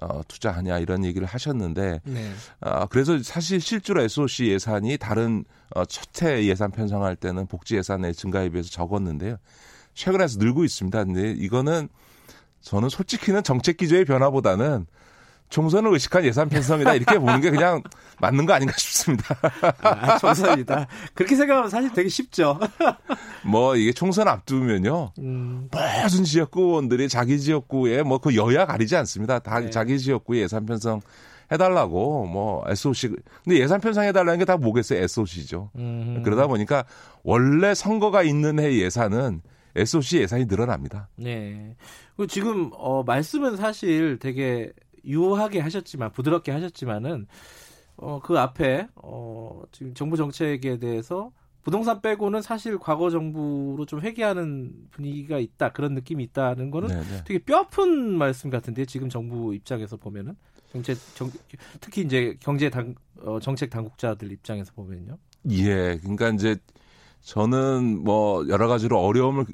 [0.00, 2.32] 어, 투자하냐 이런 얘기를 하셨는데 네.
[2.60, 5.44] 어, 그래서 사실 실제로 SOC 예산이 다른
[5.74, 9.36] 어, 첫해 예산 편성할 때는 복지 예산의 증가에 비해서 적었는데요.
[9.94, 11.04] 최근에서 늘고 있습니다.
[11.04, 11.88] 근데 이거는
[12.60, 14.86] 저는 솔직히는 정책 기조의 변화보다는
[15.52, 17.82] 총선을 의식한 예산 편성이다 이렇게 보는 게 그냥
[18.20, 19.36] 맞는 거 아닌가 싶습니다.
[19.82, 20.86] 아, 총선이다.
[21.12, 22.58] 그렇게 생각하면 사실 되게 쉽죠.
[23.44, 25.12] 뭐 이게 총선 앞두면요.
[25.18, 25.68] 음.
[25.70, 29.40] 모든 지역구 의원들이 자기 지역구에 뭐 그 여야 가리지 않습니다.
[29.40, 29.68] 다 네.
[29.70, 31.00] 자기 지역구에 예산 편성
[31.50, 33.10] 해달라고 뭐 SOC
[33.44, 35.00] 근데 예산 편성 해달라는 게 다 뭐겠어요?
[35.02, 35.70] SOC죠.
[35.76, 36.22] 음.
[36.24, 36.84] 그러다 보니까
[37.24, 39.42] 원래 선거가 있는 해 예산은
[39.76, 41.08] SOC 예산이 늘어납니다.
[41.16, 41.76] 네.
[42.28, 44.72] 지금 어 말씀은 사실 되게
[45.04, 47.26] 유하게 하셨지만 부드럽게 하셨지만은
[47.96, 51.30] 어, 그 앞에 어, 지금 정부 정책에 대해서
[51.62, 57.02] 부동산 빼고는 사실 과거 정부로 좀 회귀하는 분위기가 있다 그런 느낌이 있다는 거는 네네.
[57.02, 57.24] 네.
[57.24, 60.34] 되게 뼈아픈 말씀 같은데 지금 정부 입장에서 보면은
[60.72, 61.30] 경제 정,
[61.80, 65.18] 특히 이제 경제 당 어, 정책 당국자들 입장에서 보면요.
[65.50, 66.56] 예, 그러니까 이제
[67.20, 69.46] 저는 뭐 여러 가지로 어려움을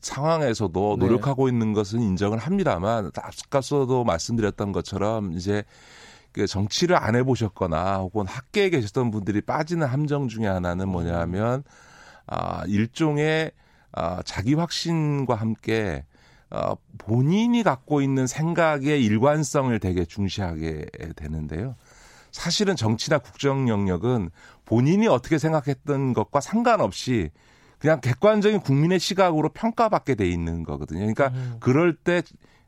[0.00, 1.06] 상황에서도 네.
[1.06, 1.52] 노력하고 네.
[1.52, 3.10] 있는 것은 인정을 합니다만
[3.50, 5.64] 앞서도 말씀드렸던 것처럼 이제
[6.32, 11.64] 그 정치를 안 해보셨거나 혹은 학계에 계셨던 분들이 빠지는 함정 중에 하나는 뭐냐면
[12.26, 13.52] 아 일종의
[13.92, 16.04] 아 자기 확신과 함께
[16.50, 21.74] 어, 본인이 갖고 있는 생각의 일관성을 되게 중시하게 되는데요.
[22.30, 24.30] 사실은 정치나 국정 영역은
[24.66, 27.30] 본인이 어떻게 생각했던 것과 상관없이
[27.78, 31.00] 그냥 객관적인 국민의 시각으로 평가받게 돼 있는 거거든요.
[31.00, 31.56] 그러니까 음.
[31.60, 32.22] 그럴 때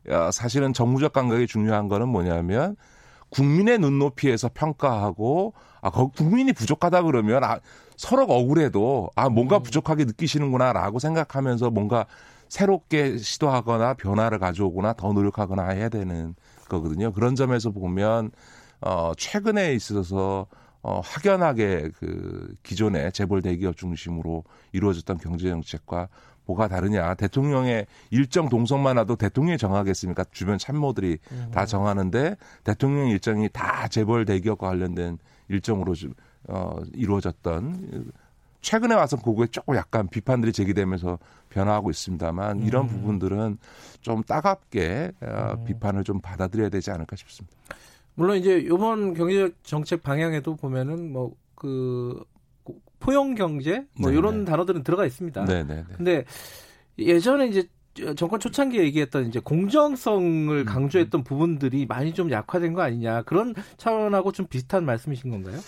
[0.07, 2.75] 어, 사실은 정무적 감각이 중요한 거는 뭐냐면
[3.29, 7.59] 국민의 눈높이에서 평가하고 아 국민이 부족하다 그러면 아
[7.95, 9.63] 서로 억울해도 아 뭔가 음.
[9.63, 12.05] 부족하게 느끼시는구나라고 생각하면서 뭔가
[12.47, 16.35] 새롭게 시도하거나 변화를 가져오거나 더 노력하거나 해야 되는
[16.67, 17.11] 거거든요.
[17.11, 18.31] 그런 점에서 보면
[18.81, 20.47] 어 최근에 있어서
[20.81, 26.07] 어, 확연하게 그 기존의 재벌 대기업 중심으로 이루어졌던 경제 정책과
[26.45, 27.13] 뭐가 다르냐.
[27.15, 30.25] 대통령의 일정 동선만 와도 대통령이 정하겠습니까?
[30.31, 31.51] 주변 참모들이 음.
[31.53, 35.19] 다 정하는데 대통령 일정이 다 재벌 대기업과 관련된
[35.49, 35.93] 일정으로
[36.47, 38.11] 어, 이루어졌던
[38.61, 41.19] 최근에 와서 그거에 조금 약간 비판들이 제기되면서
[41.49, 42.89] 변화하고 있습니다만 이런 음.
[42.89, 43.57] 부분들은
[44.01, 45.65] 좀 따갑게 어, 음.
[45.65, 47.55] 비판을 좀 받아들여야 되지 않을까 싶습니다.
[48.19, 52.23] 물론 이제 이번 경제 정책 방향에도 보면은 뭐 그
[52.99, 54.17] 포용 경제 뭐 네네.
[54.17, 55.45] 이런 단어들은 들어가 있습니다.
[55.45, 55.83] 네네.
[55.95, 56.25] 근데
[56.97, 57.67] 예전에 이제
[58.15, 60.65] 정권 초창기에 얘기했던 이제 공정성을 음.
[60.65, 65.59] 강조했던 부분들이 많이 좀 약화된 거 아니냐 그런 차원하고 좀 비슷한 말씀이신 건가요?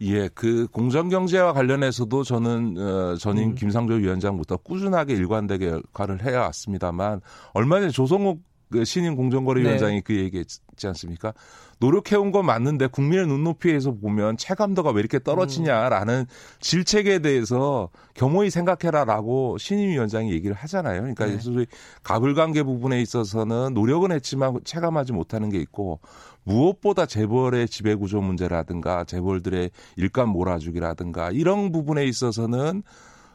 [0.00, 3.54] 예, 그 공정 경제와 관련해서도 저는 어, 전임 음.
[3.54, 7.20] 김상조 위원장부터 꾸준하게 일관되게 역할을 해왔습니다만
[7.52, 8.40] 얼마 전에 조성욱
[8.70, 10.00] 그 신임 공정거래위원장이 네.
[10.00, 11.34] 그 얘기했지 않습니까?
[11.80, 16.26] 노력해온 건 맞는데 국민의 눈높이에서 보면 체감도가 왜 이렇게 떨어지냐라는 음.
[16.60, 21.00] 질책에 대해서 겸허히 생각해라라고 신임 위원장이 얘기를 하잖아요.
[21.00, 21.38] 그러니까 네.
[21.38, 21.66] 소위
[22.02, 26.00] 가불관계 부분에 있어서는 노력은 했지만 체감하지 못하는 게 있고
[26.44, 32.82] 무엇보다 재벌의 지배구조 문제라든가 재벌들의 일감 몰아주기라든가 이런 부분에 있어서는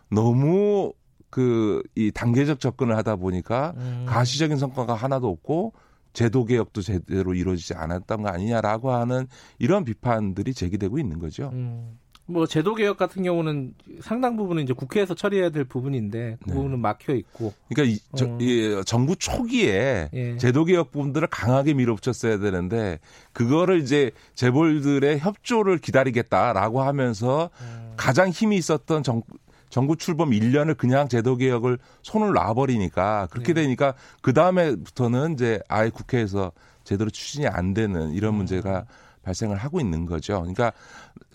[0.10, 0.94] 너무
[1.30, 4.06] 그 이 단계적 접근을 하다 보니까 음.
[4.08, 5.74] 가시적인 성과가 하나도 없고
[6.14, 11.50] 제도 개혁도 제대로 이루어지지 않았던 거 아니냐라고 하는 이런 비판들이 제기되고 있는 거죠.
[11.54, 11.98] 음.
[12.30, 16.54] 뭐 제도 개혁 같은 경우는 상당 부분은 이제 국회에서 처리해야 될 부분인데 그 네.
[16.54, 17.54] 부분은 막혀 있고.
[17.68, 18.38] 그러니까 이, 저, 어.
[18.40, 20.38] 이 정부 초기에 예.
[20.38, 23.00] 제도 개혁 부분들을 강하게 밀어붙였어야 되는데
[23.34, 27.94] 그거를 이제 재벌들의 협조를 기다리겠다라고 하면서 음.
[27.98, 29.24] 가장 힘이 있었던 정,
[29.70, 33.62] 정부 출범 1년을 그냥 제도 개혁을 손을 놔버리니까 그렇게 네.
[33.62, 36.52] 되니까 그 다음에부터는 이제 아예 국회에서
[36.84, 38.38] 제대로 추진이 안 되는 이런 음.
[38.38, 38.86] 문제가
[39.24, 40.40] 발생을 하고 있는 거죠.
[40.40, 40.72] 그러니까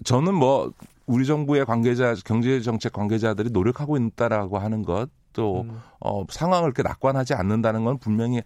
[0.04, 0.72] 저는 뭐
[1.06, 5.80] 우리 정부의 관계자 경제 정책 관계자들이 노력하고 있다라고 하는 것 또 음.
[6.00, 8.42] 어, 상황을 그렇게 낙관하지 않는다는 건 분명히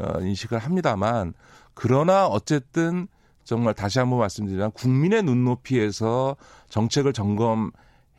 [0.00, 1.34] 어, 인식을 합니다만
[1.74, 3.06] 그러나 어쨌든
[3.44, 6.36] 정말 다시 한번 말씀드리면 국민의 눈높이에서
[6.68, 7.70] 정책을 점검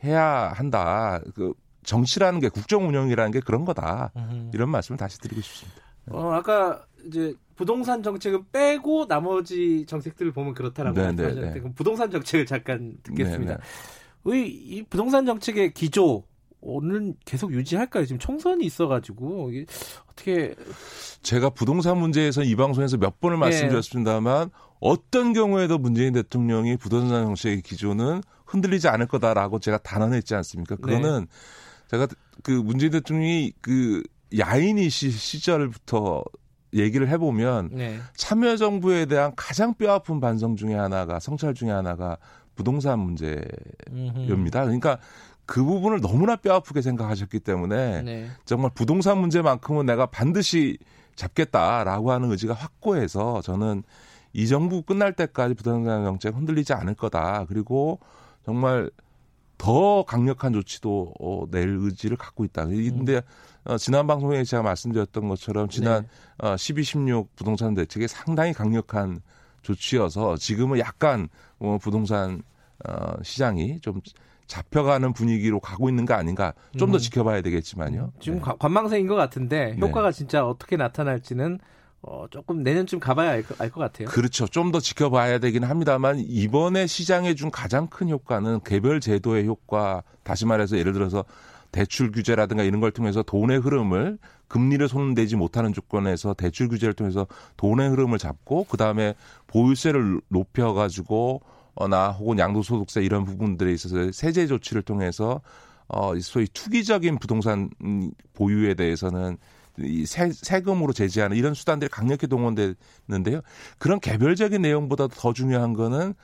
[0.04, 1.20] 해야 한다.
[1.34, 1.52] 그
[1.84, 4.12] 정치라는 게 국정 운영이라는 게 그런 거다.
[4.52, 5.80] 이런 말씀을 다시 드리고 싶습니다.
[6.10, 11.74] 어, 아까 이제 부동산 정책은 빼고 나머지 정책들을 보면 그렇다라고 네, 네 말씀하셨는데 네.
[11.74, 13.56] 부동산 정책을 잠깐 듣겠습니다.
[13.56, 13.60] 네,
[14.32, 14.46] 네.
[14.46, 16.24] 이 부동산 정책의 기조
[16.60, 18.06] 오늘 계속 유지할까요?
[18.06, 19.66] 지금 총선이 있어가지고 이게
[20.10, 20.54] 어떻게
[21.22, 23.40] 제가 부동산 문제에서 이 방송에서 몇 번을 네.
[23.40, 24.50] 말씀드렸습니다만
[24.80, 28.22] 어떤 경우에도 문재인 대통령이 부동산 정책의 기조는
[28.52, 30.76] 흔들리지 않을 거다라고 제가 단언했지 않습니까?
[30.76, 31.26] 그거는 네.
[31.90, 32.06] 제가
[32.42, 34.02] 그 문재인 대통령이 그
[34.38, 36.24] 야인이 시, 시절부터
[36.74, 37.98] 얘기를 해보면 네.
[38.16, 42.16] 참여정부에 대한 가장 뼈아픈 반성 중에 하나가 성찰 중에 하나가
[42.54, 44.64] 부동산 문제입니다.
[44.64, 44.98] 그러니까
[45.44, 48.30] 그 부분을 너무나 뼈아프게 생각하셨기 때문에 네.
[48.44, 50.78] 정말 부동산 문제만큼은 내가 반드시
[51.16, 53.82] 잡겠다라고 하는 의지가 확고해서 저는
[54.32, 57.44] 이 정부 끝날 때까지 부동산 정책 흔들리지 않을 거다.
[57.48, 58.00] 그리고
[58.44, 58.90] 정말
[59.58, 62.66] 더 강력한 조치도 어, 낼 의지를 갖고 있다.
[62.66, 63.20] 근데 음.
[63.64, 66.02] 어, 지난 방송에 제가 말씀드렸던 것처럼 지난
[66.40, 66.48] 네.
[66.48, 69.20] 어, 12, 16 부동산 대책이 상당히 강력한
[69.62, 71.28] 조치여서 지금은 약간
[71.60, 72.42] 어, 부동산
[72.84, 74.00] 어, 시장이 좀
[74.48, 76.98] 잡혀가는 분위기로 가고 있는 거 아닌가 좀더 음.
[76.98, 78.12] 지켜봐야 되겠지만요.
[78.18, 78.52] 지금 네.
[78.58, 79.80] 관망세인 것 같은데 네.
[79.80, 80.16] 효과가 네.
[80.16, 81.60] 진짜 어떻게 나타날지는
[82.02, 84.08] 어, 조금 내년쯤 가봐야 알것 같아요.
[84.08, 84.46] 그렇죠.
[84.48, 90.46] 좀 더 지켜봐야 되긴 합니다만 이번에 시장에 준 가장 큰 효과는 개별 제도의 효과 다시
[90.46, 91.24] 말해서 예를 들어서
[91.70, 97.26] 대출 규제라든가 이런 걸 통해서 돈의 흐름을 금리를 손대지 못하는 조건에서 대출 규제를 통해서
[97.56, 99.14] 돈의 흐름을 잡고 그 다음에
[99.46, 101.40] 보유세를 높여 가지고
[101.74, 105.40] 어나 혹은 양도소득세 이런 부분들에 있어서 세제 조치를 통해서
[105.88, 107.70] 어 소위 투기적인 부동산
[108.34, 109.38] 보유에 대해서는
[109.78, 113.40] 이 세, 세금으로 제재하는 이런 수단들이 강력히 동원되는데요.
[113.78, 116.14] 그런 개별적인 내용보다도 더 중요한 거는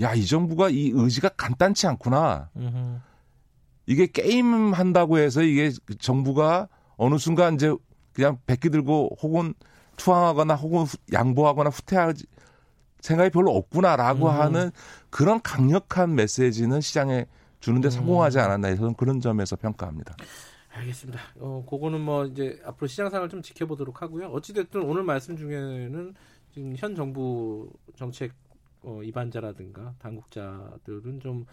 [0.00, 2.50] 야, 이 정부가 이 의지가 간단치 않구나.
[3.86, 7.74] 이게 게임 한다고 해서 이게 정부가 어느 순간 이제
[8.12, 9.54] 그냥 백기 들고 혹은
[9.96, 12.26] 투항하거나 혹은 양보하거나 후퇴하지
[13.00, 14.40] 생각이 별로 없구나라고 음.
[14.40, 14.70] 하는
[15.10, 17.26] 그런 강력한 메시지는 시장에
[17.60, 17.90] 주는데 음.
[17.90, 20.16] 성공하지 않았나 해서 그런 점에서 평가합니다.
[20.78, 21.20] 알겠습니다.
[21.40, 24.28] 어, 그거는 뭐 이제 앞으로 시장 상황을 좀 지켜보도록 하고요.
[24.28, 26.14] 어찌됐든 오늘 말씀 중에는
[26.52, 28.32] 지금 현 정부 정책
[28.82, 31.46] 어, 입안자라든가 당국자들은 좀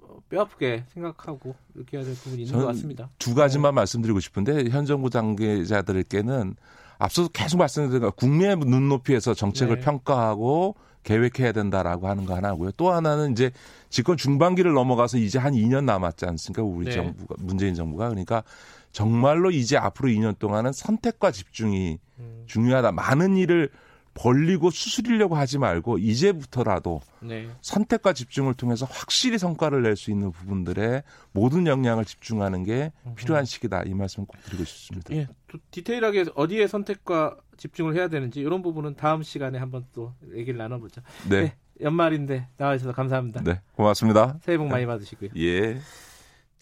[0.00, 3.10] 어, 뼈아프게 생각하고 이렇게 해야 될 부분이 있는 것 같습니다.
[3.18, 3.76] 두 가지만 네.
[3.76, 6.54] 말씀드리고 싶은데 현 정부 당계자들께는
[6.98, 9.84] 앞서서 계속 말씀드린 국민의 눈높이에서 정책을 네.
[9.84, 12.72] 평가하고 계획해야 된다라고 하는 거 하나고요.
[12.76, 13.52] 또 하나는 이제
[13.88, 16.62] 집권 중반기를 넘어가서 이제 한 2년 남았지 않습니까?
[16.62, 16.92] 우리 네.
[16.92, 18.42] 정부가 문재인 정부가 그러니까
[18.90, 22.42] 정말로 이제 앞으로 2년 동안은 선택과 집중이 음.
[22.46, 22.92] 중요하다.
[22.92, 23.70] 많은 일을
[24.14, 27.50] 벌리고 수술이려고 하지 말고 이제부터라도 네.
[27.60, 31.02] 선택과 집중을 통해서 확실히 성과를 낼 수 있는 부분들에
[31.32, 35.14] 모든 역량을 집중하는 게 필요한 시기다 이 말씀 꼭 드리고 싶습니다.
[35.14, 35.28] 예,
[35.70, 41.02] 디테일하게 어디에 선택과 집중을 해야 되는지 이런 부분은 다음 시간에 한번 또 얘기를 나눠보죠.
[41.28, 41.42] 네.
[41.42, 43.42] 네 연말인데 나와주셔서 감사합니다.
[43.42, 44.38] 네, 고맙습니다.
[44.40, 45.30] 새해 복 많이 받으시고요.
[45.36, 45.78] 예.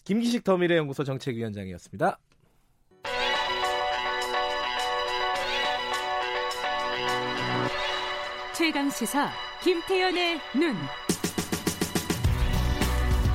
[0.03, 2.19] 김기식 더미래연구소 정책위원장이었습니다.
[8.53, 9.31] 최강 시사
[9.63, 10.75] 김태현의 눈.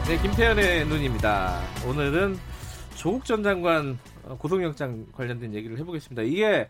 [0.06, 1.60] 네, 김태현의 눈입니다.
[1.86, 2.36] 오늘은
[2.96, 3.98] 조국 전 장관
[4.38, 6.22] 고소영장 관련된 얘기를 해보겠습니다.
[6.22, 6.68] 이게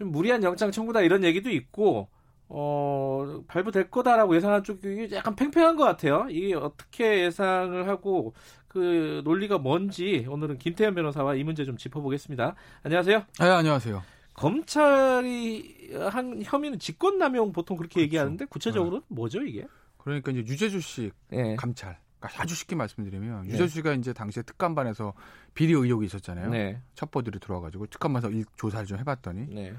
[0.00, 2.08] 좀 무리한 영장 청구다 이런 얘기도 있고
[2.48, 6.26] 어, 발부될 거다라고 예상한 쪽이 약간 팽팽한 것 같아요.
[6.30, 8.32] 이게 어떻게 예상을 하고
[8.66, 12.54] 그 논리가 뭔지 오늘은 김태현 변호사와 이 문제 좀 짚어보겠습니다.
[12.82, 13.24] 안녕하세요.
[13.40, 14.02] 네, 안녕하세요.
[14.32, 18.04] 검찰이 한 혐의는 직권남용 보통 그렇게 그렇죠.
[18.04, 19.04] 얘기하는데 구체적으로 네.
[19.08, 19.66] 뭐죠 이게?
[19.98, 21.56] 그러니까 이제 유재수 씨 네.
[21.56, 21.98] 감찰.
[22.20, 23.48] 그러니까 아주 쉽게 말씀드리면 네.
[23.48, 25.14] 유재수 씨가 이제 당시에 특감반에서
[25.54, 26.50] 비리 의혹이 있었잖아요.
[26.50, 26.80] 네.
[26.94, 29.74] 첩보들이 들어와가지고 특감반에서 조사를 좀 해봤더니 네.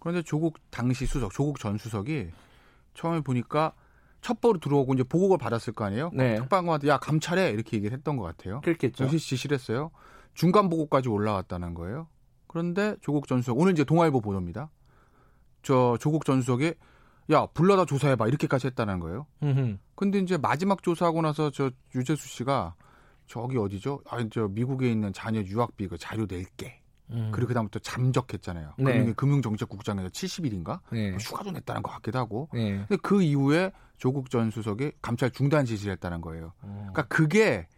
[0.00, 2.30] 그런데 조국 당시 수석, 조국 전 수석이
[2.94, 3.72] 처음에 보니까
[4.20, 6.10] 첩보로 들어오고 이제 보고를 받았을 거 아니에요?
[6.12, 6.36] 네.
[6.36, 8.60] 특방관한테 야 감찰해 이렇게 얘기를 했던 것 같아요.
[8.62, 9.08] 그렇겠죠.
[9.08, 9.90] 지시를 했어요.
[10.34, 12.08] 중간 보고까지 올라왔다는 거예요.
[12.48, 14.70] 그런데 조국 전 수석 오늘 이제 동아일보 보도입니다.
[15.62, 16.74] 저 조국 전 수석이
[17.30, 19.26] 야 불러다 조사해봐 이렇게까지 했다는 거예요.
[19.42, 19.78] 음흠.
[19.94, 22.74] 근데 이제 마지막 조사하고 나서 저 유재수 씨가
[23.26, 24.00] 저기 어디죠?
[24.08, 26.80] 아 저 미국에 있는 자녀 유학비 그 자료 낼게.
[27.10, 27.30] 음.
[27.32, 28.74] 그리고 그다음부터 잠적했잖아요.
[28.78, 29.12] 네.
[29.12, 31.16] 금융정책국장에서 70일인가 네.
[31.20, 32.48] 휴가도 냈다는 것 같기도 하고.
[32.52, 32.78] 네.
[32.78, 36.52] 근데 그 이후에 조국 전 수석이 감찰 중단 지시를 했다는 거예요.
[36.62, 36.88] 어.
[36.92, 37.68] 그러니까 그게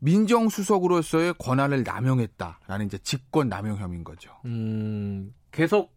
[0.00, 4.32] 민정수석으로서의 권한을 남용했다라는 이제 직권 남용 혐의인 거죠.
[4.44, 5.92] 음, 계속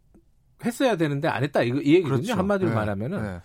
[0.64, 2.22] 했어야 되는데 안 했다 이거 이 얘기거든요.
[2.22, 2.34] 그렇죠.
[2.34, 2.74] 한마디로 네.
[2.76, 3.40] 말하면은 네.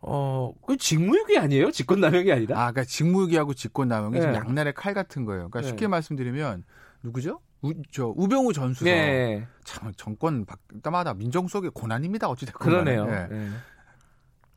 [0.00, 1.70] 어, 그 직무유기 아니에요?
[1.70, 2.56] 직권 남용이 아니라?
[2.58, 4.26] 아, 그러니까 직무유기하고 직권 남용이 네.
[4.34, 5.48] 양날의 칼 같은 거예요.
[5.48, 5.88] 그러니까 쉽게 네.
[5.88, 6.64] 말씀드리면
[7.02, 7.40] 누구죠?
[7.62, 9.46] 우, 저 우병우 전 수석 네.
[9.64, 12.28] 참 정권 바뀔 때마다 민정수석의 고난입니다.
[12.28, 13.06] 어찌됐건 그러네요.
[13.06, 13.26] 네.
[13.30, 13.48] 네.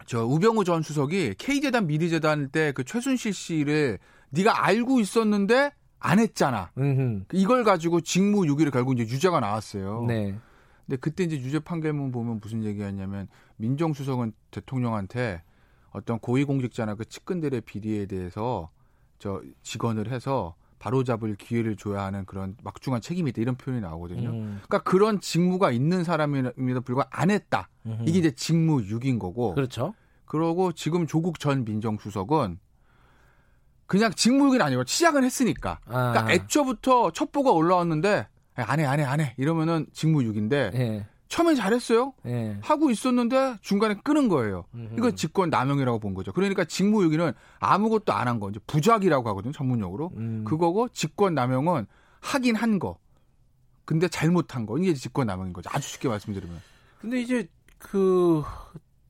[0.05, 3.99] 저 우병우 전 수석이 K재단 미리재단 때 그 최순실 씨를
[4.31, 6.71] 네가 알고 있었는데 안 했잖아.
[6.77, 7.25] 음흠.
[7.33, 10.05] 이걸 가지고 직무유기를 결국 이제 유죄가 나왔어요.
[10.07, 10.35] 네.
[10.89, 15.43] 근데 그때 이제 유죄 판결문 보면 무슨 얘기였냐면 민정수석은 대통령한테
[15.91, 18.71] 어떤 고위공직자나 그 측근들의 비리에 대해서
[19.19, 24.29] 저 직언을 해서 바로잡을 기회를 줘야 하는 그런 막중한 책임이 있다 이런 표현이 나오거든요.
[24.31, 24.61] 음.
[24.63, 27.69] 그러니까 그런 직무가 있는 사람임에도 불구하고 안 했다.
[27.85, 28.03] 음.
[28.07, 29.53] 이게 이제 직무유기인 거고.
[29.53, 29.93] 그렇죠.
[30.25, 32.57] 그러고 지금 조국 전 민정수석은
[33.85, 35.81] 그냥 직무유기는 아니고 시작은 했으니까.
[35.85, 36.13] 아.
[36.13, 38.27] 그러니까 애초부터 첩보가 올라왔는데
[38.63, 39.33] 안 해, 안 해, 안 해.
[39.37, 41.05] 이러면은 직무유기인데 예.
[41.27, 42.13] 처음엔 잘했어요.
[42.25, 42.57] 예.
[42.61, 44.65] 하고 있었는데 중간에 끊은 거예요.
[44.97, 46.31] 이건 직권 남용이라고 본 거죠.
[46.33, 48.49] 그러니까 직무유기는 아무것도 안 한 거.
[48.49, 49.51] 이제 부작이라고 하거든요.
[49.53, 50.11] 전문용어로.
[50.17, 50.43] 음.
[50.47, 51.85] 그거고 직권 남용은
[52.21, 52.97] 하긴 한 거.
[53.85, 54.77] 근데 잘못한 거.
[54.79, 55.69] 이게 직권 남용인 거죠.
[55.73, 56.59] 아주 쉽게 말씀드리면.
[56.99, 58.43] 근데 이제 그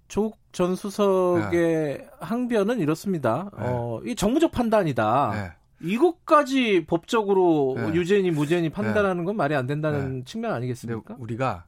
[0.09, 2.07] 조국 전 수석의 네.
[2.19, 3.49] 항변은 이렇습니다.
[3.57, 3.63] 네.
[3.65, 5.31] 어, 이 정무적 판단이다.
[5.33, 5.51] 네.
[5.81, 7.93] 이것까지 법적으로 네.
[7.93, 10.23] 유죄니 무죄니 판단하는 건 말이 안 된다는 네.
[10.25, 11.15] 측면 아니겠습니까?
[11.19, 11.65] 우리가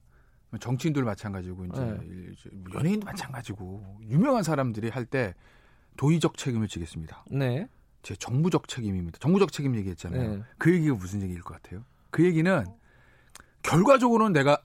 [0.60, 1.98] 정치인들 마찬가지고 이제 네.
[2.74, 5.34] 연예인도 마찬가지고 유명한 사람들이 할 때
[5.98, 7.26] 도의적 책임을 지겠습니다.
[7.32, 7.68] 네.
[8.02, 9.20] 제 정부적 책임입니다.
[9.20, 10.36] 정부적 책임 얘기했잖아요.
[10.38, 10.44] 네.
[10.58, 11.84] 그 얘기가 무슨 얘기일 것 같아요?
[12.10, 12.66] 그 얘기는
[13.62, 14.62] 결과적으로는 내가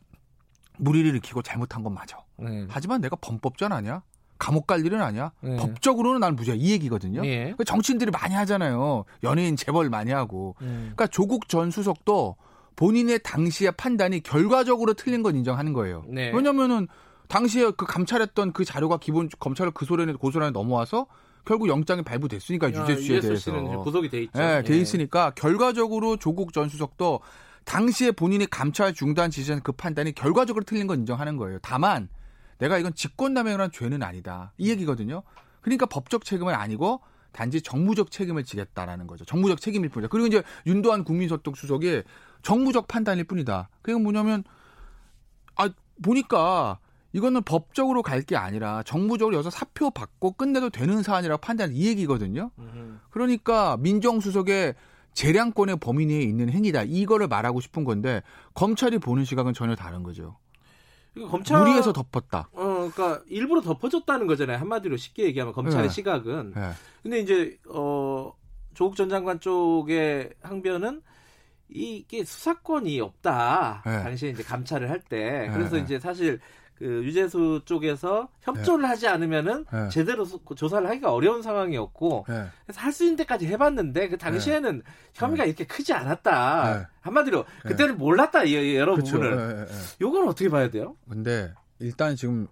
[0.79, 2.19] 무리를 일으키고 잘못한 건 맞아.
[2.39, 2.67] 네.
[2.69, 4.03] 하지만 내가 범법전 아니야?
[4.39, 5.33] 감옥 갈 일은 아니야.
[5.41, 5.57] 네.
[5.57, 6.55] 법적으로는 난 무죄.
[6.55, 7.23] 이 얘기거든요.
[7.23, 7.55] 네.
[7.65, 9.05] 정치인들이 많이 하잖아요.
[9.23, 10.55] 연예인 재벌 많이 하고.
[10.63, 10.93] 음.
[10.95, 12.37] 그러니까 조국 전 수석도
[12.77, 16.05] 본인의 당시의 판단이 결과적으로 틀린 건 인정하는 거예요.
[16.09, 16.31] 네.
[16.35, 16.89] 왜냐면은
[17.29, 21.07] 당시에 그 감찰했던 그 자료가 기본 검찰을 그 소련에 고소란에 넘어와서
[21.45, 23.53] 결국 영장이 발부됐으니까 유죄수에 대해서
[23.83, 24.39] 구속이 돼 있죠.
[24.39, 24.79] 네, 돼 예.
[24.79, 27.21] 있으니까 결과적으로 조국 전 수석도
[27.65, 31.59] 당시에 본인이 감찰 중단 지시한 그 판단이 결과적으로 틀린 건 인정하는 거예요.
[31.63, 32.09] 다만
[32.59, 34.53] 내가 이건 직권남용이라는 죄는 아니다.
[34.59, 35.23] 이 얘기거든요.
[35.61, 37.01] 그러니까 법적 책임은 아니고
[37.33, 39.25] 단지 정무적 책임을 지겠다라는 거죠.
[39.25, 40.09] 정무적 책임일 뿐이다.
[40.09, 42.03] 그리고 이제 윤도한 국민소통 수석이
[42.43, 43.69] 정무적 판단일 뿐이다.
[43.83, 44.45] 그게 뭐냐면
[45.57, 45.69] 아
[46.03, 46.79] 보니까
[47.13, 52.51] 이거는 법적으로 갈 게 아니라 정부적으로 여기서 사표 받고 끝내도 되는 사안이라고 판단 이 얘기거든요.
[53.11, 54.75] 그러니까 민정수석의
[55.15, 56.83] 재량권의 범위 내에 있는 행위다.
[56.83, 58.23] 이거를 말하고 싶은 건데
[58.55, 60.37] 검찰이 보는 시각은 전혀 다른 거죠.
[61.25, 62.49] 검찰 무리해서 덮었다.
[62.53, 64.59] 어, 그러니까 일부러 덮어줬다는 거잖아요.
[64.59, 65.95] 한마디로 쉽게 얘기하면 검찰의 네.
[65.95, 66.53] 시각은.
[66.55, 66.71] 네.
[67.03, 68.33] 근데 이제 어
[68.75, 71.03] 조국 전 장관 쪽의 항변은
[71.69, 73.83] 이게 수사권이 없다.
[73.87, 74.03] 네.
[74.03, 75.51] 당시에 이제 감찰을 할 때.
[75.53, 75.83] 그래서 네.
[75.83, 76.41] 이제 사실
[76.79, 78.89] 그 유재수 쪽에서 협조를 네.
[78.89, 79.89] 하지 않으면은 네.
[79.89, 82.45] 제대로 수, 조사를 하기가 어려운 상황이었고 네.
[82.65, 84.85] 그래서 할 수 있는 데까지 해봤는데 그 당시에는 네.
[85.15, 85.49] 혐의가 네.
[85.51, 86.87] 이렇게 크지 않았다 네.
[87.01, 89.13] 한마디로 그때는 몰랐다 여러 그쵸.
[89.13, 89.69] 부분을
[90.01, 90.97] 요건 어떻게 봐야 돼요?
[91.09, 92.47] 근데 일단 지금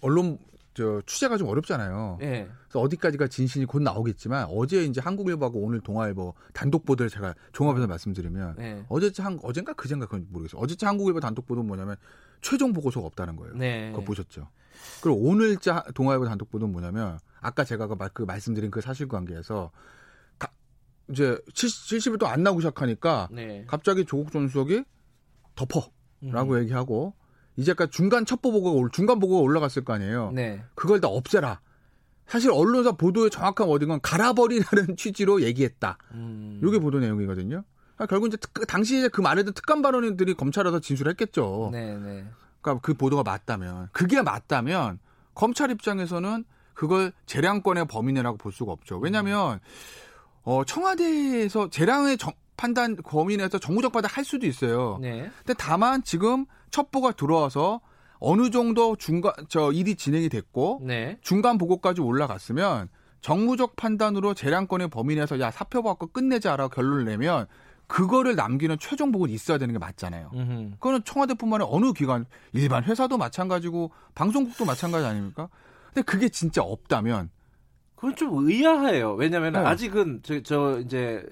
[0.00, 0.38] 언론
[0.76, 2.18] 저 취재가 좀 어렵잖아요.
[2.20, 2.48] 예.
[2.68, 8.56] 그래서 어디까지가 진실이 곧 나오겠지만 어제 이제 한국일보하고 오늘 동아일보 단독 보도를 제가 종합해서 말씀드리면
[8.60, 8.84] 예.
[8.90, 10.60] 어제 한 어젠가 그젠가 그건 모르겠어요.
[10.60, 11.96] 어제 한국일보 단독 보도는 뭐냐면
[12.42, 13.54] 최종 보고서가 없다는 거예요.
[13.56, 13.90] 네.
[13.92, 14.50] 그거 보셨죠?
[15.00, 19.70] 그리고 오늘자 동아일보 단독 보도는 뭐냐면 아까 제가 그, 그 말씀드린 그 사실관계에서
[20.38, 20.48] 가,
[21.08, 23.64] 이제 70일 또안 나오고 시작하니까 네.
[23.66, 24.84] 갑자기 조국 전 수석이
[25.54, 26.60] 덮어라고 음.
[26.60, 27.14] 얘기하고
[27.56, 30.30] 이제까지 중간 첩보 보고가 중간 보고가 올라갔을 거 아니에요.
[30.34, 30.62] 네.
[30.74, 31.60] 그걸 다 없애라.
[32.26, 35.96] 사실 언론사 보도의 정확한 워딩은 갈아버리라는 취지로 얘기했다.
[36.12, 36.60] 음.
[36.62, 37.62] 이게 보도 내용이거든요.
[37.94, 41.70] 그러니까 결국 이제 특, 당시에 그 말했던 특감 발언들이 검찰에서 진술했겠죠.
[41.72, 42.24] 네, 네.
[42.60, 44.98] 그러니까 그 보도가 맞다면 그게 맞다면
[45.34, 48.98] 검찰 입장에서는 그걸 재량권의 범인이라고 볼 수가 없죠.
[48.98, 49.60] 왜냐하면
[50.42, 54.98] 어, 청와대에서 재량의 정, 판단 범위 내에서 정무적 판단 할 수도 있어요.
[55.00, 55.30] 네.
[55.38, 57.80] 근데 다만 지금 첩보가 들어와서
[58.18, 61.18] 어느 정도 중간 저 일이 진행이 됐고 네.
[61.20, 62.88] 중간 보고까지 올라갔으면
[63.20, 67.46] 정무적 판단으로 재량권의 범위 내에서 야 사표 받고 끝내자라고 결론을 내면
[67.86, 70.30] 그거를 남기는 최종 보고는 있어야 되는 게 맞잖아요.
[70.34, 70.70] 음흠.
[70.72, 75.48] 그거는 청와대뿐만 아니라 어느 기관 일반 회사도 마찬가지고 방송국도 마찬가지 아닙니까?
[75.92, 77.30] 근데 그게 진짜 없다면
[77.94, 79.14] 그건 좀 의아해요.
[79.14, 79.58] 왜냐하면 네.
[79.60, 81.24] 아직은 저, 저 이제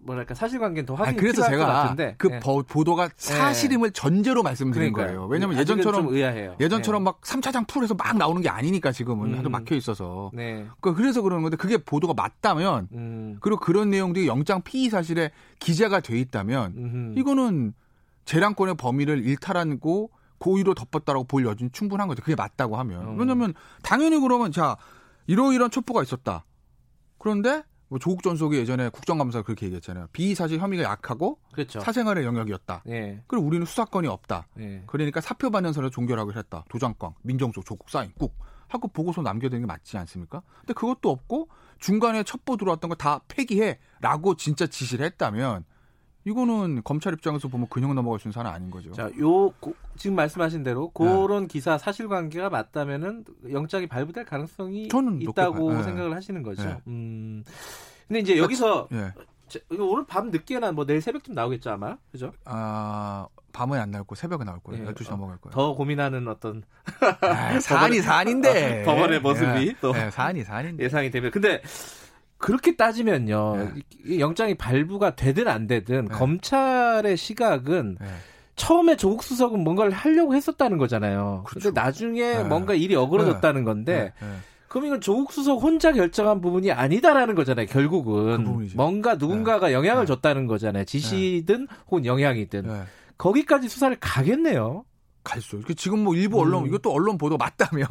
[0.00, 2.14] 뭐랄까 사실관계는 더 확인 그래서 제가 같은데.
[2.18, 2.40] 그 네.
[2.40, 3.14] 보도가 네.
[3.16, 3.92] 사실임을 네.
[3.92, 5.18] 전제로 말씀드린 그러니까요.
[5.18, 5.28] 거예요.
[5.28, 6.14] 왜냐면 예전처럼
[6.60, 7.04] 예전처럼 네.
[7.04, 9.38] 막 3차장 풀에서 막 나오는 게 아니니까 지금은 음.
[9.38, 10.30] 하도 막혀 있어서.
[10.34, 10.66] 네.
[10.80, 13.36] 그 그래서 그러는 건데 그게 보도가 맞다면 음.
[13.40, 17.18] 그리고 그런 내용들이 영장 피의 사실에 기재가 돼 있다면 음흠.
[17.18, 17.74] 이거는
[18.24, 22.22] 재량권의 범위를 일탈하고 고의로 덮었다라고 볼 여지는 충분한 거죠.
[22.22, 23.02] 그게 맞다고 하면.
[23.02, 23.18] 음.
[23.18, 24.76] 왜냐면 당연히 그러면 자
[25.26, 26.44] 이러이러한 첩보가 있었다.
[27.18, 30.08] 그런데 뭐 조국 전속이 예전에 국정감사 그렇게 얘기했잖아요.
[30.12, 31.80] 비사실 혐의가 약하고 그렇죠.
[31.80, 32.82] 사생활의 영역이었다.
[32.88, 33.22] 예.
[33.26, 34.46] 그리고 우리는 수사권이 없다.
[34.60, 34.82] 예.
[34.86, 36.64] 그러니까 사표 사람 종결하고 했다.
[36.68, 38.34] 도장광, 민정수, 조국 사인 꾹
[38.68, 40.42] 하고 보고서 남겨두는 게 맞지 않습니까?
[40.60, 41.48] 근데 그것도 없고
[41.78, 45.64] 중간에 첩보 들어왔던 거 다 폐기해라고 진짜 지시를 했다면
[46.24, 48.92] 이거는 검찰 입장에서 보면 그냥 넘어갈 수 있는 사안 아닌 거죠.
[48.92, 51.46] 자, 요 고, 지금 말씀하신 대로 그런 네.
[51.48, 54.88] 기사 사실관계가 맞다면은 영장이 발부될 가능성이
[55.20, 55.82] 있다고 네.
[55.82, 56.64] 생각을 하시는 거죠.
[56.64, 56.76] 네.
[56.86, 57.44] 음.
[58.06, 59.12] 근데 이제 여기서 네.
[59.70, 62.32] 오늘 밤 늦게나 뭐 내일 새벽쯤 나오겠죠 아마 그죠?
[62.44, 64.84] 아 밤은 안 나올 거 새벽에 나올 거예요.
[64.84, 64.92] 네.
[64.92, 65.52] 12시 넘어갈 거예요.
[65.52, 66.62] 더 고민하는 어떤
[67.22, 71.62] 아, 사안이 사안인데 법원의 모습이 또 네, 사안이 사안인데 예상이 되면 근데
[72.38, 73.72] 그렇게 따지면요.
[74.06, 74.20] 네.
[74.20, 76.14] 영장이 발부가 되든 안 되든 네.
[76.14, 78.06] 검찰의 시각은 네.
[78.54, 81.44] 처음에 조국 수석은 뭔가를 하려고 했었다는 거잖아요.
[81.46, 81.68] 그렇죠.
[81.68, 82.44] 근데 나중에 네.
[82.44, 83.64] 뭔가 일이 어그러졌다는 네.
[83.64, 84.26] 건데 네.
[84.68, 87.66] 그럼 이건 조국 수석 혼자 결정한 부분이 아니다라는 거잖아요.
[87.66, 90.84] 결국은 그 뭔가 누군가가 영향을 줬다는 거잖아요.
[90.84, 92.68] 지시든 혹은 영향이든
[93.16, 94.84] 거기까지 수사를 가겠네요.
[95.24, 95.60] 갈 수.
[95.76, 96.68] 지금 뭐 일부 언론 음.
[96.68, 97.84] 이것도 언론 보도 맞다면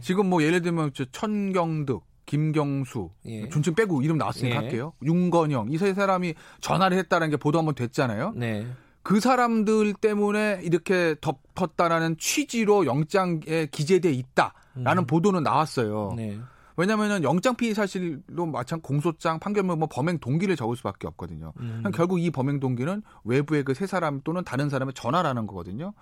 [0.00, 3.48] 지금 뭐 예를 들면 천경득 김경수, 예.
[3.48, 4.58] 존칭 빼고 이름 나왔으니까 예.
[4.60, 4.92] 할게요.
[5.02, 8.34] 윤건영 이 세 사람이 전화를 했다는 게 보도 한번 됐잖아요.
[8.36, 8.68] 네.
[9.02, 15.06] 그 사람들 때문에 이렇게 덮었다라는 취지로 영장에 기재돼 있다라는 음.
[15.06, 16.12] 보도는 나왔어요.
[16.16, 16.38] 네.
[16.76, 21.52] 왜냐하면 영장 피의 사실로 마찬 공소장 판결문 뭐 범행 동기를 적을 수밖에 없거든요.
[21.58, 21.82] 음.
[21.92, 25.94] 결국 이 범행 동기는 외부의 그 세 사람 또는 다른 사람의 전화라는 거거든요.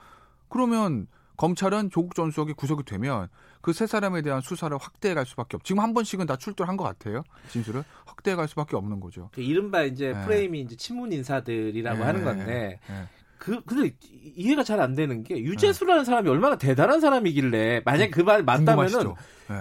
[0.51, 1.07] 그러면
[1.39, 3.29] 검찰은 조국 전 수석이 구속이 되면
[3.63, 5.63] 그 세 사람에 대한 수사를 확대해 갈 수밖에 없.
[5.65, 7.23] 지금 한 번씩은 다 출두한 것 같아요.
[7.49, 9.31] 진술을 확대해 갈 수밖에 없는 거죠.
[9.33, 10.25] 그 이른바 이제 네.
[10.25, 12.05] 프레임이 이제 친문 인사들이라고 네.
[12.05, 13.09] 하는 건데 네.
[13.39, 13.95] 그 근데
[14.37, 19.13] 이해가 잘 안 되는 게 유재수라는 사람이 얼마나 대단한 사람이길래 만약 그말 맞다면은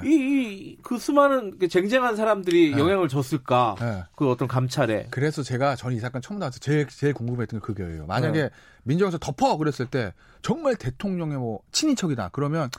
[0.04, 2.80] 이그 이, 수많은 그 쟁쟁한 사람들이 네.
[2.80, 4.04] 영향을 줬을까 네.
[4.16, 8.06] 그 어떤 감찰에 그래서 제가 전 이 사건 처음 나와서 제일 제일 궁금했던 게 그거예요.
[8.06, 8.49] 만약에 네.
[8.84, 12.70] 민정에서 덮어 그랬을 때 정말 대통령의 뭐 친인척이다 그러면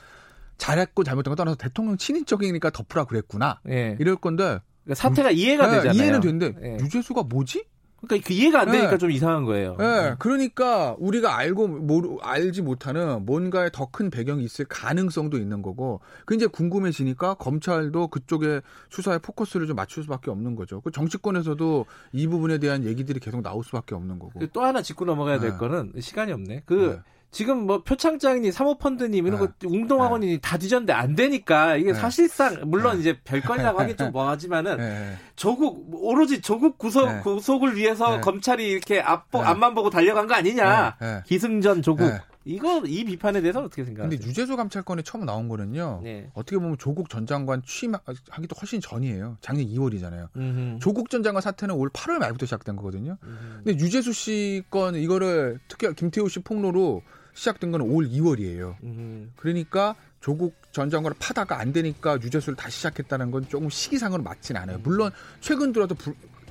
[0.57, 3.97] 잘했고 잘못된 거 떠나서 대통령 친인척이니까 덮으라 그랬구나 예.
[3.99, 5.93] 이럴 건데 그러니까 사태가 이해가 네, 되잖아요.
[5.93, 6.77] 이해는 되는데 예.
[6.83, 7.65] 유재수가 뭐지?
[8.01, 8.97] 그러니까 그 이해가 안 되니까 네.
[8.97, 9.75] 좀 이상한 거예요.
[9.77, 10.15] 네.
[10.19, 16.35] 그러니까 우리가 알고 모르, 알지 못하는 뭔가의 더 큰 배경이 있을 가능성도 있는 거고 그
[16.35, 20.79] 이제 궁금해지니까 검찰도 그쪽에 수사에 포커스를 좀 맞출 수밖에 없는 거죠.
[20.81, 24.39] 그 정치권에서도 이 부분에 대한 얘기들이 계속 나올 수밖에 없는 거고.
[24.53, 25.57] 또 하나 짚고 넘어가야 될 네.
[25.57, 26.63] 거는 시간이 없네.
[26.65, 27.11] 그 네.
[27.31, 29.45] 지금 뭐 표창장님, 사모펀드님 이런 네.
[29.45, 30.37] 거 웅동학원이 네.
[30.41, 31.99] 다 뒤졌는데 안 되니까 이게 네.
[31.99, 33.01] 사실상 물론 네.
[33.01, 35.15] 이제 별건이라고 하긴 좀 뭐하지만은 네.
[35.35, 37.19] 조국 오로지 조국 구속 네.
[37.21, 42.11] 구속을 위해서 검찰이 이렇게 앞 앞만 보고 달려간 거 아니냐 기승전 조국
[42.45, 44.09] 이거 이 비판에 대해서 어떻게 생각하세요?
[44.09, 46.01] 근데 유재수 감찰권이 처음 나온 거는요.
[46.33, 49.37] 어떻게 보면 조국 전 장관 취임하기도 훨씬 전이에요.
[49.41, 50.29] 작년 2월이잖아요.
[50.35, 50.79] 음흠.
[50.79, 53.17] 조국 전 장관 사태는 올 8월 말부터 시작된 거거든요.
[53.23, 53.61] 음흠.
[53.63, 57.03] 근데 유재수 씨 건 이거를 특히 김태우 씨 폭로로
[57.39, 58.75] 시작된 건올 2월이에요.
[58.83, 59.31] 음.
[59.37, 64.79] 그러니까 조국 전 장관을 파다가 안 되니까 유재수를 다시 시작했다는 건 조금 시기상으로 맞진 않아요.
[64.83, 65.95] 물론 최근 들어도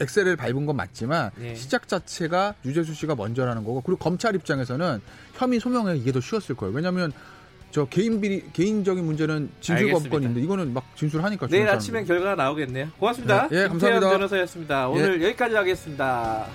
[0.00, 1.54] 엑셀을 밟은 건 맞지만 네.
[1.54, 5.02] 시작 자체가 유재수 씨가 먼저라는 거고 그리고 검찰 입장에서는
[5.34, 6.74] 혐의 소명에 이게 더 쉬웠을 거예요.
[6.74, 7.12] 왜냐하면
[7.70, 12.92] 저 개인 비리 개인적인 문제는 진술 법권인데 이거는 막 진술하니까 내일 아침에 결과가 나오겠네요.
[12.98, 13.48] 고맙습니다.
[13.48, 14.08] 네, 예, 감사합니다.
[14.08, 14.88] 변호사였습니다.
[14.88, 15.26] 오늘 예.
[15.26, 16.46] 여기까지 하겠습니다.